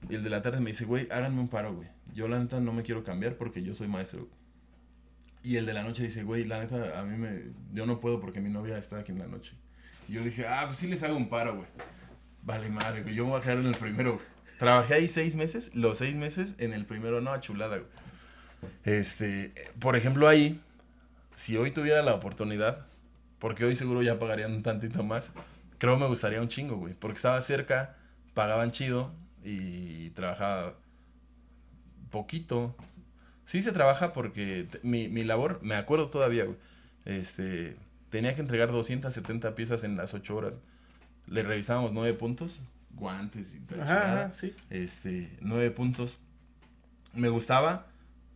Y 0.08 0.14
el 0.14 0.24
de 0.24 0.30
la 0.30 0.42
tarde 0.42 0.60
me 0.60 0.70
dice, 0.70 0.84
güey, 0.84 1.08
háganme 1.10 1.40
un 1.40 1.48
paro, 1.48 1.74
güey. 1.74 1.88
Yo 2.14 2.28
la 2.28 2.38
neta 2.38 2.60
no 2.60 2.72
me 2.72 2.82
quiero 2.82 3.04
cambiar 3.04 3.36
porque 3.36 3.62
yo 3.62 3.74
soy 3.74 3.88
maestro. 3.88 4.20
güey". 4.20 4.32
Y 5.42 5.56
el 5.56 5.66
de 5.66 5.74
la 5.74 5.82
noche 5.82 6.02
dice, 6.02 6.22
güey, 6.22 6.44
la 6.44 6.58
neta, 6.58 6.98
a 6.98 7.04
mí 7.04 7.16
me... 7.16 7.52
Yo 7.72 7.86
no 7.86 8.00
puedo 8.00 8.20
porque 8.20 8.40
mi 8.40 8.48
novia 8.48 8.78
está 8.78 8.98
aquí 8.98 9.12
en 9.12 9.18
la 9.18 9.26
noche. 9.26 9.54
Y 10.08 10.14
yo 10.14 10.22
dije, 10.22 10.46
ah, 10.46 10.64
pues 10.66 10.78
sí 10.78 10.86
les 10.86 11.02
hago 11.02 11.16
un 11.16 11.28
paro, 11.28 11.56
güey. 11.56 11.68
Vale, 12.42 12.70
madre, 12.70 13.02
güey, 13.02 13.14
yo 13.14 13.24
me 13.24 13.30
voy 13.30 13.40
a 13.40 13.42
quedar 13.42 13.58
en 13.58 13.66
el 13.66 13.76
primero, 13.76 14.14
güey. 14.14 14.24
Trabajé 14.58 14.94
ahí 14.94 15.08
seis 15.08 15.36
meses, 15.36 15.74
los 15.74 15.98
seis 15.98 16.16
meses 16.16 16.54
en 16.58 16.72
el 16.72 16.84
primero, 16.86 17.20
no, 17.20 17.38
chulada, 17.40 17.76
güey. 17.76 17.90
Este, 18.84 19.52
por 19.78 19.96
ejemplo, 19.96 20.28
ahí, 20.28 20.60
si 21.36 21.56
hoy 21.56 21.70
tuviera 21.70 22.02
la 22.02 22.14
oportunidad, 22.14 22.86
porque 23.38 23.64
hoy 23.64 23.76
seguro 23.76 24.02
ya 24.02 24.18
pagarían 24.18 24.52
un 24.52 24.62
tantito 24.62 25.04
más, 25.04 25.30
creo 25.78 25.96
me 25.96 26.06
gustaría 26.06 26.40
un 26.40 26.48
chingo, 26.48 26.76
güey. 26.76 26.94
Porque 26.94 27.16
estaba 27.16 27.40
cerca, 27.40 27.96
pagaban 28.34 28.70
chido 28.72 29.12
y 29.44 30.10
trabajaba 30.10 30.74
poquito. 32.10 32.76
Sí 33.44 33.62
se 33.62 33.72
trabaja 33.72 34.12
porque 34.12 34.68
mi, 34.82 35.08
mi 35.08 35.22
labor, 35.22 35.60
me 35.62 35.74
acuerdo 35.74 36.08
todavía, 36.10 36.44
güey. 36.44 36.56
Este, 37.04 37.76
tenía 38.10 38.34
que 38.34 38.42
entregar 38.42 38.70
270 38.70 39.54
piezas 39.54 39.84
en 39.84 39.96
las 39.96 40.14
8 40.14 40.36
horas. 40.36 40.58
Le 41.26 41.42
revisábamos 41.42 41.92
9 41.92 42.14
puntos, 42.14 42.60
guantes 42.90 43.54
y 43.54 43.74
Ajá, 43.80 44.24
ajá, 44.24 44.34
sí. 44.34 44.54
Este, 44.70 45.30
9 45.40 45.70
puntos. 45.70 46.18
Me 47.14 47.28
gustaba, 47.28 47.86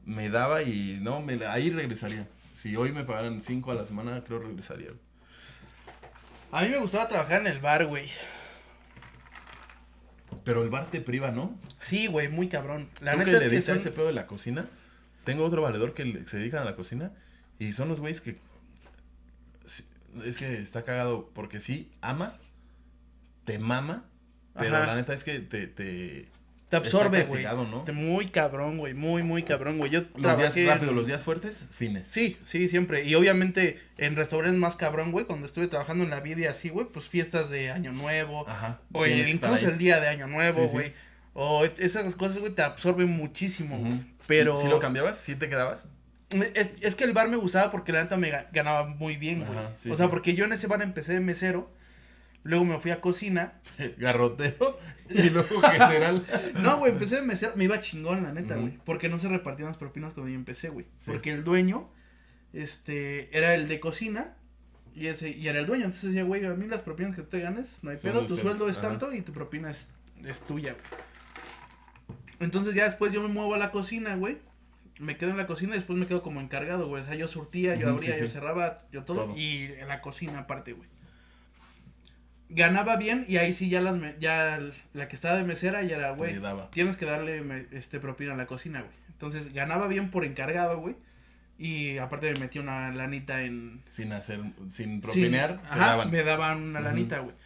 me 0.05 0.31
daba 0.31 0.62
y 0.62 0.98
no, 1.02 1.20
me, 1.20 1.44
ahí 1.46 1.70
regresaría. 1.70 2.26
Si 2.55 2.76
hoy 2.76 2.92
me 2.92 3.05
pagaran 3.05 3.40
5 3.42 3.72
a 3.72 3.74
la 3.74 3.85
semana, 3.85 4.22
creo 4.24 4.38
regresaría. 4.38 4.88
güey. 4.88 5.12
A 6.53 6.62
mí 6.62 6.69
me 6.69 6.77
gustaba 6.77 7.09
trabajar 7.09 7.41
en 7.41 7.47
el 7.47 7.61
bar, 7.61 7.87
güey. 7.87 8.11
Pero 10.45 10.62
el 10.62 10.69
bar 10.69 10.91
te 10.91 11.01
priva, 11.01 11.31
¿no? 11.31 11.59
Sí, 11.79 12.09
güey, 12.09 12.29
muy 12.29 12.49
cabrón. 12.49 12.91
La 13.01 13.12
¿Tú 13.12 13.19
neta 13.19 13.31
que 13.31 13.37
es 13.38 13.45
le 13.45 13.51
que 13.51 13.62
son... 13.62 13.77
ese 13.77 13.91
pedo 13.91 14.07
de 14.07 14.12
la 14.12 14.27
cocina? 14.27 14.69
Tengo 15.25 15.45
otro 15.45 15.62
valedor 15.62 15.95
que 15.95 16.25
se 16.27 16.37
dedican 16.37 16.61
a 16.61 16.65
la 16.67 16.77
cocina 16.77 17.12
y 17.59 17.73
son 17.73 17.88
los 17.88 18.01
güeyes 18.01 18.21
que... 18.21 18.38
Es 20.25 20.38
que 20.38 20.59
está 20.59 20.83
cagado 20.83 21.31
porque 21.33 21.59
sí, 21.59 21.91
amas, 22.03 22.43
te 23.47 23.59
mama, 23.59 24.05
pero 24.55 24.77
Ajá. 24.77 24.87
la 24.87 24.95
neta 24.97 25.15
es 25.15 25.25
que 25.25 25.41
te... 25.41 25.67
te 25.67 26.29
te 26.81 26.87
absorbe, 26.89 27.23
güey. 27.25 27.45
¿no? 27.45 27.85
Muy 27.93 28.27
cabrón, 28.29 28.79
güey. 28.79 28.95
Muy, 28.95 29.23
muy 29.23 29.43
cabrón, 29.43 29.79
güey. 29.79 29.91
Yo 29.91 30.01
Los 30.01 30.23
trabajé 30.23 30.61
días 30.61 30.75
rápidos, 30.75 30.91
en- 30.91 30.97
los 30.97 31.07
días 31.07 31.23
fuertes, 31.25 31.65
fines. 31.71 32.09
Sí, 32.09 32.37
sí, 32.45 32.69
siempre. 32.69 33.05
Y 33.05 33.15
obviamente 33.15 33.79
en 33.99 34.17
restaurantes 34.17 34.59
más 34.59 34.77
cabrón, 34.77 35.13
güey, 35.13 35.25
cuando 35.27 35.47
estuve 35.47 35.69
trabajando 35.69 36.05
en 36.05 36.11
la 36.11 36.21
vida 36.21 36.41
y 36.41 36.45
así, 36.47 36.69
güey, 36.69 36.87
pues 36.87 37.07
fiestas 37.09 37.51
de 37.51 37.71
Año 37.71 37.93
Nuevo. 37.93 38.49
Ajá. 38.49 38.81
o 38.93 39.07
incluso 39.07 39.69
el 39.69 39.79
día 39.79 40.01
de 40.01 40.09
Año 40.09 40.27
Nuevo, 40.27 40.63
Sí, 40.63 40.67
sí. 40.69 40.73
güey. 40.73 40.93
O 41.35 41.65
esas 41.65 42.15
cosas, 42.17 42.39
güey, 42.39 42.53
te 42.55 42.63
absorben 42.63 43.09
muchísimo. 43.09 43.79
Ujú. 43.79 44.05
Pero 44.27 44.57
¿Sí 44.57 44.69
lo 44.69 44.81
cambiabas? 44.81 45.17
¿Sí 45.19 45.35
te 45.37 45.49
quedabas? 45.49 45.87
es, 46.55 46.71
es 46.81 46.95
que 46.97 47.05
el 47.05 47.13
bar 47.13 47.29
me 47.29 47.37
gustaba 47.37 47.71
porque 47.71 47.93
la 47.93 48.03
neta 48.03 48.17
me 48.17 48.31
ga- 48.33 48.47
ganaba 48.53 48.87
muy 48.87 49.17
bien, 49.17 49.41
güey. 49.45 49.59
Ajá, 49.59 49.73
sí, 49.77 49.91
o 49.91 49.97
sea, 49.97 50.07
sí. 50.07 50.11
porque 50.11 50.35
yo 50.35 50.47
en 50.47 50.53
ese 50.53 50.67
bar 50.67 50.81
empecé 50.81 51.13
de 51.13 51.21
mesero, 51.21 51.71
luego 52.42 52.64
me 52.64 52.78
fui 52.78 52.90
a 52.90 53.00
cocina. 53.00 53.61
Garrotero 53.98 54.78
y 55.11 55.31
luego 55.31 55.61
general. 55.70 56.24
No, 56.62 56.78
güey, 56.78 56.92
empecé 56.92 57.16
de 57.16 57.22
mesero, 57.22 57.52
me 57.57 57.64
iba 57.64 57.81
chingón, 57.81 58.22
la 58.22 58.33
neta, 58.33 58.57
güey. 58.57 58.78
Porque 58.85 59.09
no 59.09 59.18
se 59.18 59.28
repartían 59.28 59.68
las 59.68 59.76
propinas 59.76 60.12
cuando 60.12 60.31
yo 60.31 60.37
empecé, 60.37 60.68
güey. 60.68 60.87
Sí. 60.98 61.11
Porque 61.11 61.33
el 61.33 61.44
dueño, 61.44 61.90
este, 62.52 63.37
era 63.37 63.55
el 63.55 63.68
de 63.68 63.81
cocina. 63.81 64.37
Y, 64.94 65.07
ese, 65.07 65.31
y 65.31 65.48
era 65.48 65.59
el 65.59 65.64
dueño, 65.64 65.87
entonces 65.87 66.11
decía, 66.11 66.24
güey, 66.24 66.44
a 66.44 66.52
mí 66.52 66.68
las 66.68 66.83
propinas 66.83 67.16
que 67.16 67.22
te 67.22 67.40
ganes, 67.40 67.78
no 67.81 67.90
hay 67.90 67.96
Son 67.96 68.12
pedo, 68.12 68.26
tu 68.26 68.37
sueldo 68.37 68.68
es 68.68 68.76
ajá. 68.76 68.90
tanto 68.90 69.11
y 69.14 69.22
tu 69.22 69.33
propina 69.33 69.70
es, 69.70 69.88
es 70.22 70.42
tuya, 70.42 70.74
güey. 70.74 71.02
Entonces 72.40 72.74
ya 72.74 72.85
después 72.85 73.12
yo 73.12 73.22
me 73.22 73.28
muevo 73.28 73.55
a 73.55 73.59
la 73.59 73.70
cocina, 73.70 74.16
güey. 74.16 74.38
Me 74.98 75.16
quedo 75.16 75.31
en 75.31 75.37
la 75.37 75.46
cocina 75.46 75.74
y 75.74 75.78
después 75.78 75.98
me 75.98 76.07
quedo 76.07 76.22
como 76.22 76.40
encargado, 76.40 76.88
güey. 76.88 77.02
O 77.02 77.07
sea, 77.07 77.14
yo 77.14 77.28
surtía, 77.28 77.76
yo 77.76 77.88
abría, 77.88 78.14
sí, 78.14 78.20
yo 78.20 78.28
cerraba, 78.28 78.85
yo 78.92 79.05
todo, 79.05 79.26
Todo. 79.26 79.37
Y 79.37 79.72
en 79.78 79.88
la 79.88 80.02
cocina 80.02 80.40
aparte, 80.40 80.72
güey. 80.72 80.88
Ganaba 82.55 82.97
bien 82.97 83.25
y 83.29 83.37
ahí 83.38 83.55
sí 83.55 83.69
ya, 83.69 83.81
las, 83.81 83.97
me- 83.97 84.15
ya 84.21 84.59
la 84.93 85.09
que 85.09 85.15
estaba 85.17 85.37
de 85.37 85.45
mesera 85.45 85.83
ya 85.83 85.97
era, 85.97 86.11
güey, 86.11 86.35
tienes 86.71 86.97
que 86.97 87.05
darle 87.07 87.41
me- 87.43 87.67
este 87.73 87.99
propina 88.01 88.35
a 88.35 88.37
la 88.37 88.47
cocina, 88.47 88.81
güey. 88.83 88.93
Entonces 89.11 89.53
ganaba 89.53 89.87
bien 89.88 90.11
por 90.11 90.25
encargado, 90.25 90.79
güey. 90.81 90.97
Y 91.59 91.99
aparte 91.99 92.33
me 92.33 92.41
metí 92.41 92.59
una 92.59 92.91
lanita 92.93 93.43
en... 93.43 93.83
Sin 93.91 94.12
hacer, 94.12 94.41
sin 94.69 94.95
Sí, 94.97 95.01
propinear, 95.01 95.61
te 95.61 95.67
ajá, 95.69 95.87
daban. 95.87 96.11
me 96.11 96.23
daban 96.25 96.62
una 96.62 96.81
lanita, 96.81 97.19
güey. 97.21 97.37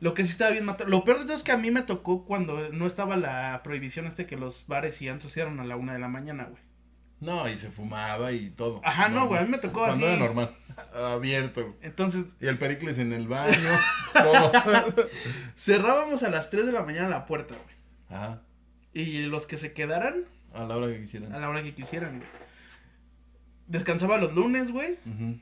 Lo 0.00 0.14
que 0.14 0.24
sí 0.24 0.30
estaba 0.30 0.50
bien 0.50 0.64
matado. 0.64 0.90
Lo 0.90 1.04
peor 1.04 1.18
de 1.20 1.24
todo 1.24 1.36
es 1.36 1.42
que 1.42 1.52
a 1.52 1.56
mí 1.56 1.70
me 1.70 1.82
tocó 1.82 2.24
cuando 2.24 2.68
no 2.70 2.86
estaba 2.86 3.16
la 3.16 3.62
prohibición 3.64 4.06
este 4.06 4.26
que 4.26 4.36
los 4.36 4.64
bares 4.66 5.00
y 5.00 5.08
antros 5.08 5.32
cierran 5.32 5.58
a 5.60 5.64
la 5.64 5.76
una 5.76 5.92
de 5.94 6.00
la 6.00 6.08
mañana, 6.08 6.44
güey. 6.44 6.60
No, 7.22 7.48
y 7.48 7.56
se 7.56 7.70
fumaba 7.70 8.32
y 8.32 8.50
todo. 8.50 8.80
Ajá, 8.84 9.08
no, 9.08 9.26
güey, 9.28 9.40
a 9.40 9.44
mí 9.44 9.50
me 9.50 9.58
tocó 9.58 9.80
Cuando 9.84 10.06
así. 10.06 10.14
era 10.16 10.24
normal. 10.24 10.54
Abierto. 10.94 11.62
güey. 11.62 11.74
Entonces, 11.82 12.24
Y 12.40 12.46
el 12.48 12.58
Pericles 12.58 12.98
en 12.98 13.12
el 13.12 13.28
baño. 13.28 13.54
todo. 14.12 14.52
cerrábamos 15.56 16.22
a 16.22 16.30
las 16.30 16.50
3 16.50 16.66
de 16.66 16.72
la 16.72 16.82
mañana 16.82 17.08
la 17.08 17.26
puerta, 17.26 17.54
güey. 17.54 17.76
Ajá. 18.20 18.42
Y 18.92 19.20
los 19.22 19.46
que 19.46 19.56
se 19.56 19.72
quedaran 19.72 20.24
A 20.52 20.64
la 20.64 20.76
hora 20.76 20.88
que 20.92 21.00
quisieran. 21.00 21.32
a 21.34 21.38
la 21.38 21.48
hora 21.48 21.62
que 21.62 21.74
quisieran, 21.74 22.18
güey. 22.18 22.28
Descansaba 23.68 24.18
los 24.18 24.34
lunes, 24.34 24.70
güey. 24.70 24.98
Ujú. 25.06 25.38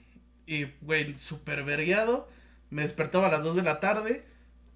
Y, 0.47 0.67
güey, 0.83 1.15
súper 1.15 1.65
vergueado. 1.65 2.29
Me 2.71 2.83
despertaba 2.83 3.27
a 3.29 3.31
las 3.31 3.43
2 3.43 3.57
de 3.57 3.63
la 3.63 3.81
tarde. 3.81 4.25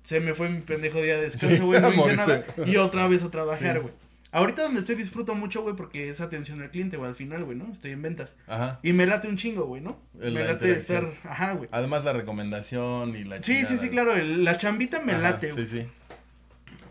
Se 0.03 0.21
me 0.21 0.35
fue 0.35 0.49
mi 0.51 0.61
pendejo 0.63 1.01
día 1.01 1.17
de 1.17 1.23
descanso, 1.23 1.57
Sí, 1.57 1.63
güey. 1.63 1.81
no 1.81 1.93
hice 1.93 2.17
nada. 2.17 2.45
Y 2.67 2.77
otra 2.77 3.07
vez 3.09 3.23
a 3.23 3.31
trabajar, 3.31 3.83
Sí. 3.83 3.89
Ahorita 4.35 4.63
donde 4.63 4.81
estoy 4.81 4.97
disfruto 4.97 5.35
mucho, 5.37 5.63
güey, 5.63 5.77
porque 5.77 6.09
es 6.09 6.21
atención 6.21 6.61
al 6.61 6.71
cliente, 6.71 6.97
güey, 6.97 7.09
al 7.09 7.15
final, 7.15 7.45
güey, 7.45 7.57
¿no? 7.57 7.71
Estoy 7.73 7.93
en 7.93 8.03
ventas. 8.03 8.35
Ajá. 8.49 8.81
Y 8.83 8.93
me 8.93 9.07
late 9.07 9.29
un 9.29 9.37
chingo, 9.37 9.65
güey, 9.67 9.81
¿no? 9.81 9.97
El- 10.21 10.35
me 10.35 10.41
la 10.43 10.53
late 10.55 10.73
estar. 10.73 11.09
Ajá, 11.23 11.53
güey. 11.53 11.69
Además 11.73 12.05
la 12.05 12.13
recomendación 12.13 13.15
y 13.17 13.23
la 13.23 13.37
Sí, 13.37 13.43
sí, 13.53 13.59
chingada, 13.61 13.79
sí, 13.79 13.89
claro. 13.91 14.15
el- 14.15 14.43
la 14.45 14.57
chambita 14.57 15.01
me 15.01 15.13
Ajá, 15.13 15.23
late, 15.31 15.53
güey. 15.53 15.65
Sí, 15.67 15.79
sí. 15.81 15.89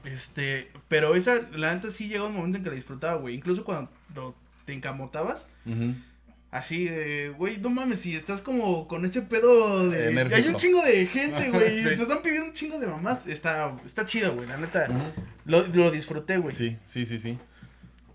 Este, 0.05 0.69
pero 0.87 1.15
esa, 1.15 1.35
la 1.53 1.73
neta 1.73 1.89
sí 1.91 2.07
llegó 2.07 2.27
un 2.27 2.35
momento 2.35 2.57
en 2.57 2.63
que 2.63 2.69
la 2.69 2.75
disfrutaba, 2.75 3.15
güey. 3.15 3.35
Incluso 3.35 3.63
cuando 3.63 3.91
te 4.65 4.73
encamotabas, 4.73 5.47
Ujú. 5.65 5.95
Así 6.53 6.85
de, 6.85 7.29
güey, 7.29 7.57
no 7.57 7.69
mames, 7.69 7.99
si 7.99 8.15
estás 8.15 8.41
como 8.41 8.87
con 8.87 9.03
ese 9.05 9.21
pedo 9.23 9.89
de... 9.89 10.11
Enérgico. 10.11 10.35
Hay 10.35 10.47
un 10.47 10.55
chingo 10.55 10.81
de 10.83 11.07
gente, 11.07 11.49
güey, 11.49 11.79
y 11.81 11.83
te 11.83 11.93
están 11.95 12.21
pidiendo 12.21 12.47
un 12.47 12.53
chingo 12.53 12.77
de 12.79 12.87
mamás. 12.87 13.25
Está, 13.27 13.75
está 13.83 14.05
chido, 14.05 14.35
güey, 14.35 14.47
la 14.47 14.57
neta. 14.57 14.87
Lo, 15.45 15.65
lo 15.67 15.91
disfruté, 15.91 16.37
güey. 16.37 16.55
Sí, 16.55 16.77
sí, 16.85 17.05
sí, 17.05 17.17
sí. 17.19 17.39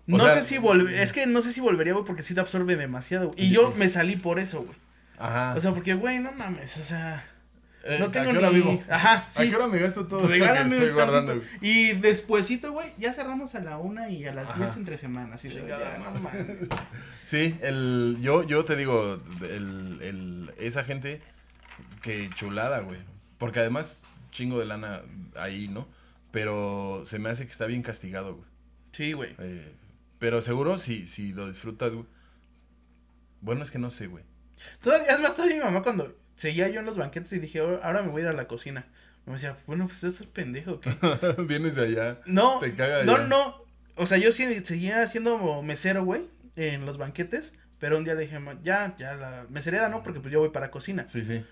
O 0.07 0.17
No 0.17 0.23
sea, 0.23 0.35
sé 0.35 0.41
si 0.41 0.57
volver, 0.57 0.95
es 0.95 1.11
que 1.11 1.27
no 1.27 1.41
sé 1.41 1.53
si 1.53 1.59
volvería, 1.61 1.93
güey, 1.93 2.05
porque 2.05 2.23
sí 2.23 2.33
te 2.33 2.39
absorbe 2.39 2.75
demasiado. 2.75 3.27
güey. 3.27 3.45
Y 3.45 3.49
yo 3.51 3.73
me 3.77 3.87
salí 3.87 4.15
por 4.15 4.39
eso, 4.39 4.63
güey. 4.63 4.77
Ajá. 5.19 5.53
O 5.55 5.59
sea, 5.61 5.73
porque, 5.73 5.93
güey, 5.93 6.19
no 6.19 6.31
mames, 6.31 6.77
o 6.77 6.83
sea... 6.83 7.23
Eh, 7.83 7.97
no 7.99 8.11
tengo 8.11 8.29
¿A 8.29 8.33
qué 8.33 8.37
hora 8.39 8.49
ni... 8.49 8.55
vivo? 8.55 8.83
Ajá, 8.89 9.25
¿A 9.25 9.29
sí. 9.29 9.49
qué 9.49 9.55
hora 9.55 9.67
me 9.67 9.79
gasto 9.79 10.05
todo 10.05 10.19
eso 10.19 10.27
Regálame 10.27 10.69
que 10.69 10.75
estoy 10.75 10.91
guardando? 10.93 11.41
Y 11.61 11.93
despuesito, 11.93 12.73
güey, 12.73 12.93
ya 12.97 13.13
cerramos 13.13 13.55
a 13.55 13.61
la 13.61 13.77
una 13.77 14.09
y 14.09 14.25
a 14.25 14.33
las 14.33 14.47
Ajá. 14.49 14.59
diez 14.59 14.75
entre 14.75 14.97
semanas. 14.97 15.45
Y 15.45 15.49
no. 15.49 15.63
Sí, 17.23 17.57
el, 17.61 18.17
yo, 18.21 18.43
yo 18.43 18.65
te 18.65 18.75
digo, 18.75 19.21
el, 19.41 19.99
el, 20.01 20.53
esa 20.57 20.83
gente, 20.83 21.21
que 22.01 22.29
chulada, 22.31 22.79
güey. 22.79 22.99
Porque 23.37 23.59
además, 23.59 24.03
chingo 24.31 24.59
de 24.59 24.65
lana 24.65 25.01
ahí, 25.35 25.67
¿no? 25.69 25.87
Pero 26.31 27.03
se 27.05 27.17
me 27.19 27.29
hace 27.29 27.45
que 27.45 27.51
está 27.51 27.65
bien 27.65 27.81
castigado, 27.81 28.35
güey. 28.35 28.47
Sí, 28.91 29.13
güey. 29.13 29.35
Eh, 29.39 29.71
pero 30.19 30.41
seguro 30.41 30.77
si, 30.77 31.07
si 31.07 31.31
lo 31.31 31.47
disfrutas, 31.47 31.93
güey. 31.93 32.05
Bueno, 33.41 33.63
es 33.63 33.71
que 33.71 33.79
no 33.79 33.89
sé, 33.89 34.07
güey. 34.07 34.23
Todavía, 34.81 35.13
es 35.13 35.21
más, 35.21 35.33
todavía 35.33 35.55
mi 35.57 35.63
mamá 35.63 35.81
cuando 35.83 36.13
seguía 36.39 36.67
yo 36.69 36.79
en 36.79 36.85
los 36.85 36.97
banquetes 36.97 37.31
y 37.33 37.39
dije, 37.39 37.59
"Ahora- 37.59 38.01
me 38.01 38.09
voy 38.11 38.21
a 38.21 38.25
ir 38.25 38.29
a 38.29 38.33
la 38.33 38.47
cocina. 38.47 38.85
Me 39.25 39.33
decía, 39.33 39.55
bueno, 39.67 39.85
pues 39.85 40.03
estás 40.03 40.25
pendejo, 40.27 40.71
¿o 40.73 40.79
¿qué? 40.79 40.89
Vienes 41.47 41.75
de 41.75 41.83
allá. 41.85 42.19
No, 42.25 42.57
Te 42.59 42.73
caga 42.73 43.03
no, 43.03 43.17
ya. 43.17 43.23
no. 43.25 43.63
O 43.95 44.05
sea, 44.07 44.17
yo 44.17 44.31
sí 44.31 44.45
seguía 44.63 45.05
siendo 45.07 45.61
mesero, 45.61 46.03
güey, 46.03 46.27
en 46.55 46.85
los 46.85 46.97
banquetes. 46.97 47.53
Pero 47.79 47.97
un 47.97 48.03
día 48.03 48.15
le 48.15 48.21
dije, 48.23 48.39
"Ma, 48.39 48.57
ya, 48.63 48.95
ya, 48.97 49.15
la 49.15 49.45
mesereada 49.49 49.87
no, 49.89 50.01
porque 50.03 50.19
pues 50.19 50.33
yo 50.33 50.39
voy 50.39 50.49
para 50.49 50.71
cocina. 50.71 51.05
Sí, 51.07 51.23
sí. 51.23 51.45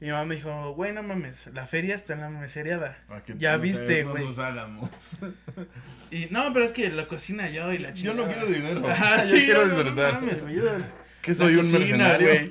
Y 0.00 0.06
mi 0.06 0.10
mamá 0.10 0.24
me 0.24 0.34
dijo, 0.36 0.72
güey, 0.74 0.92
no 0.92 1.02
mames, 1.02 1.48
la 1.54 1.66
feria 1.66 1.94
está 1.94 2.12
en 2.14 2.20
la 2.20 2.28
mesereada. 2.30 2.98
¿A 3.08 3.22
qué 3.22 3.34
Ya 3.38 3.56
viste, 3.56 4.04
no 4.04 4.10
güey. 4.12 4.24
hagamos. 4.38 4.90
Y 6.10 6.26
no, 6.30 6.52
pero 6.52 6.64
es 6.64 6.72
que 6.72 6.90
la 6.90 7.06
cocina 7.06 7.48
yo 7.50 7.72
y 7.72 7.78
la 7.78 7.88
Yo 7.90 8.12
chingada. 8.12 8.16
no 8.16 8.28
quiero 8.28 8.46
dinero. 8.46 8.88
Ajá, 8.88 9.24
Yo 9.24 9.36
sí, 9.36 9.44
quiero 9.46 9.66
no, 9.66 9.82
no, 9.84 9.90
no 9.90 10.12
mames, 10.12 10.38
yo- 10.54 10.70
¿Qué 11.22 11.34
soy 11.34 11.54
la 11.54 11.62
un 11.62 11.70
cocina, 11.72 11.78
mercenario? 12.18 12.50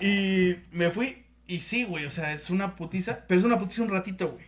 Y 0.00 0.56
me 0.72 0.90
fui, 0.90 1.24
y 1.46 1.60
sí, 1.60 1.84
güey, 1.84 2.06
o 2.06 2.10
sea, 2.10 2.32
es 2.32 2.50
una 2.50 2.74
putiza, 2.76 3.20
pero 3.26 3.40
es 3.40 3.46
una 3.46 3.58
putiza 3.58 3.82
un 3.82 3.90
ratito, 3.90 4.30
güey. 4.32 4.46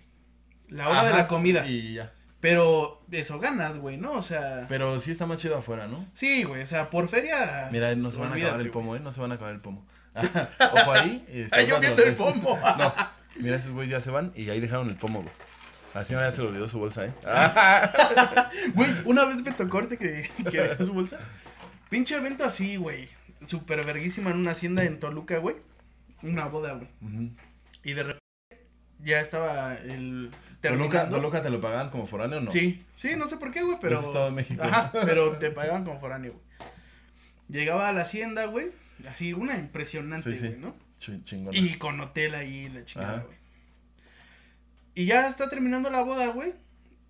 La 0.69 0.89
hora 0.89 1.05
de 1.05 1.11
la 1.11 1.29
comida. 1.29 1.67
Y 1.67 1.95
ya. 1.95 2.13
Pero 2.41 3.03
de 3.07 3.21
eso 3.21 3.39
ganas, 3.39 3.79
güey, 3.79 3.97
¿no? 3.97 4.13
O 4.13 4.23
sea, 4.23 4.67
Pero 4.69 4.99
sí 5.01 5.11
está 5.11 5.27
más 5.27 5.39
chido 5.39 5.57
afuera, 5.57 5.87
¿no? 5.87 6.07
sí, 6.13 6.45
güey, 6.45 6.63
o 6.63 6.67
sea, 6.67 6.91
por 6.91 7.09
feria. 7.09 7.69
Mira, 7.73 7.95
no 7.95 8.11
se 8.11 8.19
van 8.19 8.33
a 8.33 8.37
acabar 8.37 8.61
el 8.61 8.71
pomo, 8.71 8.97
¿eh? 8.97 9.01
No 9.01 9.13
se 9.13 9.21
van 9.21 9.33
a 9.33 9.37
acabar 9.37 9.55
el 9.55 9.61
pomo. 9.61 9.87
Ojo 10.15 10.93
ahí. 10.93 11.25
está 11.33 11.57
Ay, 11.57 11.67
yo 11.67 11.79
usando 11.79 11.81
viendo 11.81 12.03
el 12.03 12.15
pomo. 12.15 12.59
No, 12.79 12.93
mira, 13.43 13.57
esos 13.57 13.73
güeyes 13.73 13.91
ya 13.91 14.01
se 14.01 14.11
van 14.11 14.31
y 14.37 14.49
ahí 14.51 14.61
dejaron 14.61 14.89
el 14.89 14.97
pomo, 14.97 15.23
güey. 15.23 15.33
La 15.95 16.05
señora 16.05 16.27
ya 16.27 16.33
se 16.33 16.43
le 16.43 16.49
olvidó 16.49 16.69
su 16.69 16.79
bolsa, 16.79 17.07
¿eh? 17.07 17.13
Güey, 18.75 18.91
una 19.07 19.25
vez 19.25 19.43
me 19.43 19.53
tocó 19.53 19.81
que, 19.81 19.97
que 20.51 20.61
dejó 20.61 20.85
su 20.85 20.93
bolsa. 20.93 21.19
Pinche 21.89 22.17
evento 22.17 22.45
así, 22.45 22.77
güey. 22.77 23.09
Super 23.47 23.85
verguísima 23.85 24.31
en 24.31 24.39
una 24.39 24.53
hacienda 24.53 24.85
en 24.85 24.99
Toluca, 24.99 25.39
güey. 25.39 25.57
Una 26.23 26.47
boda, 26.47 26.75
güey. 26.75 26.89
Y 27.83 27.93
de 27.93 28.03
repente 28.03 28.21
ya 29.03 29.21
estaba 29.21 29.75
el. 29.75 30.31
¿Toluca. 30.63 31.09
¿Toluca 31.11 31.43
te 31.43 31.51
lo 31.51 31.61
pagaban 31.61 31.91
como 31.91 32.07
foráneo 32.07 32.39
o 32.39 32.41
no? 32.43 32.51
Sí, 32.51 32.83
sí, 32.97 33.17
no 33.17 33.29
sé 33.29 33.37
por 33.37 33.51
qué, 33.51 33.63
güey, 33.63 33.77
pero. 33.81 33.99
Es 34.01 34.07
Estado 34.07 34.27
de 34.27 34.31
México. 34.33 34.63
Ajá, 34.63 34.91
pero 35.05 35.33
te 35.39 35.51
pagaban 35.51 35.85
como 35.85 35.99
foráneo, 36.01 36.33
güey. 36.33 36.45
Llegaba 37.49 37.89
a 37.89 37.93
la 37.93 38.03
hacienda, 38.03 38.47
güey. 38.47 38.69
Así, 39.09 39.35
una 39.35 39.59
impresionante, 39.59 40.31
Sí, 40.35 40.37
sí. 40.41 40.47
güey, 40.49 40.61
¿no? 40.61 40.75
Ch- 41.01 41.23
chingona. 41.25 41.59
Y 41.59 41.75
con 41.77 42.01
hotel 42.01 42.35
ahí, 42.35 42.71
la 42.71 42.85
chingada, 42.85 43.19
güey. 43.25 43.37
Y 44.95 45.07
ya 45.07 45.29
está 45.29 45.49
terminando 45.49 45.91
la 45.91 46.03
boda, 46.03 46.29
güey. 46.29 46.55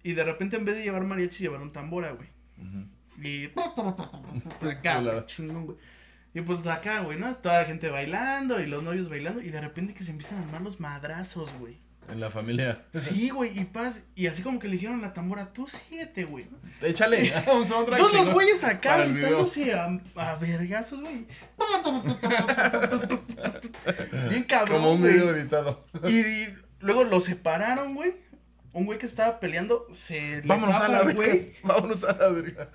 Y 0.02 0.14
de 0.14 0.24
repente, 0.24 0.56
en 0.56 0.64
vez 0.64 0.76
de 0.76 0.82
llevar 0.82 1.04
mariachi, 1.04 1.44
llevaron 1.44 1.70
tambora, 1.70 2.10
güey. 2.10 2.28
Ujú. 2.58 2.88
Y. 3.22 3.46
Acá, 4.68 5.00
güey, 5.00 5.26
chingón, 5.26 5.66
güey. 5.66 5.78
Y 6.34 6.40
pues 6.40 6.66
acá, 6.66 7.00
güey, 7.00 7.18
¿no? 7.18 7.34
Toda 7.36 7.60
la 7.60 7.64
gente 7.64 7.88
bailando 7.90 8.60
y 8.60 8.66
los 8.66 8.82
novios 8.82 9.08
bailando. 9.08 9.40
Y 9.40 9.50
de 9.50 9.60
repente 9.60 9.94
que 9.94 10.02
se 10.02 10.10
empiezan 10.10 10.38
a 10.38 10.42
armar 10.42 10.62
los 10.62 10.80
madrazos, 10.80 11.48
güey. 11.60 11.78
En 12.10 12.20
la 12.20 12.30
familia. 12.30 12.84
Sí, 12.92 13.30
güey, 13.30 13.58
y 13.58 13.64
paz. 13.64 14.02
Y 14.14 14.26
así 14.26 14.42
como 14.42 14.58
que 14.58 14.66
le 14.66 14.74
dijeron 14.74 14.98
a 14.98 15.02
la 15.02 15.12
tambora, 15.14 15.52
tú 15.54 15.66
siete, 15.68 16.24
güey. 16.24 16.46
Échale. 16.82 17.32
un 17.54 17.66
soundtrack 17.66 17.98
Todos 17.98 18.12
los 18.12 18.32
güeyes 18.34 18.62
acá 18.64 18.94
aventándose 18.94 19.72
a, 19.72 19.88
a 20.16 20.36
vergazos, 20.36 21.00
güey. 21.00 21.26
Bien 24.28 24.44
cabrón. 24.44 24.76
Como 24.80 24.92
un 24.92 25.00
güey. 25.00 25.14
video 25.14 25.34
editado. 25.34 25.84
Y, 26.06 26.18
y 26.20 26.54
luego 26.80 27.04
lo 27.04 27.20
separaron, 27.20 27.94
güey. 27.94 28.12
Un 28.72 28.86
güey 28.86 28.98
que 28.98 29.06
estaba 29.06 29.38
peleando 29.40 29.86
se 29.92 30.40
le 30.42 30.48
Vámonos 30.48 30.74
a 30.76 30.88
la 30.88 30.98
verga. 31.04 31.14
güey. 31.14 31.52
Vámonos 31.62 32.04
a 32.04 32.16
la 32.16 32.28
verga. 32.30 32.68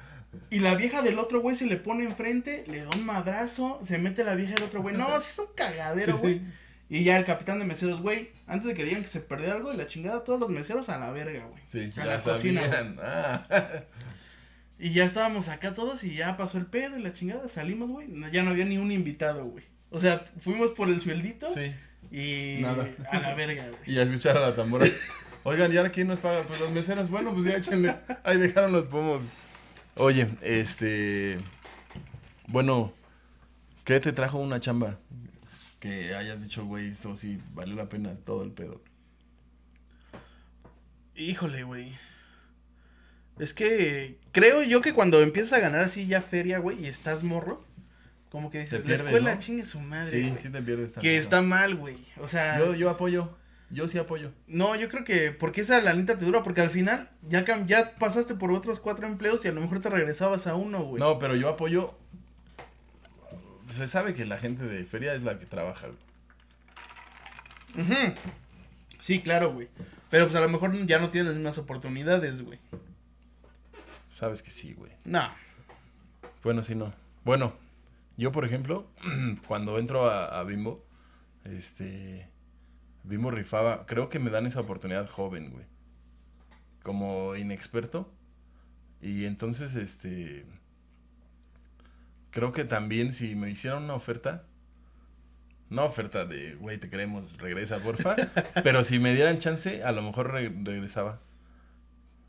Y 0.52 0.60
la 0.60 0.76
vieja 0.76 1.02
del 1.02 1.18
otro 1.20 1.42
güey 1.42 1.56
se 1.56 1.66
le 1.66 1.78
pone 1.78 2.04
enfrente, 2.04 2.64
le 2.68 2.84
da 2.84 2.90
un 2.96 3.06
madrazo, 3.06 3.80
se 3.84 3.98
mete 3.98 4.24
la 4.24 4.36
vieja 4.36 4.54
del 4.56 4.64
otro 4.64 4.82
güey. 4.82 4.96
No, 4.96 5.16
es 5.18 5.38
un 5.40 5.48
cagadero, 5.56 6.18
güey. 6.18 6.36
sí. 6.40 6.46
Y 6.92 7.04
ya 7.04 7.18
el 7.18 7.26
capitán 7.26 7.60
de 7.60 7.66
meseros, 7.66 8.02
güey, 8.02 8.32
antes 8.48 8.66
de 8.68 8.74
que 8.74 8.84
digan 8.84 9.04
que 9.04 9.08
se 9.08 9.20
perdió 9.20 9.52
algo 9.54 9.72
y 9.72 9.78
la 9.78 9.86
chingada, 9.86 10.24
todos 10.24 10.40
los 10.40 10.50
meseros 10.50 10.90
a 10.90 10.98
la 10.98 11.12
verga, 11.12 11.46
güey. 11.46 11.62
Sí, 11.68 11.90
A 11.96 12.04
ya 12.04 12.06
la 12.06 12.20
cocina. 12.20 12.62
Ah. 13.02 13.48
Y 14.82 14.94
ya 14.94 15.04
estábamos 15.04 15.50
acá 15.50 15.74
todos 15.74 16.06
y 16.06 16.16
ya 16.16 16.38
pasó 16.38 16.58
el 16.58 16.66
pedo 16.66 16.98
y 16.98 17.02
la 17.02 17.12
chingada, 17.12 17.50
salimos, 17.50 17.90
güey. 17.90 18.08
Ya 18.32 18.44
no 18.44 18.52
había 18.52 18.64
ni 18.64 18.78
un 18.78 18.94
invitado, 18.94 19.44
güey. 19.46 19.66
O 19.90 20.00
sea, 20.00 20.24
fuimos 20.40 20.72
por 20.72 20.88
el 20.88 21.02
sueldito 21.02 21.48
Sí. 21.54 21.76
y 22.16 22.62
Nada. 22.62 22.88
a 23.12 23.20
la 23.20 23.34
verga, 23.36 23.68
güey. 23.70 23.82
Y 23.94 24.00
a 24.00 24.04
escuchar 24.04 24.38
a 24.38 24.40
la 24.40 24.56
tambora. 24.56 24.88
Oigan, 25.44 25.74
¿y 25.74 25.76
ahora 25.78 25.90
quién 25.92 26.08
nos 26.08 26.20
paga? 26.20 26.44
Pues 26.44 26.62
los 26.62 26.72
meseros. 26.72 27.10
Bueno, 27.10 27.34
pues 27.34 27.46
ya 27.46 27.58
échenle. 27.58 27.94
Ahí 28.24 28.38
dejaron 28.38 28.72
los 28.72 28.86
pomos. 28.86 29.22
Oye, 30.00 30.30
este. 30.42 31.40
Bueno, 32.48 32.94
¿qué 33.84 34.00
te 34.00 34.14
trajo 34.14 34.40
una 34.40 34.60
chamba? 34.62 34.98
Que 35.82 36.16
hayas 36.16 36.42
dicho, 36.42 36.66
güey, 36.66 36.88
esto 36.88 37.16
sí 37.18 37.40
vale 37.54 37.76
la 37.76 37.90
pena 37.90 38.16
todo 38.16 38.44
el 38.44 38.52
pedo. 38.52 38.82
Híjole, 41.16 41.64
güey. 41.64 41.94
Es 43.40 43.54
que 43.54 44.18
creo 44.32 44.64
yo 44.64 44.82
que 44.82 44.94
cuando 44.94 45.22
empiezas 45.22 45.54
a 45.54 45.60
ganar 45.60 45.82
así 45.82 46.08
ya 46.08 46.22
feria, 46.22 46.60
güey, 46.60 46.82
y 46.82 46.88
estás 46.88 47.24
morro, 47.24 47.66
como 48.30 48.52
que 48.52 48.60
dices, 48.60 48.82
pierdes, 48.82 49.00
la 49.02 49.06
escuela 49.06 49.34
¿no? 49.36 49.40
chingue 49.42 49.66
su 49.66 49.80
madre. 49.82 50.06
Sí, 50.10 50.30
güey". 50.30 50.42
sí 50.42 50.50
te 50.50 50.62
pierdes 50.62 50.92
Que 50.92 50.94
tantito. 50.96 51.14
está 51.22 51.42
mal, 51.42 51.76
güey. 51.76 51.98
O 52.18 52.28
sea, 52.28 52.58
Yo, 52.60 52.74
yo 52.74 52.90
apoyo. 52.90 53.38
Yo 53.72 53.88
sí 53.88 54.00
apoyo. 54.00 54.32
no, 54.48 54.76
yo 54.76 54.90
creo 54.90 55.04
que 55.04 55.32
porque 55.32 55.62
esa 55.62 55.80
lanita 55.82 56.18
te 56.18 56.26
dura, 56.26 56.42
porque 56.42 56.62
al 56.62 56.72
final 56.72 57.10
ya, 57.28 57.46
ya 57.66 57.96
pasaste 57.96 58.34
por 58.34 58.52
otros 58.52 58.80
cuatro 58.80 59.06
empleos 59.06 59.46
y 59.46 59.48
a 59.48 59.52
lo 59.52 59.62
mejor 59.62 59.80
te 59.80 59.90
regresabas 59.90 60.48
a 60.48 60.56
uno, 60.56 60.84
güey. 60.84 61.00
No, 61.00 61.20
pero 61.20 61.36
yo 61.36 61.50
apoyo. 61.50 61.92
Se 63.70 63.88
sabe 63.88 64.16
que 64.16 64.26
la 64.26 64.38
gente 64.38 64.64
de 64.66 64.84
feria 64.86 65.14
es 65.14 65.22
la 65.22 65.38
que 65.38 65.46
trabaja, 65.46 65.88
güey. 65.88 66.00
Sí, 69.00 69.22
claro, 69.22 69.54
güey. 69.54 69.70
Pero 70.10 70.26
pues 70.26 70.36
a 70.36 70.42
lo 70.42 70.50
mejor 70.50 70.76
ya 70.88 71.00
no 71.00 71.10
tienes 71.12 71.28
las 71.28 71.36
mismas 71.36 71.58
oportunidades, 71.60 72.42
güey. 72.42 72.60
Sabes 74.12 74.42
que 74.42 74.50
sí, 74.50 74.74
güey. 74.74 74.92
No. 75.06 75.30
Bueno, 76.44 76.64
sí, 76.64 76.74
no. 76.74 76.92
Bueno, 77.24 77.54
yo, 78.18 78.32
por 78.32 78.44
ejemplo, 78.46 78.88
cuando 79.48 79.78
entro 79.78 80.10
a, 80.10 80.26
a 80.40 80.44
Bimbo, 80.44 80.84
este. 81.46 82.28
Bimbo 83.04 83.32
rifaba. 83.32 83.86
Creo 83.86 84.10
que 84.10 84.20
me 84.20 84.30
dan 84.30 84.46
esa 84.46 84.62
oportunidad 84.62 85.10
joven, 85.10 85.52
güey. 85.52 85.66
Como 86.84 87.36
inexperto. 87.38 88.12
Y 89.02 89.26
entonces, 89.26 89.76
este. 89.76 90.46
Creo 92.32 92.52
que 92.54 92.66
también 92.66 93.14
si 93.14 93.36
me 93.36 93.52
hicieran 93.52 93.84
una 93.84 93.94
oferta. 93.94 94.44
No 95.70 95.86
oferta 95.86 96.26
de, 96.26 96.56
güey, 96.56 96.78
te 96.80 96.90
queremos, 96.90 97.38
regresa, 97.38 97.80
porfa. 97.82 98.16
pero 98.64 98.84
si 98.84 99.00
me 99.00 99.14
dieran 99.16 99.40
chance, 99.40 99.84
a 99.84 99.92
lo 99.94 100.02
mejor 100.02 100.32
re- 100.32 100.54
regresaba. 100.64 101.22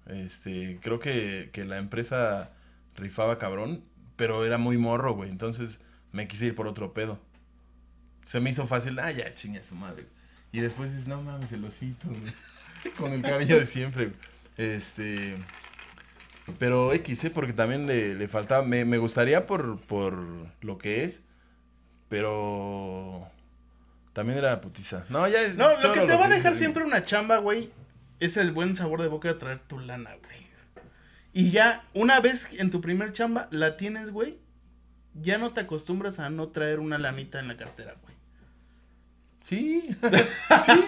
Este, 0.06 0.78
creo 0.82 0.98
que, 0.98 1.50
que 1.52 1.64
la 1.64 1.78
empresa 1.78 2.52
rifaba 2.96 3.38
cabrón, 3.38 3.84
pero 4.16 4.44
era 4.44 4.58
muy 4.58 4.76
morro, 4.78 5.14
güey. 5.14 5.30
Entonces 5.30 5.80
me 6.12 6.26
quise 6.28 6.46
ir 6.46 6.54
por 6.54 6.66
otro 6.66 6.92
pedo. 6.92 7.18
Se 8.22 8.40
me 8.40 8.50
hizo 8.50 8.66
fácil, 8.66 8.98
ah, 8.98 9.10
ya, 9.10 9.32
chinga 9.34 9.62
su 9.64 9.74
madre. 9.74 10.06
Y 10.52 10.60
después 10.60 10.90
dices, 10.90 11.08
no 11.08 11.22
mames, 11.22 11.52
el 11.52 11.64
osito, 11.64 12.08
güey. 12.08 12.32
Con 12.98 13.12
el 13.12 13.22
cariño 13.22 13.56
de 13.56 13.66
siempre. 13.66 14.12
Este. 14.56 15.36
Pero 16.58 16.92
X, 16.92 17.24
¿eh? 17.24 17.30
Porque 17.30 17.52
también 17.52 17.86
le, 17.86 18.14
le 18.14 18.28
faltaba. 18.28 18.64
Me, 18.64 18.84
me 18.84 18.98
gustaría 18.98 19.46
por, 19.46 19.80
por 19.80 20.18
lo 20.60 20.78
que 20.78 21.04
es. 21.04 21.22
Pero. 22.08 23.30
También 24.12 24.38
era 24.38 24.60
putiza. 24.60 25.04
No, 25.08 25.28
ya 25.28 25.42
es. 25.42 25.56
No, 25.56 25.70
lo 25.80 25.92
que 25.92 26.00
te 26.00 26.16
va 26.16 26.26
a 26.26 26.28
dejar 26.28 26.54
siempre 26.54 26.82
una 26.82 27.04
chamba, 27.04 27.38
güey, 27.38 27.70
es 28.18 28.36
el 28.36 28.50
buen 28.50 28.74
sabor 28.74 29.02
de 29.02 29.08
boca 29.08 29.28
de 29.28 29.34
traer 29.34 29.60
tu 29.60 29.78
lana, 29.78 30.16
güey. 30.16 30.50
Y 31.32 31.50
ya, 31.50 31.84
una 31.94 32.20
vez 32.20 32.48
en 32.54 32.70
tu 32.70 32.80
primer 32.80 33.12
chamba 33.12 33.46
la 33.52 33.76
tienes, 33.76 34.10
güey, 34.10 34.38
ya 35.14 35.38
no 35.38 35.52
te 35.52 35.60
acostumbras 35.60 36.18
a 36.18 36.28
no 36.28 36.48
traer 36.48 36.80
una 36.80 36.98
lanita 36.98 37.38
en 37.38 37.46
la 37.46 37.56
cartera, 37.56 37.94
güey. 38.02 38.14
Sí, 39.42 39.88
sí, 40.64 40.84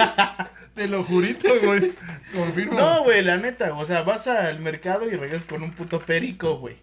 te 0.74 0.86
lo 0.88 1.04
jurito, 1.04 1.48
güey. 1.64 1.92
Confirmo. 2.32 2.78
No, 2.78 3.04
güey, 3.04 3.22
la 3.22 3.36
neta, 3.38 3.74
o 3.74 3.84
sea, 3.86 4.02
vas 4.02 4.26
al 4.28 4.60
mercado 4.60 5.08
y 5.10 5.16
regresas 5.16 5.44
con 5.44 5.62
un 5.62 5.72
puto 5.72 6.04
perico, 6.04 6.58
güey. 6.58 6.76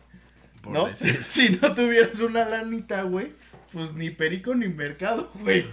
Por 0.61 0.73
¿No? 0.73 0.85
decir. 0.87 1.17
Si 1.29 1.49
no 1.61 1.73
tuvieras 1.73 2.19
una 2.21 2.45
lanita, 2.45 3.03
güey, 3.03 3.33
pues 3.71 3.93
ni 3.93 4.09
perico 4.09 4.53
ni 4.55 4.67
mercado, 4.67 5.31
güey. 5.35 5.67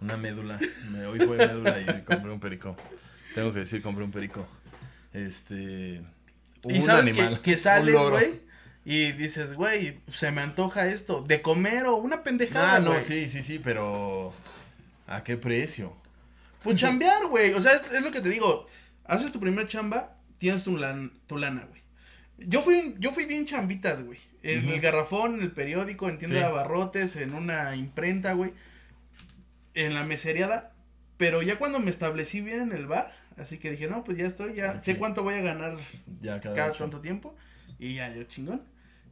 Una 0.00 0.16
médula. 0.16 0.58
Me, 0.90 1.04
hoy 1.06 1.18
fue 1.20 1.36
médula 1.36 1.80
y 1.80 1.84
me 1.84 2.04
compré 2.04 2.30
un 2.30 2.40
perico. 2.40 2.76
Tengo 3.34 3.52
que 3.52 3.60
decir, 3.60 3.82
compré 3.82 4.04
un 4.04 4.10
perico. 4.12 4.46
Este. 5.12 6.00
Y 6.64 6.74
un 6.78 6.82
sabes 6.82 7.08
animal. 7.08 7.40
que, 7.40 7.52
que 7.52 7.56
sales, 7.56 7.94
güey, 7.94 8.40
y 8.84 9.12
dices, 9.12 9.54
güey, 9.54 10.00
se 10.08 10.30
me 10.32 10.40
antoja 10.40 10.88
esto, 10.88 11.22
de 11.22 11.40
comer 11.42 11.86
o 11.86 11.96
una 11.96 12.22
pendejada, 12.22 12.76
Ah, 12.76 12.80
no, 12.80 13.00
sí, 13.00 13.28
sí, 13.28 13.42
sí, 13.42 13.60
pero. 13.62 14.34
¿A 15.06 15.22
qué 15.24 15.36
precio? 15.36 15.96
Pues 16.62 16.76
chambear, 16.76 17.26
güey. 17.26 17.52
O 17.54 17.60
sea, 17.62 17.72
es, 17.72 17.90
es 17.92 18.02
lo 18.02 18.10
que 18.12 18.20
te 18.20 18.28
digo. 18.30 18.66
Haces 19.04 19.32
tu 19.32 19.40
primer 19.40 19.66
chamba, 19.66 20.16
tienes 20.38 20.62
tu, 20.62 20.76
lan- 20.76 21.12
tu 21.26 21.36
lana, 21.38 21.64
güey. 21.68 21.82
Yo 22.38 22.62
fui, 22.62 22.94
yo 22.98 23.12
fui 23.12 23.26
bien 23.26 23.44
chambitas, 23.46 24.02
güey. 24.02 24.18
En 24.42 24.68
el 24.68 24.80
garrafón, 24.80 25.34
en 25.34 25.42
el 25.42 25.52
periódico, 25.52 26.08
en 26.08 26.18
tienda 26.18 26.36
Sí. 26.36 26.40
de 26.42 26.46
abarrotes, 26.48 27.16
en 27.16 27.34
una 27.34 27.74
imprenta, 27.76 28.32
güey. 28.34 28.52
en 29.74 29.94
la 29.94 30.04
meseriada, 30.04 30.72
pero 31.16 31.40
ya 31.40 31.58
cuando 31.58 31.80
me 31.80 31.88
establecí 31.88 32.42
bien 32.42 32.60
en 32.60 32.72
el 32.72 32.86
bar, 32.86 33.14
así 33.38 33.56
que 33.56 33.70
dije, 33.70 33.88
no, 33.88 34.04
pues 34.04 34.18
ya 34.18 34.26
estoy, 34.26 34.52
ya 34.54 34.82
sé 34.82 34.98
cuánto 34.98 35.22
voy 35.22 35.32
a 35.34 35.40
ganar 35.40 35.76
Ya 36.20 36.40
cada, 36.40 36.54
cada 36.54 36.72
tanto 36.72 37.00
tiempo, 37.00 37.34
y 37.78 37.94
ya, 37.94 38.12
yo 38.14 38.22
chingón. 38.24 38.62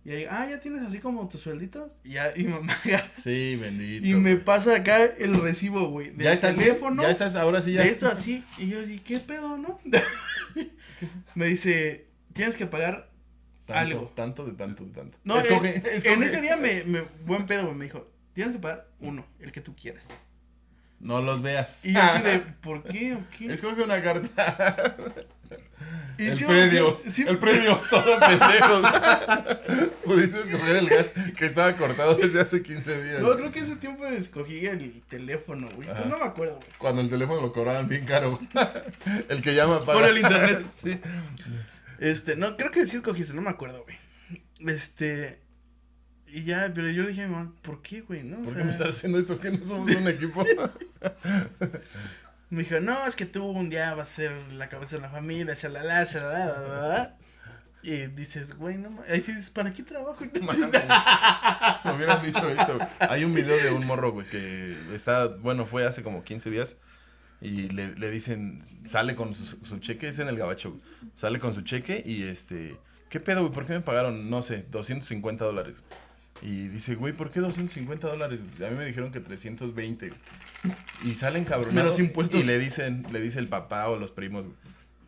Y 0.05 0.13
ahí, 0.13 0.25
ah, 0.31 0.47
ya 0.49 0.59
tienes 0.61 0.81
así 0.83 0.99
como 0.99 1.29
tus 1.29 1.43
suelditos, 1.43 1.93
y 2.03 2.13
ya, 2.13 2.33
y 2.35 2.45
mamá 2.45 2.75
Sí, 3.15 3.57
bendito. 3.57 4.07
y 4.07 4.15
me 4.15 4.37
pasa 4.37 4.77
acá 4.77 5.05
el 5.05 5.39
recibo, 5.43 5.91
güey, 5.91 6.11
del 6.11 6.25
ya 6.25 6.33
estás 6.33 6.57
teléfono, 6.57 7.03
Ya 7.03 7.11
estás, 7.11 7.35
ahora 7.35 7.61
sí 7.61 7.73
ya. 7.75 7.83
de 7.83 7.91
esto 7.91 8.07
así, 8.07 8.43
y 8.57 8.69
yo 8.69 8.81
así, 8.81 8.99
¿qué 8.99 9.21
pedo, 9.21 9.59
no? 9.59 9.79
me 11.35 11.47
dice, 11.47 12.07
tienes 12.33 12.57
que 12.57 12.67
pagar 12.67 13.11
tanto, 13.67 13.79
algo. 13.81 14.13
Tanto 14.17 14.47
de 14.47 14.53
tanto 14.53 14.85
de 14.85 14.93
tanto. 14.93 15.19
No, 15.25 15.39
Escoge, 15.39 15.77
eh, 15.77 15.83
escoge. 15.93 16.15
en 16.15 16.23
ese 16.23 16.41
día 16.41 16.57
me, 16.57 16.83
me 16.85 17.03
buen 17.27 17.47
pedo, 17.47 17.67
güey, 17.67 17.77
me 17.77 17.85
dijo, 17.85 18.11
tienes 18.33 18.55
que 18.55 18.59
pagar 18.59 18.89
uno, 19.01 19.27
el 19.39 19.53
que 19.53 19.61
tú 19.61 19.77
quieras. 19.77 20.09
No 21.01 21.23
los 21.23 21.41
veas. 21.43 21.79
Y 21.83 21.95
yo 21.95 22.01
así 22.03 22.23
de, 22.23 22.39
¿por 22.61 22.83
qué 22.85 23.15
o 23.15 23.25
qué? 23.37 23.53
Escoge 23.53 23.83
una 23.83 24.03
carta. 24.03 24.87
Y 26.19 26.27
el 26.27 26.45
predio. 26.45 27.01
sí, 27.11 27.25
El 27.27 27.39
predio, 27.39 27.81
todo 27.89 28.21
pendejo. 28.21 28.83
Pudiste 30.05 30.39
escoger 30.41 30.77
el 30.77 30.89
gas 30.91 31.13
que 31.35 31.47
estaba 31.47 31.75
cortado 31.77 32.15
desde 32.15 32.41
hace 32.43 32.63
15 32.63 33.03
días. 33.05 33.23
No, 33.23 33.35
creo 33.37 33.51
que 33.51 33.61
ese 33.61 33.77
tiempo 33.77 34.05
escogí 34.07 34.67
el 34.67 35.01
teléfono, 35.09 35.67
güey. 35.75 35.89
Pues 35.89 36.07
no 36.07 36.19
me 36.19 36.25
acuerdo, 36.25 36.57
güey. 36.57 36.69
Cuando 36.77 37.01
el 37.01 37.09
teléfono 37.09 37.41
lo 37.41 37.53
cobraban 37.55 37.89
bien 37.89 38.05
caro. 38.05 38.39
el 39.31 39.41
que 39.41 39.55
llama 39.55 39.81
para. 39.81 39.99
Por 39.99 40.09
el 40.09 40.19
internet. 40.19 40.67
sí. 40.75 41.01
Este, 41.99 42.37
no, 42.37 42.57
creo 42.57 42.71
que 42.71 42.85
sí 42.85 42.97
escogiste, 42.97 43.33
no 43.33 43.41
me 43.41 43.51
acuerdo, 43.51 43.85
güey. 43.85 43.97
Este. 44.71 45.40
Y 46.33 46.45
ya, 46.45 46.71
pero 46.75 46.89
yo 46.89 47.03
le 47.03 47.09
dije 47.11 47.23
a 47.23 47.29
mi 47.29 47.35
mamá, 47.35 47.53
¿por 47.63 47.83
qué, 47.83 48.03
güey? 48.03 48.23
¿No? 48.23 48.39
O 48.39 48.45
¿Por 48.45 48.53
qué 48.53 48.59
sea, 48.59 48.65
me 48.65 48.71
estás 48.71 48.89
haciendo 48.91 49.19
esto? 49.19 49.39
¿Que 49.41 49.51
no 49.51 49.65
somos 49.65 49.95
un 49.95 50.09
equipo? 50.09 50.45
Me 52.51 52.65
dijo, 52.65 52.81
no, 52.81 53.07
es 53.07 53.15
que 53.15 53.27
tú 53.27 53.45
un 53.45 53.71
día 53.71 53.95
vas 53.95 54.11
a 54.11 54.13
ser 54.13 54.53
la 54.53 54.69
cabeza 54.69 54.97
de 54.97 55.03
la 55.03 55.09
familia, 55.09 55.55
shalala, 55.55 56.03
shalala, 56.03 56.61
bla". 56.61 57.17
Y 57.83 58.09
dices, 58.09 58.55
güey, 58.57 58.77
no 58.77 58.91
mames. 58.91 59.09
Ahí 59.09 59.21
sí 59.21 59.33
dices, 59.33 59.51
¿para 59.51 59.73
qué 59.73 59.85
trabajo? 59.85 60.17
Me 61.85 61.93
hubieran 61.93 62.23
dicho 62.23 62.51
esto. 62.51 62.79
Hay 62.99 63.25
un 63.25 63.33
video 63.35 63.57
de 63.57 63.71
un 63.71 63.87
morro, 63.87 64.11
güey, 64.11 64.27
que 64.27 64.77
está, 64.93 65.29
bueno, 65.29 65.65
fue 65.65 65.87
hace 65.87 66.03
como 66.03 66.25
15 66.25 66.51
días. 66.51 66.77
Y 67.41 67.69
le, 67.69 67.95
le 67.95 68.11
dicen, 68.11 68.67
sale 68.85 69.15
con 69.15 69.35
su, 69.35 69.47
su 69.47 69.79
cheque, 69.79 70.09
es 70.09 70.19
en 70.19 70.29
el 70.29 70.37
gabacho, 70.37 70.71
güey. 70.73 70.83
Sale 71.15 71.39
con 71.39 71.55
su 71.55 71.63
cheque 71.63 72.03
y 72.05 72.25
este, 72.25 72.77
¿qué 73.09 73.21
pedo, 73.21 73.43
güey? 73.43 73.53
¿Por 73.53 73.65
qué 73.65 73.75
me 73.75 73.81
pagaron, 73.81 74.29
no 74.29 74.43
sé, 74.43 74.67
250 74.71 75.45
dólares? 75.45 75.83
Y 76.43 76.69
dice, 76.69 76.95
güey, 76.95 77.13
¿por 77.13 77.31
qué 77.31 77.41
250 77.41 78.09
dólares? 78.09 78.41
A 78.67 78.71
mí 78.71 78.77
me 78.77 78.87
dijeron 78.87 79.13
que 79.13 79.21
320, 79.21 80.09
güey. 80.09 80.21
Y 81.03 81.15
salen 81.15 81.45
cabronados. 81.45 81.99
Impuestos. 81.99 82.41
Y 82.41 82.45
le 82.45 82.59
dicen, 82.59 83.07
le 83.11 83.21
dice 83.21 83.39
el 83.39 83.49
papá 83.49 83.89
o 83.89 83.99
los 83.99 84.11
primos, 84.11 84.47
güey. 84.47 84.57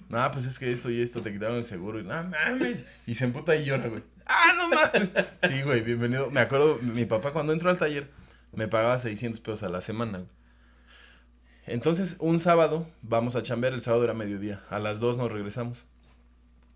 No, 0.08 0.30
pues 0.30 0.44
es 0.44 0.58
que 0.58 0.70
esto 0.70 0.90
y 0.90 1.00
esto 1.00 1.22
te 1.22 1.32
quitaron 1.32 1.56
el 1.56 1.64
seguro. 1.64 1.98
Y 1.98 2.04
no 2.04 2.22
mames. 2.24 2.84
Y 3.06 3.14
se 3.14 3.24
emputa 3.24 3.56
y 3.56 3.64
llora, 3.64 3.88
güey. 3.88 4.02
¡Ah, 4.26 4.52
no 4.56 4.68
mames! 4.68 5.08
Sí, 5.48 5.62
güey, 5.62 5.80
bienvenido. 5.80 6.30
Me 6.30 6.40
acuerdo, 6.40 6.78
mi 6.82 7.06
papá 7.06 7.32
cuando 7.32 7.54
entró 7.54 7.70
al 7.70 7.78
taller 7.78 8.10
me 8.52 8.68
pagaba 8.68 8.98
600 8.98 9.40
pesos 9.40 9.62
a 9.62 9.70
la 9.70 9.80
semana, 9.80 10.18
güey. 10.18 10.30
Entonces, 11.64 12.16
un 12.18 12.40
sábado 12.40 12.86
vamos 13.02 13.36
a 13.36 13.42
chambear, 13.42 13.72
el 13.72 13.80
sábado 13.80 14.04
era 14.04 14.14
mediodía. 14.14 14.62
A 14.68 14.80
las 14.80 15.00
2 15.00 15.16
nos 15.16 15.32
regresamos. 15.32 15.86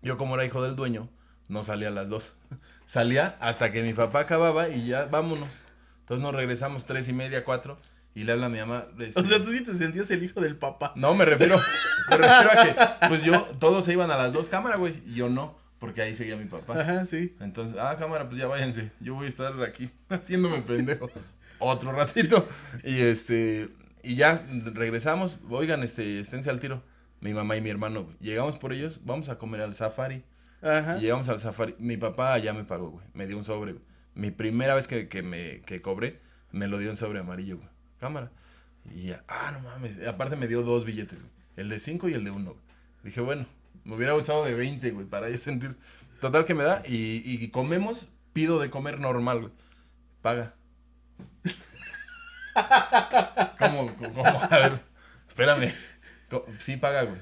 Yo, 0.01 0.17
como 0.17 0.35
era 0.35 0.45
hijo 0.45 0.63
del 0.63 0.75
dueño, 0.75 1.09
no 1.47 1.63
salía 1.63 1.89
a 1.89 1.91
las 1.91 2.09
2. 2.09 2.35
Salía 2.85 3.35
hasta 3.41 3.69
que 3.71 3.83
mi 3.83 3.93
papá 3.93 4.21
acababa 4.21 4.69
y 4.69 4.87
ya, 4.87 5.05
vámonos. 5.07 5.61
Entonces 5.99 6.23
nos 6.23 6.33
regresamos 6.33 6.85
tres 6.85 7.09
y 7.09 7.13
media, 7.13 7.43
cuatro, 7.43 7.77
y 8.15 8.23
le 8.23 8.31
habla 8.31 8.45
a 8.45 8.49
mi 8.49 8.59
mamá. 8.59 8.85
este, 8.97 9.19
O 9.19 9.25
sea, 9.25 9.43
tú 9.43 9.51
sí 9.51 9.61
te 9.61 9.77
sentías 9.77 10.09
el 10.09 10.23
hijo 10.23 10.39
del 10.39 10.55
papá. 10.55 10.93
no, 10.95 11.13
me 11.13 11.25
refiero, 11.25 11.59
me 12.09 12.17
refiero 12.17 12.49
a 12.49 12.63
que, 12.63 13.07
pues 13.09 13.23
yo, 13.23 13.41
todos 13.59 13.83
se 13.83 13.91
iban 13.91 14.09
a 14.09 14.15
las 14.15 14.31
dos 14.31 14.47
cámaras, 14.47 14.79
güey, 14.79 15.03
y 15.05 15.15
yo 15.15 15.27
no, 15.27 15.57
porque 15.79 16.01
ahí 16.01 16.15
seguía 16.15 16.37
mi 16.37 16.45
papá. 16.45 16.79
Ajá, 16.79 17.05
sí. 17.05 17.35
Entonces, 17.41 17.77
ah, 17.77 17.93
cámara, 17.99 18.29
pues 18.29 18.39
ya 18.39 18.47
váyanse, 18.47 18.89
yo 19.01 19.15
voy 19.15 19.25
a 19.25 19.29
estar 19.29 19.61
aquí 19.63 19.89
haciéndome 20.09 20.61
pendejo 20.61 21.09
otro 21.59 21.91
ratito. 21.91 22.47
Y 22.85 23.01
este, 23.01 23.67
y 24.01 24.15
ya 24.15 24.45
regresamos, 24.73 25.39
oigan, 25.49 25.83
este, 25.83 26.21
esténse 26.21 26.49
al 26.49 26.61
tiro, 26.61 26.81
mi 27.19 27.33
mamá 27.33 27.57
y 27.57 27.61
mi 27.61 27.69
hermano, 27.69 28.07
llegamos 28.21 28.55
por 28.55 28.71
ellos, 28.71 29.01
vamos 29.03 29.27
a 29.27 29.37
comer 29.37 29.59
al 29.61 29.75
safari. 29.75 30.23
Ajá. 30.61 30.97
Y 30.97 31.01
llegamos 31.01 31.29
al 31.29 31.39
safari, 31.39 31.75
mi 31.79 31.97
papá 31.97 32.37
ya 32.39 32.53
me 32.53 32.63
pagó, 32.63 32.91
güey, 32.91 33.05
me 33.13 33.27
dio 33.27 33.37
un 33.37 33.43
sobre, 33.43 33.73
güey. 33.73 33.83
Mi 34.15 34.31
primera 34.31 34.73
vez 34.73 34.87
que, 34.87 35.07
que 35.07 35.21
me 35.21 35.61
que 35.61 35.81
cobré, 35.81 36.19
me 36.51 36.67
lo 36.67 36.79
dio 36.79 36.89
en 36.89 36.95
sobre 36.95 37.19
amarillo, 37.19 37.57
güey. 37.57 37.69
Cámara. 37.99 38.31
Y 38.95 39.07
ya, 39.07 39.23
ah, 39.27 39.51
no 39.53 39.59
mames. 39.61 40.05
Aparte 40.07 40.35
me 40.35 40.47
dio 40.47 40.63
dos 40.63 40.85
billetes, 40.85 41.21
güey. 41.21 41.33
El 41.55 41.69
de 41.69 41.79
5 41.79 42.09
y 42.09 42.13
el 42.13 42.23
de 42.23 42.31
1, 42.31 42.51
güey. 42.51 42.63
Dije, 43.03 43.21
bueno, 43.21 43.45
me 43.83 43.95
hubiera 43.95 44.15
usado 44.15 44.45
de 44.45 44.55
20, 44.55 44.91
güey, 44.91 45.05
para 45.05 45.29
yo 45.29 45.37
sentir. 45.37 45.75
Total 46.21 46.45
que 46.45 46.55
me 46.55 46.63
da. 46.63 46.81
Y, 46.87 47.21
y 47.25 47.49
comemos, 47.49 48.07
pido 48.33 48.59
de 48.59 48.69
comer 48.69 48.99
normal, 48.99 49.41
güey. 49.41 49.53
Paga. 50.21 50.55
¿Cómo? 53.59 53.91
A 54.49 54.57
ver, 54.57 54.79
espérame. 55.27 55.71
Sí, 56.59 56.77
paga, 56.77 57.03
güey. 57.03 57.21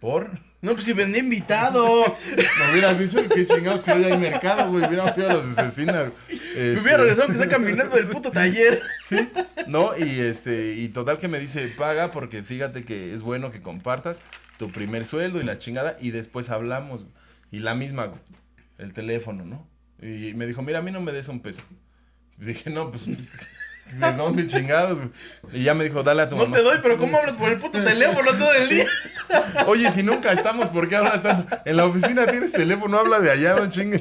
¿Por? 0.00 0.30
No, 0.62 0.74
pues 0.74 0.84
si 0.84 0.92
vendí 0.92 1.18
invitado. 1.18 1.82
No 2.36 2.72
hubieras 2.72 2.98
dicho 2.98 3.28
que 3.28 3.44
chingados 3.44 3.82
si 3.82 3.90
hoy 3.90 4.04
hay 4.04 4.16
mercado, 4.16 4.70
güey. 4.70 4.84
Hubiéramos 4.86 5.16
ido 5.18 5.28
a 5.28 5.32
los 5.34 5.54
Cecina, 5.56 6.02
güey. 6.02 6.12
Me 6.28 6.72
Este, 6.72 6.80
hubiera 6.80 6.98
regresado 6.98 7.28
que 7.28 7.34
está 7.34 7.48
caminando 7.48 7.96
del 7.96 8.08
puto 8.08 8.30
taller. 8.30 8.80
No, 9.66 9.96
y 9.96 10.20
este, 10.20 10.74
y 10.74 10.88
total 10.88 11.18
que 11.18 11.28
me 11.28 11.38
dice, 11.38 11.68
paga 11.68 12.10
porque 12.10 12.42
fíjate 12.42 12.84
que 12.84 13.14
es 13.14 13.22
bueno 13.22 13.52
que 13.52 13.60
compartas 13.60 14.22
tu 14.58 14.72
primer 14.72 15.06
sueldo 15.06 15.40
y 15.40 15.44
la 15.44 15.58
chingada, 15.58 15.96
y 16.00 16.10
después 16.10 16.50
hablamos. 16.50 17.06
Y 17.50 17.60
la 17.60 17.74
misma, 17.74 18.12
el 18.78 18.92
teléfono, 18.92 19.44
¿no? 19.44 19.68
Y 20.00 20.34
me 20.34 20.46
dijo, 20.46 20.62
mira, 20.62 20.80
a 20.80 20.82
mí 20.82 20.90
no 20.90 21.00
me 21.00 21.12
des 21.12 21.28
un 21.28 21.40
peso. 21.40 21.64
Dije, 22.38 22.70
no, 22.70 22.90
pues, 22.90 23.06
¿de 23.92 24.12
dónde 24.12 24.46
chingados, 24.46 24.98
güey? 24.98 25.10
Y 25.52 25.62
ya 25.64 25.74
me 25.74 25.84
dijo, 25.84 26.02
dale 26.02 26.22
a 26.22 26.28
tu 26.28 26.36
No 26.36 26.42
mamá. 26.44 26.56
te 26.56 26.62
doy, 26.62 26.78
pero 26.82 26.98
¿cómo 26.98 27.16
hablas 27.18 27.36
por 27.36 27.48
el 27.48 27.58
puto 27.58 27.82
teléfono 27.82 28.30
todo 28.38 28.52
el 28.54 28.68
día? 28.68 28.86
Oye, 29.66 29.90
si 29.90 30.02
nunca 30.02 30.32
estamos, 30.32 30.68
¿por 30.68 30.88
qué 30.88 30.96
hablas 30.96 31.22
tanto? 31.22 31.56
En 31.64 31.76
la 31.76 31.84
oficina 31.86 32.26
tienes 32.26 32.52
teléfono, 32.52 32.98
habla 32.98 33.20
de 33.20 33.30
allá, 33.30 33.56
no 33.56 33.68
chingues. 33.68 34.00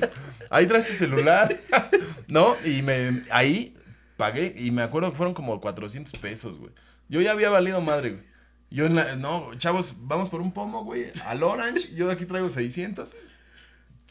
Ahí 0.50 0.66
traes 0.66 0.88
tu 0.88 0.94
celular. 0.94 1.56
¿No? 2.28 2.56
Y 2.66 2.82
me, 2.82 3.22
ahí 3.32 3.74
pagué 4.18 4.54
y 4.58 4.72
me 4.72 4.82
acuerdo 4.84 5.12
que 5.12 5.18
fueron 5.18 5.34
como 5.34 5.60
400 5.60 6.14
pesos, 6.20 6.58
güey. 6.58 6.72
Yo 7.10 7.20
ya 7.22 7.32
había 7.32 7.50
valido 7.50 7.82
madre, 7.82 8.12
güey. 8.12 8.24
Yo 8.70 8.86
en 8.86 8.96
la, 8.96 9.18
no, 9.18 9.54
chavos, 9.56 9.96
vamos 9.98 10.30
por 10.30 10.40
un 10.40 10.54
pomo, 10.54 10.86
güey, 10.86 11.12
al 11.26 11.44
Orange. 11.44 11.94
Yo 11.94 12.10
aquí 12.10 12.26
traigo 12.26 12.50
600. 12.50 13.14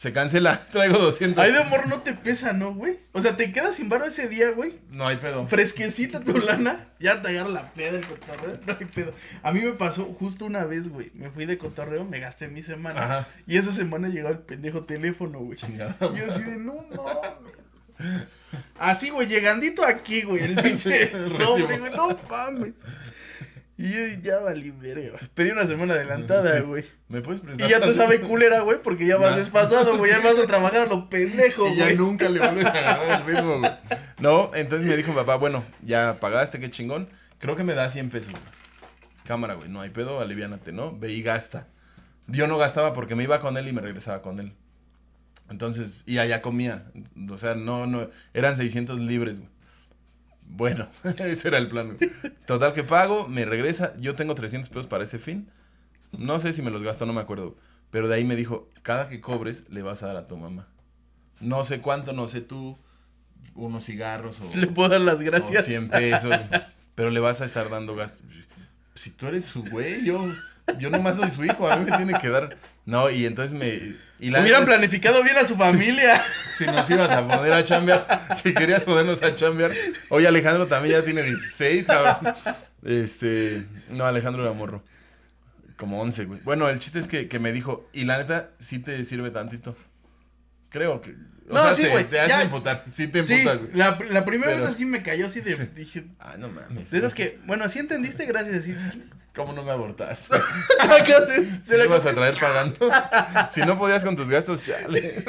Se 0.01 0.15
cancela, 0.15 0.59
traigo 0.73 0.97
200. 0.97 1.45
Ahí 1.45 1.53
de 1.53 1.59
amor 1.59 1.87
no 1.87 2.01
te 2.01 2.15
pesa, 2.15 2.55
¿no, 2.55 2.73
güey? 2.73 2.99
O 3.13 3.21
sea, 3.21 3.37
te 3.37 3.53
quedas 3.53 3.75
sin 3.77 3.91
varo 3.91 4.07
ese 4.07 4.29
día, 4.29 4.51
güey. 4.53 4.73
No 4.93 5.07
hay 5.07 5.19
pedo. 5.19 5.47
Fresquecita 5.47 6.21
tu 6.21 6.33
lana, 6.39 6.89
ya 6.99 7.21
te 7.21 7.29
agarra 7.29 7.51
la 7.51 7.73
peda 7.75 7.99
el 7.99 8.07
cotorreo, 8.07 8.59
no 8.67 8.79
hay 8.81 8.87
pedo. 8.87 9.13
A 9.43 9.53
mí 9.53 9.61
me 9.61 9.73
pasó 9.73 10.05
justo 10.05 10.47
una 10.47 10.65
vez, 10.65 10.89
güey. 10.89 11.11
Me 11.13 11.29
fui 11.29 11.45
de 11.45 11.59
cotorreo, 11.59 12.07
me 12.07 12.19
gasté 12.19 12.49
mi 12.49 12.63
semana. 12.63 13.05
Ajá. 13.05 13.29
Y 13.47 13.59
esa 13.59 13.73
semana 13.73 14.09
llegó 14.09 14.31
el 14.31 14.39
pendejo 14.39 14.85
teléfono, 14.85 15.41
güey. 15.41 15.59
Chingada. 15.59 15.95
Y 16.01 16.17
yo 16.17 16.33
así 16.33 16.45
de, 16.45 16.57
no 16.57 16.77
mames. 16.97 17.53
Así, 18.79 19.11
güey, 19.11 19.29
llegandito 19.29 19.85
aquí, 19.85 20.23
güey, 20.23 20.45
el 20.45 20.55
pinche 20.63 21.13
sobre, 21.37 21.79
güey, 21.79 21.93
no 21.93 22.19
mames. 22.27 22.73
Y 23.83 23.93
yo 23.93 24.20
ya 24.20 24.39
valí 24.41 24.70
verga. 24.72 25.11
güey. 25.12 25.31
Pedí 25.35 25.51
una 25.53 25.66
semana 25.66 25.95
adelantada, 25.95 26.59
Sí. 26.59 26.62
güey. 26.64 26.85
¿Me 27.09 27.22
puedes 27.22 27.41
prestar? 27.41 27.66
Y 27.66 27.70
ya 27.70 27.81
te 27.81 27.95
sabe 27.95 28.20
culera, 28.20 28.61
güey, 28.61 28.83
porque 28.83 29.07
ya 29.07 29.16
vas 29.16 29.31
Ya. 29.31 29.37
desfasado, 29.39 29.97
güey. 29.97 30.11
Ya 30.11 30.18
vas 30.20 30.39
a 30.39 30.47
trabajar 30.47 30.83
a 30.83 30.87
lo 30.87 31.09
pendejo, 31.09 31.66
Y 31.68 31.76
ya 31.76 31.85
güey. 31.87 31.97
nunca 31.97 32.28
le 32.28 32.41
vuelves 32.41 32.66
a 32.66 32.70
agarrar 32.70 33.20
el 33.22 33.26
ritmo, 33.26 33.59
güey. 33.61 33.70
No, 34.18 34.51
entonces 34.55 34.87
me 34.87 34.97
dijo 34.99 35.09
mi 35.12 35.16
papá, 35.16 35.37
bueno, 35.37 35.64
ya 35.83 36.18
pagaste, 36.20 36.61
qué 36.61 36.68
chingón. 36.68 37.09
Creo 37.39 37.57
que 37.57 37.64
me 37.64 37.72
da 37.74 37.89
100 37.89 38.11
pesos, 38.11 38.33
güey. 38.33 38.43
Cámara, 39.24 39.55
güey, 39.55 39.70
no 39.70 39.81
hay 39.81 39.89
pedo, 39.91 40.20
aliviánate, 40.20 40.72
¿no? 40.72 40.93
Ve 40.95 41.11
y 41.12 41.22
gasta. 41.22 41.66
Yo 42.26 42.47
no 42.47 42.59
gastaba 42.59 42.93
porque 42.93 43.14
me 43.14 43.22
iba 43.22 43.41
con 43.41 43.57
él 43.57 43.66
y 43.66 43.72
me 43.72 43.81
regresaba 43.81 44.20
con 44.20 44.41
él. 44.41 44.53
Entonces, 45.49 46.01
y 46.07 46.18
allá 46.18 46.43
comía. 46.43 46.85
O 47.31 47.39
sea, 47.39 47.55
no, 47.55 47.87
no, 47.87 48.09
eran 48.35 48.57
600 48.57 49.01
libres, 49.01 49.39
güey. 49.39 49.51
Bueno, 50.53 50.89
ese 51.19 51.49
era 51.49 51.59
el 51.59 51.69
plan. 51.69 51.97
Total 52.47 52.73
que 52.73 52.83
pago, 52.83 53.29
me 53.29 53.45
regresa, 53.45 53.93
yo 53.99 54.15
tengo 54.17 54.35
300 54.35 54.69
pesos 54.69 54.87
para 54.87 55.05
ese 55.05 55.19
fin. 55.19 55.49
No 56.13 56.41
sé 56.41 56.53
si 56.53 56.61
me 56.63 56.71
los 56.71 56.83
gasto, 56.83 57.07
no 57.07 57.13
me 57.13 57.21
acuerdo. 57.21 57.57
Pero 57.91 58.09
de 58.09 58.17
ahí 58.17 58.25
me 58.25 58.37
dijo, 58.37 58.69
cada 58.83 59.09
que 59.09 59.21
cobres 59.21 59.65
le 59.71 59.83
vas 59.83 60.03
a 60.03 60.09
dar 60.09 60.17
a 60.17 60.27
tu 60.27 60.37
mamá. 60.37 60.69
No 61.41 61.65
sé 61.65 61.81
cuánto, 61.81 62.13
no 62.13 62.29
sé 62.29 62.41
tú, 62.41 62.79
unos 63.55 63.85
cigarros 63.87 64.41
o, 64.41 64.57
Le 64.57 64.67
puedo 64.67 64.89
dar 64.91 65.01
las 65.01 65.17
o 65.17 65.25
gracias. 65.25 65.65
100 65.65 65.89
pesos, 65.89 66.35
pero 66.95 67.11
le 67.11 67.21
vas 67.21 67.41
a 67.41 67.45
estar 67.45 67.71
dando 67.71 67.95
gasto. 67.97 68.23
Si 68.95 69.11
tú 69.11 69.27
eres 69.29 69.47
su 69.47 69.63
güey, 69.65 70.05
yo, 70.05 70.21
yo 70.79 70.91
nomás 70.91 71.17
soy 71.17 71.31
su 71.31 71.45
hijo, 71.45 71.69
a 71.71 71.77
mí 71.77 71.89
me 71.91 71.97
tiene 71.97 72.19
que 72.19 72.29
dar. 72.29 72.57
No, 72.85 73.09
y 73.09 73.25
entonces 73.25 73.59
me... 73.59 73.95
Y 74.19 74.31
la 74.31 74.41
Hubieran 74.41 74.63
neta- 74.63 74.73
planificado 74.73 75.23
bien 75.23 75.37
a 75.39 75.47
su 75.49 75.57
familia. 75.57 76.21
si 76.57 76.65
nos 76.67 76.89
ibas 76.91 77.11
a 77.11 77.27
poner 77.27 77.53
a 77.53 77.63
chambear, 77.65 78.29
si 78.37 78.53
querías 78.55 78.83
ponernos 78.83 79.23
a 79.23 79.35
chambear. 79.35 79.71
Oye, 80.11 80.27
Alejandro 80.27 80.67
también 80.67 80.97
ya 81.01 81.05
tiene 81.05 81.23
16, 81.23 81.87
cabrón. 81.87 82.35
Este, 82.85 83.65
no, 83.91 84.07
Alejandro 84.07 84.43
era 84.43 84.53
morro. 84.53 84.83
Como 85.77 86.01
11, 86.03 86.25
güey. 86.27 86.41
Bueno, 86.43 86.69
el 86.69 86.79
chiste 86.79 86.99
es 86.99 87.09
que, 87.09 87.29
que 87.29 87.39
me 87.39 87.53
dijo, 87.53 87.89
y 87.93 88.05
la 88.05 88.19
neta, 88.19 88.51
sí 88.59 88.79
te 88.81 89.03
sirve 89.05 89.31
tantito. 89.31 89.77
Creo 90.69 91.01
que. 91.01 91.11
O 91.49 91.55
No, 91.55 91.63
sea, 91.63 91.75
sí, 91.75 91.83
te, 91.83 91.89
güey, 91.89 92.05
te 92.09 92.17
ya- 92.17 92.41
hace. 92.43 92.91
Sí 92.93 93.09
te 93.09 93.27
Sí, 93.27 93.35
emputas, 93.35 93.63
güey. 93.63 93.75
la, 93.75 93.99
la 94.11 94.25
primera 94.25 94.53
Pero- 94.53 94.63
vez 94.65 94.75
así 94.75 94.85
me 94.87 95.03
cayó 95.03 95.27
así 95.27 95.41
de... 95.41 95.55
Sí. 95.57 95.67
Dije, 95.75 96.05
Ay, 96.21 96.39
no 96.39 96.49
mames. 96.49 96.91
de 96.91 96.99
esas 96.99 97.15
que, 97.15 97.39
bueno, 97.47 97.65
así 97.65 97.79
entendiste, 97.79 98.25
gracias. 98.27 98.57
Así. 98.57 98.77
¿Cómo 99.35 99.53
no 99.53 99.63
me 99.65 99.71
abortaste? 99.71 100.37
La 100.79 100.99
le 101.79 101.85
ibas 101.85 102.05
a 102.07 102.11
traer 102.15 102.35
pagando. 102.39 102.77
Si 103.51 103.61
no 103.63 103.79
podías 103.79 104.05
con 104.05 104.17
tus 104.17 104.29
gastos, 104.29 104.65
chale. 104.67 105.25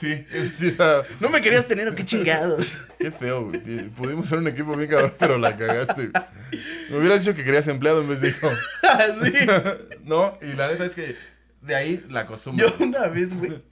Sí, 0.00 0.24
sí, 0.54 0.68
o 0.68 0.70
sea, 0.70 1.02
No 1.20 1.28
me 1.28 1.40
querías 1.42 1.66
tener, 1.68 1.86
¿o 1.88 1.94
qué 1.94 2.04
chingados? 2.04 2.86
qué 2.98 3.10
feo, 3.10 3.46
güey. 3.48 3.60
Sí, 3.62 3.76
pudimos 3.96 4.28
ser 4.28 4.38
un 4.38 4.48
equipo 4.48 4.74
bien 4.74 4.88
cabrón, 4.88 5.14
pero 5.18 5.36
la 5.38 5.56
cagaste. 5.56 6.08
güey. 6.08 6.24
Me 6.90 6.96
hubieras 6.98 7.20
dicho 7.24 7.36
que 7.36 7.44
querías 7.44 7.68
empleado 7.68 8.00
en 8.00 8.08
vez 8.08 8.20
de 8.22 8.28
hijo. 8.30 8.48
Así. 8.82 9.32
No, 10.04 10.36
y 10.42 10.54
la 10.56 10.68
neta 10.68 10.84
es 10.86 10.94
que 10.94 11.14
de 11.60 11.74
ahí 11.76 12.04
la 12.08 12.26
costumbre. 12.26 12.66
Yo 12.66 12.84
una 12.84 13.06
vez, 13.08 13.32
güey, 13.34 13.62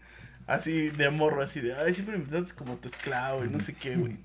así 0.46 0.90
de 0.90 1.10
morro, 1.10 1.42
así 1.42 1.60
de, 1.60 1.74
ay, 1.74 1.94
siempre 1.94 2.16
me 2.18 2.26
tratas 2.26 2.52
como 2.52 2.76
tu 2.76 2.86
esclavo 2.88 3.44
y 3.44 3.48
no 3.48 3.58
sé 3.60 3.72
qué, 3.74 3.96
güey. 3.96 4.18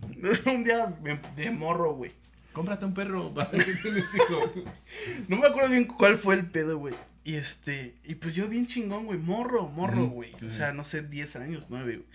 Un 0.45 0.63
día 0.63 0.93
me- 1.01 1.19
de 1.35 1.49
morro, 1.49 1.93
güey. 1.95 2.11
Cómprate 2.51 2.85
un 2.85 2.93
perro, 2.93 3.33
¿para 3.33 3.49
tienes 3.49 4.13
hijos? 4.13 4.51
No 5.27 5.37
me 5.37 5.47
acuerdo 5.47 5.71
bien 5.71 5.85
cuál 5.85 6.17
fue 6.19 6.35
el 6.35 6.45
pedo, 6.45 6.77
güey. 6.77 6.93
Y 7.25 7.35
este, 7.35 7.95
y 8.03 8.15
pues 8.15 8.35
yo 8.35 8.49
bien 8.49 8.67
chingón, 8.67 9.05
güey, 9.05 9.17
morro, 9.17 9.69
morro, 9.69 10.07
güey. 10.07 10.31
O 10.45 10.49
sea, 10.49 10.73
no 10.73 10.83
sé, 10.83 11.01
10 11.03 11.37
años, 11.37 11.67
9, 11.69 11.97
güey. 11.97 12.07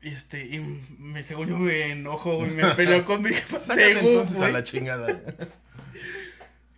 Y 0.00 0.14
este, 0.14 0.46
y 0.46 0.60
me, 0.98 1.24
según 1.24 1.48
yo 1.48 1.58
me 1.58 1.90
enojo, 1.90 2.36
güey, 2.36 2.50
me 2.52 2.72
peleó 2.74 3.04
con 3.04 3.20
mi 3.20 3.30
jefa, 3.34 3.58
Sácate 3.58 3.96
según, 3.96 4.10
entonces 4.10 4.40
a 4.40 4.50
la 4.50 4.62
chingada. 4.62 5.20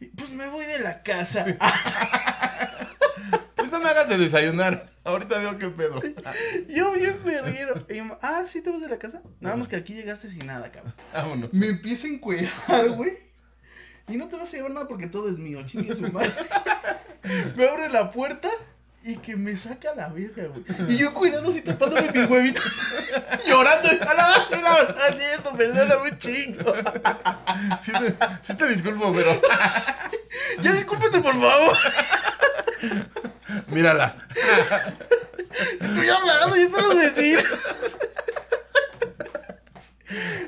Y, 0.01 0.07
Pues 0.07 0.31
me 0.31 0.49
voy 0.49 0.65
de 0.65 0.81
la 0.81 1.03
casa. 1.03 1.45
Pues 3.57 3.71
no 3.71 3.79
me 3.79 3.91
hagas 3.91 4.09
de 4.09 4.17
desayunar. 4.17 4.91
Ahorita 5.05 5.39
veo 5.39 5.59
qué 5.59 5.69
pedo. 5.69 6.01
yo 6.69 6.93
bien 6.93 7.19
mamá, 7.99 8.19
ah, 8.23 8.45
¿sí 8.47 8.63
te 8.63 8.71
vas 8.71 8.81
de 8.81 8.89
la 8.89 8.99
casa? 8.99 9.21
Nada 9.39 9.55
más 9.55 9.69
que 9.69 9.77
aquí 9.77 9.93
llegaste 9.93 10.31
sin 10.31 10.47
nada, 10.47 10.73
cabrón. 10.73 10.95
Vámonos. 11.13 11.53
Me 11.53 11.67
empieza 11.67 12.07
a 12.07 12.11
encuerar, 12.11 12.89
güey. 12.97 13.13
Y 14.11 14.17
no 14.17 14.29
te 14.29 14.37
vas 14.37 14.53
a 14.53 14.57
llevar 14.57 14.73
nada 14.73 14.89
porque 14.89 15.07
todo 15.07 15.29
es 15.29 15.39
mío, 15.39 15.63
chingue 15.65 15.95
su 15.95 16.11
madre. 16.13 16.33
me 17.57 17.69
abre 17.69 17.89
la 17.89 18.11
puerta 18.11 18.49
y 19.03 19.17
que 19.17 19.37
me 19.37 19.57
saca 19.57 19.95
la 19.95 20.09
verga, 20.09 20.45
güey. 20.49 20.93
Y 20.93 20.99
yo 20.99 21.15
cuidando 21.15 21.57
y 21.57 21.63
tapándome 21.63 22.11
mis 22.13 22.29
huevitos. 22.29 22.65
llorando. 23.47 23.89
A 23.89 24.15
la 24.15 24.47
verga, 24.51 25.17
cierto, 25.17 25.53
perdóname 25.55 26.11
un 26.11 26.19
chingo. 26.19 26.75
Sí 27.81 27.93
te, 27.93 28.17
sí 28.41 28.55
te 28.55 28.67
disculpo, 28.69 29.13
pero 29.13 29.39
Ya 30.63 30.73
discúlpate, 30.73 31.21
por 31.21 31.35
favor. 31.35 31.77
mírala. 33.69 34.17
Estoy 35.81 36.09
hablando 36.09 36.57
y 36.57 36.61
esto 36.61 36.81
lo 36.81 36.95
decir. 36.95 37.45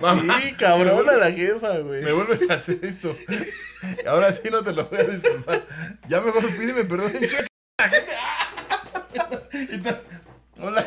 Mamá, 0.00 0.40
Sí, 0.40 0.52
cabrona 0.54 1.12
la 1.12 1.30
jefa, 1.32 1.78
güey. 1.78 2.02
me 2.02 2.12
vuelves 2.12 2.50
a 2.50 2.54
hacer 2.54 2.78
esto. 2.82 3.16
Ahora 4.06 4.32
sí 4.32 4.48
no 4.50 4.62
te 4.62 4.72
lo 4.72 4.86
voy 4.88 5.00
a 5.00 5.04
disculpar. 5.04 5.66
Ya 6.08 6.20
mejor 6.20 6.46
pídeme 6.56 6.84
perdón 6.84 7.12
en 7.16 7.20
cheque. 7.28 7.46
Y 9.70 9.74
estás- 9.76 10.02
Hola. 10.58 10.86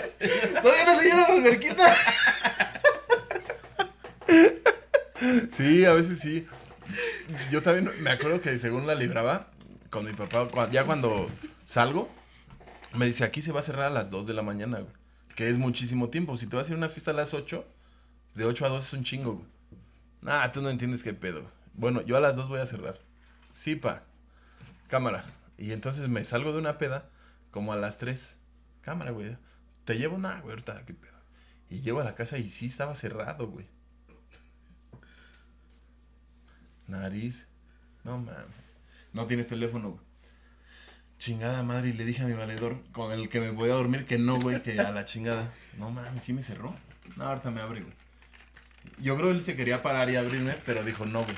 Todavía 0.61 0.85
no 0.85 0.97
se 0.97 1.03
llena 1.05 1.21
la 1.21 1.27
alberquita. 1.35 1.95
Sí, 5.51 5.85
a 5.85 5.93
veces 5.93 6.19
sí. 6.19 6.45
Yo 7.51 7.61
también 7.63 7.89
me 8.03 8.11
acuerdo 8.11 8.41
que 8.41 8.59
según 8.59 8.85
la 8.85 8.95
libraba 8.95 9.47
con 9.89 10.05
mi 10.05 10.13
papá, 10.13 10.69
ya 10.71 10.83
cuando 10.83 11.29
salgo, 11.63 12.09
me 12.93 13.05
dice, 13.05 13.23
aquí 13.23 13.41
se 13.41 13.51
va 13.51 13.61
a 13.61 13.63
cerrar 13.63 13.85
a 13.87 13.89
las 13.89 14.09
2 14.09 14.27
de 14.27 14.33
la 14.33 14.41
mañana, 14.41 14.79
güey. 14.79 14.93
Que 15.35 15.49
es 15.49 15.57
muchísimo 15.57 16.09
tiempo. 16.09 16.37
Si 16.37 16.47
te 16.47 16.55
vas 16.55 16.67
a 16.67 16.69
ir 16.71 16.75
a 16.75 16.77
una 16.77 16.89
fiesta 16.89 17.11
a 17.11 17.15
las 17.15 17.33
8, 17.33 17.65
de 18.35 18.45
8 18.45 18.65
a 18.65 18.69
2 18.69 18.83
es 18.83 18.93
un 18.93 19.03
chingo, 19.03 19.33
güey. 19.35 19.47
Nah, 20.21 20.51
tú 20.51 20.61
no 20.61 20.69
entiendes 20.69 21.03
qué 21.03 21.13
pedo. 21.13 21.49
Bueno, 21.73 22.01
yo 22.01 22.17
a 22.17 22.19
las 22.19 22.35
2 22.35 22.49
voy 22.49 22.59
a 22.59 22.65
cerrar. 22.65 22.99
Sí, 23.53 23.75
pa. 23.75 24.03
Cámara. 24.87 25.25
Y 25.57 25.71
entonces 25.71 26.09
me 26.09 26.23
salgo 26.25 26.51
de 26.51 26.59
una 26.59 26.77
peda 26.77 27.09
como 27.51 27.73
a 27.73 27.77
las 27.77 27.97
3. 27.97 28.37
Cámara, 28.81 29.11
güey. 29.11 29.37
Te 29.85 29.97
llevo 29.97 30.15
una, 30.15 30.39
güey, 30.41 30.51
ahorita, 30.51 30.85
qué 30.85 30.93
pedo. 30.93 31.15
Y 31.69 31.79
llego 31.79 32.01
a 32.01 32.03
la 32.03 32.15
casa 32.15 32.37
y 32.37 32.49
sí 32.49 32.67
estaba 32.67 32.95
cerrado, 32.95 33.47
güey. 33.47 33.67
Nariz. 36.87 37.47
No 38.03 38.17
mames. 38.17 38.77
No 39.13 39.25
tienes 39.27 39.47
teléfono, 39.47 39.91
güey. 39.91 40.05
Chingada 41.17 41.63
madre, 41.63 41.89
y 41.89 41.93
le 41.93 42.03
dije 42.03 42.23
a 42.23 42.27
mi 42.27 42.33
valedor 42.33 42.83
con 42.91 43.11
el 43.11 43.29
que 43.29 43.39
me 43.39 43.49
voy 43.49 43.69
a 43.69 43.75
dormir 43.75 44.05
que 44.05 44.17
no, 44.17 44.39
güey, 44.39 44.61
que 44.61 44.79
a 44.79 44.91
la 44.91 45.05
chingada. 45.05 45.51
No 45.77 45.89
mames, 45.89 46.23
sí 46.23 46.33
me 46.33 46.43
cerró. 46.43 46.75
No, 47.15 47.23
ahorita 47.23 47.49
me 47.51 47.61
abre, 47.61 47.81
güey. 47.81 47.93
Yo 48.99 49.15
creo 49.15 49.29
que 49.29 49.37
él 49.37 49.43
se 49.43 49.55
quería 49.55 49.83
parar 49.83 50.09
y 50.09 50.15
abrirme, 50.15 50.55
pero 50.65 50.83
dijo, 50.83 51.05
no, 51.05 51.23
güey. 51.23 51.35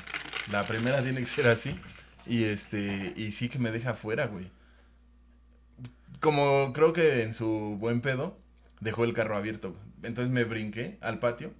La 0.50 0.66
primera 0.66 1.02
tiene 1.02 1.20
que 1.20 1.26
ser 1.26 1.46
así. 1.48 1.78
Y 2.26 2.44
este, 2.44 3.12
y 3.16 3.32
sí 3.32 3.48
que 3.48 3.58
me 3.58 3.70
deja 3.70 3.90
afuera, 3.90 4.26
güey. 4.26 4.50
Como 6.20 6.72
creo 6.72 6.92
que 6.92 7.22
en 7.22 7.32
su 7.34 7.76
buen 7.78 8.00
pedo, 8.00 8.38
dejó 8.80 9.04
el 9.04 9.12
carro 9.12 9.36
abierto. 9.36 9.76
Entonces 10.02 10.32
me 10.32 10.44
brinqué 10.44 10.98
al 11.00 11.18
patio, 11.18 11.52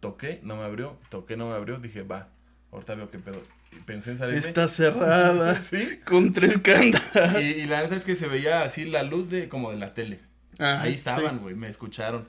toqué, 0.00 0.40
no 0.42 0.56
me 0.56 0.64
abrió, 0.64 0.98
toqué, 1.10 1.36
no 1.36 1.50
me 1.50 1.56
abrió, 1.56 1.78
dije, 1.78 2.02
va, 2.02 2.28
ahorita 2.72 2.94
veo 2.94 3.10
qué 3.10 3.18
pedo. 3.18 3.42
Y 3.72 3.76
pensé 3.80 4.12
en 4.12 4.16
salirme. 4.18 4.38
Está 4.40 4.66
cerrada. 4.68 5.60
Sí. 5.60 6.00
Con 6.06 6.32
tres 6.32 6.58
candas. 6.58 7.02
Y, 7.40 7.60
y 7.62 7.66
la 7.66 7.82
neta 7.82 7.96
es 7.96 8.04
que 8.04 8.16
se 8.16 8.26
veía 8.26 8.62
así 8.62 8.84
la 8.86 9.02
luz 9.02 9.28
de 9.28 9.48
como 9.48 9.70
de 9.70 9.76
la 9.76 9.92
tele. 9.94 10.20
Ajá, 10.58 10.82
Ahí 10.82 10.94
estaban, 10.94 11.36
sí. 11.36 11.40
güey, 11.42 11.54
me 11.54 11.68
escucharon. 11.68 12.28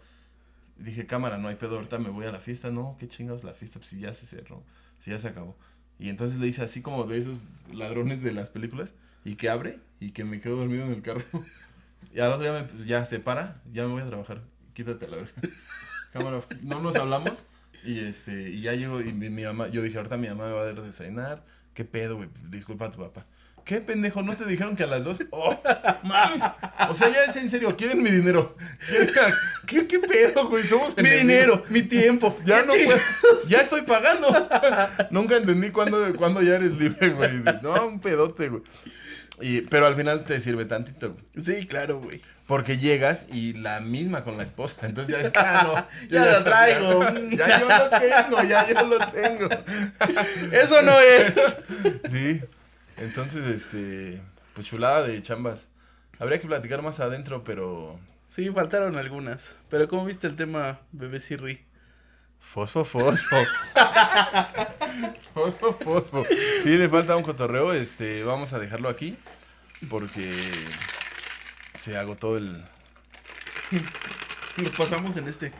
Dije, 0.79 1.05
cámara, 1.05 1.37
no 1.37 1.47
hay 1.47 1.55
pedo, 1.55 1.75
ahorita 1.75 1.99
me 1.99 2.09
voy 2.09 2.25
a 2.25 2.31
la 2.31 2.39
fiesta. 2.39 2.71
No, 2.71 2.95
qué 2.99 3.07
chingados 3.07 3.43
la 3.43 3.53
fiesta, 3.53 3.79
pues 3.79 3.89
si 3.89 3.99
ya 3.99 4.13
se 4.13 4.25
cerró, 4.25 4.63
si 4.97 5.11
ya 5.11 5.19
se 5.19 5.27
acabó. 5.27 5.55
Y 5.99 6.09
entonces 6.09 6.39
le 6.39 6.47
hice 6.47 6.63
así 6.63 6.81
como 6.81 7.03
de 7.05 7.17
esos 7.17 7.43
ladrones 7.73 8.23
de 8.23 8.33
las 8.33 8.49
películas, 8.49 8.93
y 9.25 9.35
que 9.35 9.49
abre, 9.49 9.79
y 9.99 10.11
que 10.11 10.23
me 10.23 10.39
quedo 10.39 10.57
dormido 10.57 10.85
en 10.85 10.91
el 10.91 11.01
carro. 11.01 11.23
Y 12.15 12.21
al 12.21 12.31
otro 12.31 12.43
día 12.43 12.53
me, 12.53 12.63
pues, 12.63 12.85
ya 12.87 13.05
se 13.05 13.19
para, 13.19 13.61
ya 13.73 13.85
me 13.85 13.91
voy 13.91 14.01
a 14.01 14.07
trabajar, 14.07 14.41
quítate 14.73 15.05
la 15.09 15.17
verga. 15.17 15.33
Cámara, 16.13 16.41
no 16.61 16.81
nos 16.81 16.95
hablamos, 16.95 17.43
y 17.83 17.99
este, 17.99 18.49
y 18.49 18.61
ya 18.61 18.73
llego, 18.73 19.01
y 19.01 19.11
mi, 19.11 19.29
mamá, 19.29 19.67
yo 19.67 19.81
dije, 19.81 19.97
ahorita 19.97 20.15
mi 20.15 20.29
mamá 20.29 20.47
me 20.47 20.53
va 20.53 20.61
a 20.61 20.65
dar 20.65 20.81
desayunar, 20.81 21.45
qué 21.73 21.83
pedo, 21.83 22.15
güey, 22.15 22.29
disculpa 22.49 22.85
a 22.85 22.91
tu 22.91 22.99
papá. 22.99 23.25
¿Qué 23.65 23.81
pendejo? 23.81 24.21
¿No 24.23 24.35
te 24.35 24.45
dijeron 24.45 24.75
que 24.75 24.83
a 24.83 24.87
las 24.87 25.03
dos? 25.03 25.21
¡Oh, 25.31 25.59
mames! 26.03 26.41
O 26.89 26.95
sea, 26.95 27.09
ya 27.09 27.23
es 27.29 27.35
en 27.35 27.49
serio, 27.49 27.75
quieren 27.75 28.01
mi 28.01 28.09
dinero. 28.09 28.55
¿Quieren- 28.87 29.09
¿Qué, 29.67 29.87
qué 29.87 29.99
pedo, 29.99 30.47
güey? 30.49 30.63
Somos 30.65 30.95
Mi 30.97 31.01
enemigos. 31.09 31.21
dinero, 31.21 31.63
mi 31.69 31.81
tiempo. 31.83 32.37
Ya 32.45 32.61
¿Qué 32.61 32.67
no 32.67 32.73
puedo, 32.85 32.99
ya 33.47 33.59
estoy 33.61 33.81
pagando. 33.83 34.27
Nunca 35.11 35.37
entendí 35.37 35.69
cuándo, 35.69 36.13
cuándo 36.15 36.41
ya 36.41 36.55
eres 36.55 36.71
libre, 36.71 37.09
güey. 37.09 37.41
No, 37.61 37.85
un 37.87 37.99
pedote, 37.99 38.49
güey. 38.49 38.63
Y, 39.41 39.61
pero 39.61 39.85
al 39.87 39.95
final 39.95 40.25
te 40.25 40.41
sirve 40.41 40.65
tantito, 40.65 41.13
güey. 41.13 41.23
Sí, 41.45 41.65
claro, 41.67 41.99
güey. 42.01 42.21
Porque 42.45 42.77
llegas 42.79 43.27
y 43.31 43.53
la 43.53 43.79
misma 43.79 44.23
con 44.23 44.35
la 44.37 44.43
esposa. 44.43 44.75
Entonces 44.87 45.15
ya 45.15 45.27
está, 45.27 45.63
no. 45.63 45.75
yo 46.09 46.15
Ya 46.17 46.25
la 46.25 46.43
traigo. 46.43 47.03
Ya 47.29 47.59
yo 47.59 47.67
lo 47.67 47.89
tengo, 47.99 48.43
ya 48.43 48.67
yo 48.67 48.87
lo 48.87 48.97
tengo. 49.11 49.49
Eso 50.51 50.81
no 50.81 50.99
es. 50.99 51.57
Sí. 52.11 52.41
Entonces, 52.99 53.45
este. 53.47 54.21
Pues 54.53 54.67
chulada 54.67 55.03
de 55.03 55.21
chambas. 55.21 55.69
Habría 56.19 56.39
que 56.39 56.47
platicar 56.47 56.81
más 56.81 56.99
adentro, 56.99 57.43
pero. 57.43 57.99
Sí, 58.27 58.49
faltaron 58.49 58.97
algunas. 58.97 59.55
Pero 59.69 59.87
¿cómo 59.87 60.05
viste 60.05 60.27
el 60.27 60.35
tema 60.35 60.79
bebé 60.91 61.19
Sirri? 61.19 61.65
Fosfo, 62.39 62.85
fosfo. 62.85 63.37
fosfo, 65.33 65.73
fosfo. 65.73 66.25
Sí, 66.63 66.77
le 66.77 66.89
falta 66.89 67.15
un 67.15 67.23
cotorreo. 67.23 67.73
Este, 67.73 68.23
vamos 68.23 68.53
a 68.53 68.59
dejarlo 68.59 68.89
aquí. 68.89 69.17
Porque 69.89 70.35
se 71.75 71.97
agotó 71.97 72.37
el. 72.37 72.63
Nos 74.57 74.71
pasamos 74.77 75.15
en 75.17 75.27
este. 75.27 75.53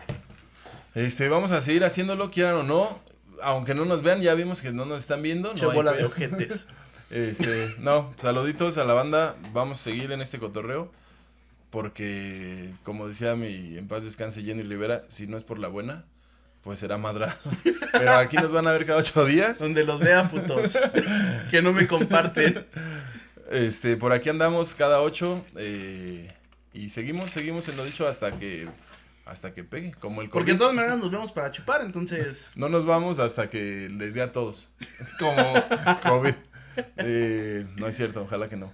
Este, 0.96 1.30
vamos 1.30 1.52
a 1.52 1.62
seguir 1.62 1.84
haciéndolo, 1.86 2.32
quieran 2.32 2.56
o 2.56 2.64
no. 2.64 3.02
Aunque 3.42 3.74
no 3.74 3.86
nos 3.86 4.04
vean, 4.04 4.22
ya 4.22 4.34
vimos 4.34 4.62
que 4.62 4.72
no 4.74 4.86
nos 4.86 5.00
están 5.00 5.22
viendo. 5.22 5.54
No 5.54 5.70
hay 5.70 5.76
bola 5.76 5.94
de 5.94 6.06
ojetes. 6.06 6.68
Este, 7.10 7.74
no, 7.80 8.14
saluditos 8.18 8.78
a 8.78 8.84
la 8.84 8.94
banda. 8.94 9.36
Vamos 9.54 9.80
a 9.80 9.84
seguir 9.84 10.12
en 10.12 10.22
este 10.22 10.40
cotorreo. 10.40 10.92
Porque, 11.70 12.74
como 12.84 13.08
decía 13.08 13.36
mi 13.36 13.78
en 13.78 13.88
paz 13.88 14.04
descanse 14.04 14.42
Jenny 14.42 14.64
Rivera, 14.64 15.04
si 15.10 15.28
no 15.28 15.38
es 15.38 15.44
por 15.44 15.60
la 15.60 15.68
buena, 15.68 16.04
pues 16.64 16.80
será 16.80 16.98
madrado. 16.98 17.36
Pero 17.92 18.16
aquí 18.16 18.38
nos 18.38 18.52
van 18.52 18.68
a 18.68 18.72
ver 18.72 18.86
cada 18.86 19.00
ocho 19.00 19.24
días. 19.26 19.60
Donde 19.60 19.86
los 19.86 20.00
vea, 20.00 20.28
putos. 20.30 20.78
que 21.52 21.62
no 21.62 21.72
me 21.72 21.86
comparten. 21.86 22.66
Este, 23.52 23.98
por 23.98 24.14
aquí 24.14 24.30
andamos 24.30 24.74
cada 24.74 25.02
ocho. 25.02 25.46
eh, 25.58 26.32
y 26.74 26.90
seguimos, 26.90 27.32
seguimos 27.32 27.68
en 27.68 27.78
lo 27.78 27.86
dicho 27.86 28.08
hasta 28.08 28.36
que 28.38 28.68
hasta 29.26 29.54
que 29.54 29.64
pegue, 29.64 29.92
como 30.00 30.22
el 30.22 30.30
Porque 30.30 30.52
de 30.54 30.58
COVID. 30.58 30.60
todas 30.60 30.74
maneras 30.76 30.98
nos 30.98 31.12
vemos 31.12 31.32
para 31.32 31.52
chupar, 31.52 31.82
entonces. 31.82 32.52
No 32.56 32.68
nos 32.68 32.86
vamos 32.86 33.20
hasta 33.20 33.48
que 33.48 33.88
les 33.92 34.16
dé 34.16 34.22
a 34.24 34.32
todos, 34.32 34.70
como 35.20 35.54
COVID. 36.02 36.34
Eh, 36.98 37.66
no 37.78 37.88
es 37.88 37.96
cierto, 37.98 38.22
ojalá 38.24 38.50
que 38.50 38.58
no. 38.58 38.72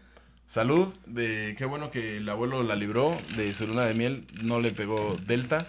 Salud, 0.48 0.94
de 1.06 1.56
qué 1.58 1.66
bueno 1.66 1.90
que 1.92 2.18
el 2.18 2.30
abuelo 2.30 2.62
la 2.64 2.76
libró 2.76 3.20
de 3.36 3.54
su 3.54 3.68
luna 3.68 3.86
de 3.86 3.94
miel, 3.94 4.28
no 4.44 4.60
le 4.60 4.72
pegó 4.72 5.18
Delta. 5.26 5.68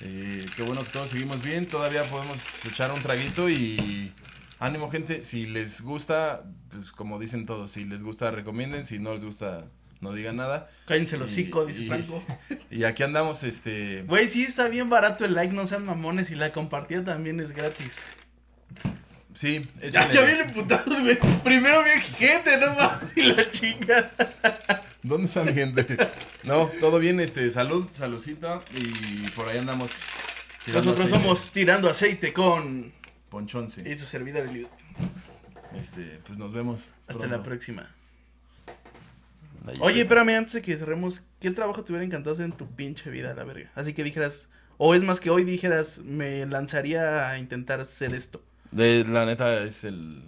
Eh, 0.00 0.46
qué 0.56 0.62
bueno 0.62 0.84
que 0.84 0.90
todos 0.90 1.10
seguimos 1.10 1.42
bien, 1.42 1.66
todavía 1.66 2.04
podemos 2.08 2.64
echar 2.64 2.92
un 2.92 3.02
traguito 3.02 3.48
y 3.50 4.12
ánimo 4.58 4.90
gente, 4.90 5.22
si 5.22 5.46
les 5.46 5.80
gusta, 5.82 6.44
pues 6.70 6.92
como 6.92 7.18
dicen 7.18 7.46
todos, 7.46 7.72
si 7.72 7.84
les 7.84 8.02
gusta 8.02 8.30
recomienden, 8.30 8.84
si 8.84 8.98
no 8.98 9.12
les 9.14 9.24
gusta 9.24 9.64
no 10.00 10.12
digan 10.12 10.36
nada. 10.36 10.68
Cállense 10.86 11.16
Y- 11.16 11.20
hocico, 11.20 11.64
dice 11.66 11.82
y- 11.82 11.88
Franco. 11.88 12.22
Y 12.70 12.84
aquí 12.84 13.02
andamos, 13.02 13.42
este... 13.44 14.02
Güey, 14.02 14.28
sí 14.28 14.42
está 14.44 14.68
bien 14.68 14.90
barato 14.90 15.24
el 15.24 15.34
like, 15.34 15.54
no 15.54 15.66
sean 15.66 15.86
mamones. 15.86 16.30
Y 16.30 16.34
la 16.34 16.52
compartida 16.52 17.02
también 17.04 17.40
es 17.40 17.52
gratis. 17.52 18.12
Sí, 19.36 19.68
Ya, 19.92 20.10
ya 20.10 20.22
vienen 20.22 20.50
putados, 20.50 21.02
güey. 21.02 21.18
Primero 21.44 21.84
bien 21.84 22.00
gente, 22.00 22.56
no 22.56 22.74
mames. 22.74 23.16
Y 23.16 23.22
la 23.24 23.50
chinga. 23.50 24.10
¿Dónde 25.02 25.26
está 25.26 25.44
mi 25.44 25.52
gente? 25.52 25.86
No, 26.42 26.70
todo 26.80 26.98
bien, 26.98 27.20
este, 27.20 27.50
salud, 27.50 27.86
saludcita 27.92 28.62
y 28.74 29.28
por 29.32 29.48
ahí 29.48 29.58
andamos. 29.58 29.92
Nosotros 30.68 31.00
aceite. 31.00 31.10
somos 31.10 31.50
Tirando 31.52 31.90
Aceite 31.90 32.32
con. 32.32 32.94
Ponchonce. 33.28 33.86
Y 33.88 33.96
su 33.96 34.06
servidor 34.06 34.46
Eliud. 34.46 34.68
Este, 35.74 36.20
pues 36.26 36.38
nos 36.38 36.52
vemos. 36.52 36.88
Hasta 37.06 37.18
pronto. 37.18 37.36
la 37.36 37.42
próxima. 37.42 37.94
Oye, 39.80 40.00
espérame, 40.00 40.30
antes 40.30 40.54
de 40.54 40.62
que 40.62 40.76
cerremos, 40.76 41.22
¿qué 41.40 41.50
trabajo 41.50 41.84
te 41.84 41.92
hubiera 41.92 42.06
encantado 42.06 42.34
hacer 42.34 42.46
en 42.46 42.52
tu 42.52 42.70
pinche 42.74 43.10
vida, 43.10 43.34
la 43.34 43.44
verga? 43.44 43.70
Así 43.74 43.92
que 43.92 44.02
dijeras, 44.02 44.48
o 44.78 44.94
es 44.94 45.02
más 45.02 45.20
que 45.20 45.28
hoy 45.28 45.44
dijeras, 45.44 45.98
me 45.98 46.46
lanzaría 46.46 47.28
a 47.28 47.38
intentar 47.38 47.80
hacer 47.80 48.14
esto. 48.14 48.42
De, 48.70 49.04
la 49.04 49.26
neta 49.26 49.62
es 49.62 49.84
el 49.84 50.22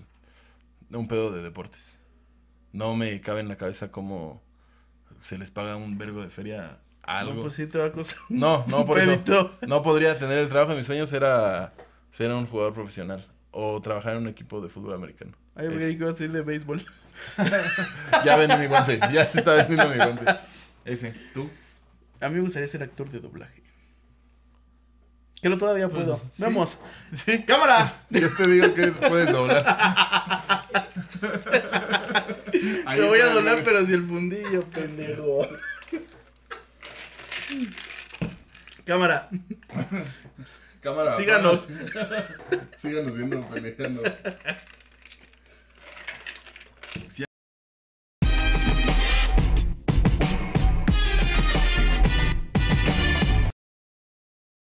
un 0.91 1.09
pedo 1.09 1.31
de 1.31 1.43
deportes. 1.43 1.99
No 2.73 2.97
me 2.97 3.21
cabe 3.21 3.41
en 3.41 3.49
la 3.49 3.57
cabeza 3.57 3.91
cómo 3.91 4.43
se 5.21 5.39
les 5.39 5.51
paga 5.51 5.77
un 5.77 5.99
vergo 5.99 6.23
de 6.23 6.31
feria 6.31 6.79
a 7.03 7.21
algo. 7.21 7.35
No, 7.35 7.43
pues 7.43 7.55
sí 7.55 7.67
te 7.67 7.79
va 7.79 7.87
a 7.87 7.93
costar. 7.93 8.19
un 8.31 8.39
No, 8.39 8.65
no, 8.69 8.87
por 8.87 8.99
eso. 8.99 9.21
No 9.67 9.83
podría 9.83 10.19
tener 10.19 10.39
el 10.39 10.49
trabajo 10.49 10.73
de 10.73 10.79
mis 10.79 10.87
sueños, 10.87 11.13
era 11.13 11.73
ser 12.11 12.31
un 12.33 12.47
jugador 12.47 12.75
profesional 12.75 13.25
o 13.51 13.81
trabajar 13.81 14.15
en 14.15 14.23
un 14.23 14.29
equipo 14.29 14.61
de 14.61 14.69
fútbol 14.69 14.95
americano. 14.95 15.33
Ay, 15.55 15.67
porque 15.67 15.79
Ese. 15.79 15.87
hay 15.89 15.97
que 15.97 16.03
iba 16.03 16.13
a 16.13 16.15
ser 16.15 16.31
de 16.31 16.43
béisbol. 16.43 16.83
Ya 18.25 18.37
vende 18.37 18.57
mi 18.57 18.67
guante, 18.67 19.01
ya 19.13 19.25
se 19.25 19.39
está 19.39 19.55
vendiendo 19.55 19.89
mi 19.89 19.97
guante. 19.97 20.25
Ese, 20.85 21.13
¿tú? 21.35 21.51
A 22.21 22.29
mí 22.29 22.37
me 22.37 22.43
gustaría 22.43 22.69
ser 22.69 22.83
actor 22.83 23.11
de 23.11 23.19
doblaje. 23.19 23.63
Que 25.41 25.49
no 25.49 25.57
todavía 25.57 25.89
Pues, 25.89 26.05
puedo. 26.05 26.19
sí. 26.19 26.43
Vamos. 26.43 26.79
Sí, 27.13 27.43
¡Cámara! 27.45 27.93
yo 28.11 28.29
te 28.37 28.47
digo 28.49 28.75
que 28.75 28.89
puedes 28.89 29.31
doblar. 29.33 29.65
Ahí 32.87 33.01
Te 33.01 33.07
voy 33.07 33.21
a 33.21 33.27
doblar, 33.27 33.63
pero 33.65 33.87
si 33.87 33.93
el 33.93 34.07
fundillo, 34.07 34.65
pendejo. 34.65 35.47
Cámara. 38.85 39.29
Cámara. 40.81 41.17
Síganos. 41.17 41.69
Síganos 42.77 43.15
viendo 43.15 43.47
pendejando. 43.49 44.03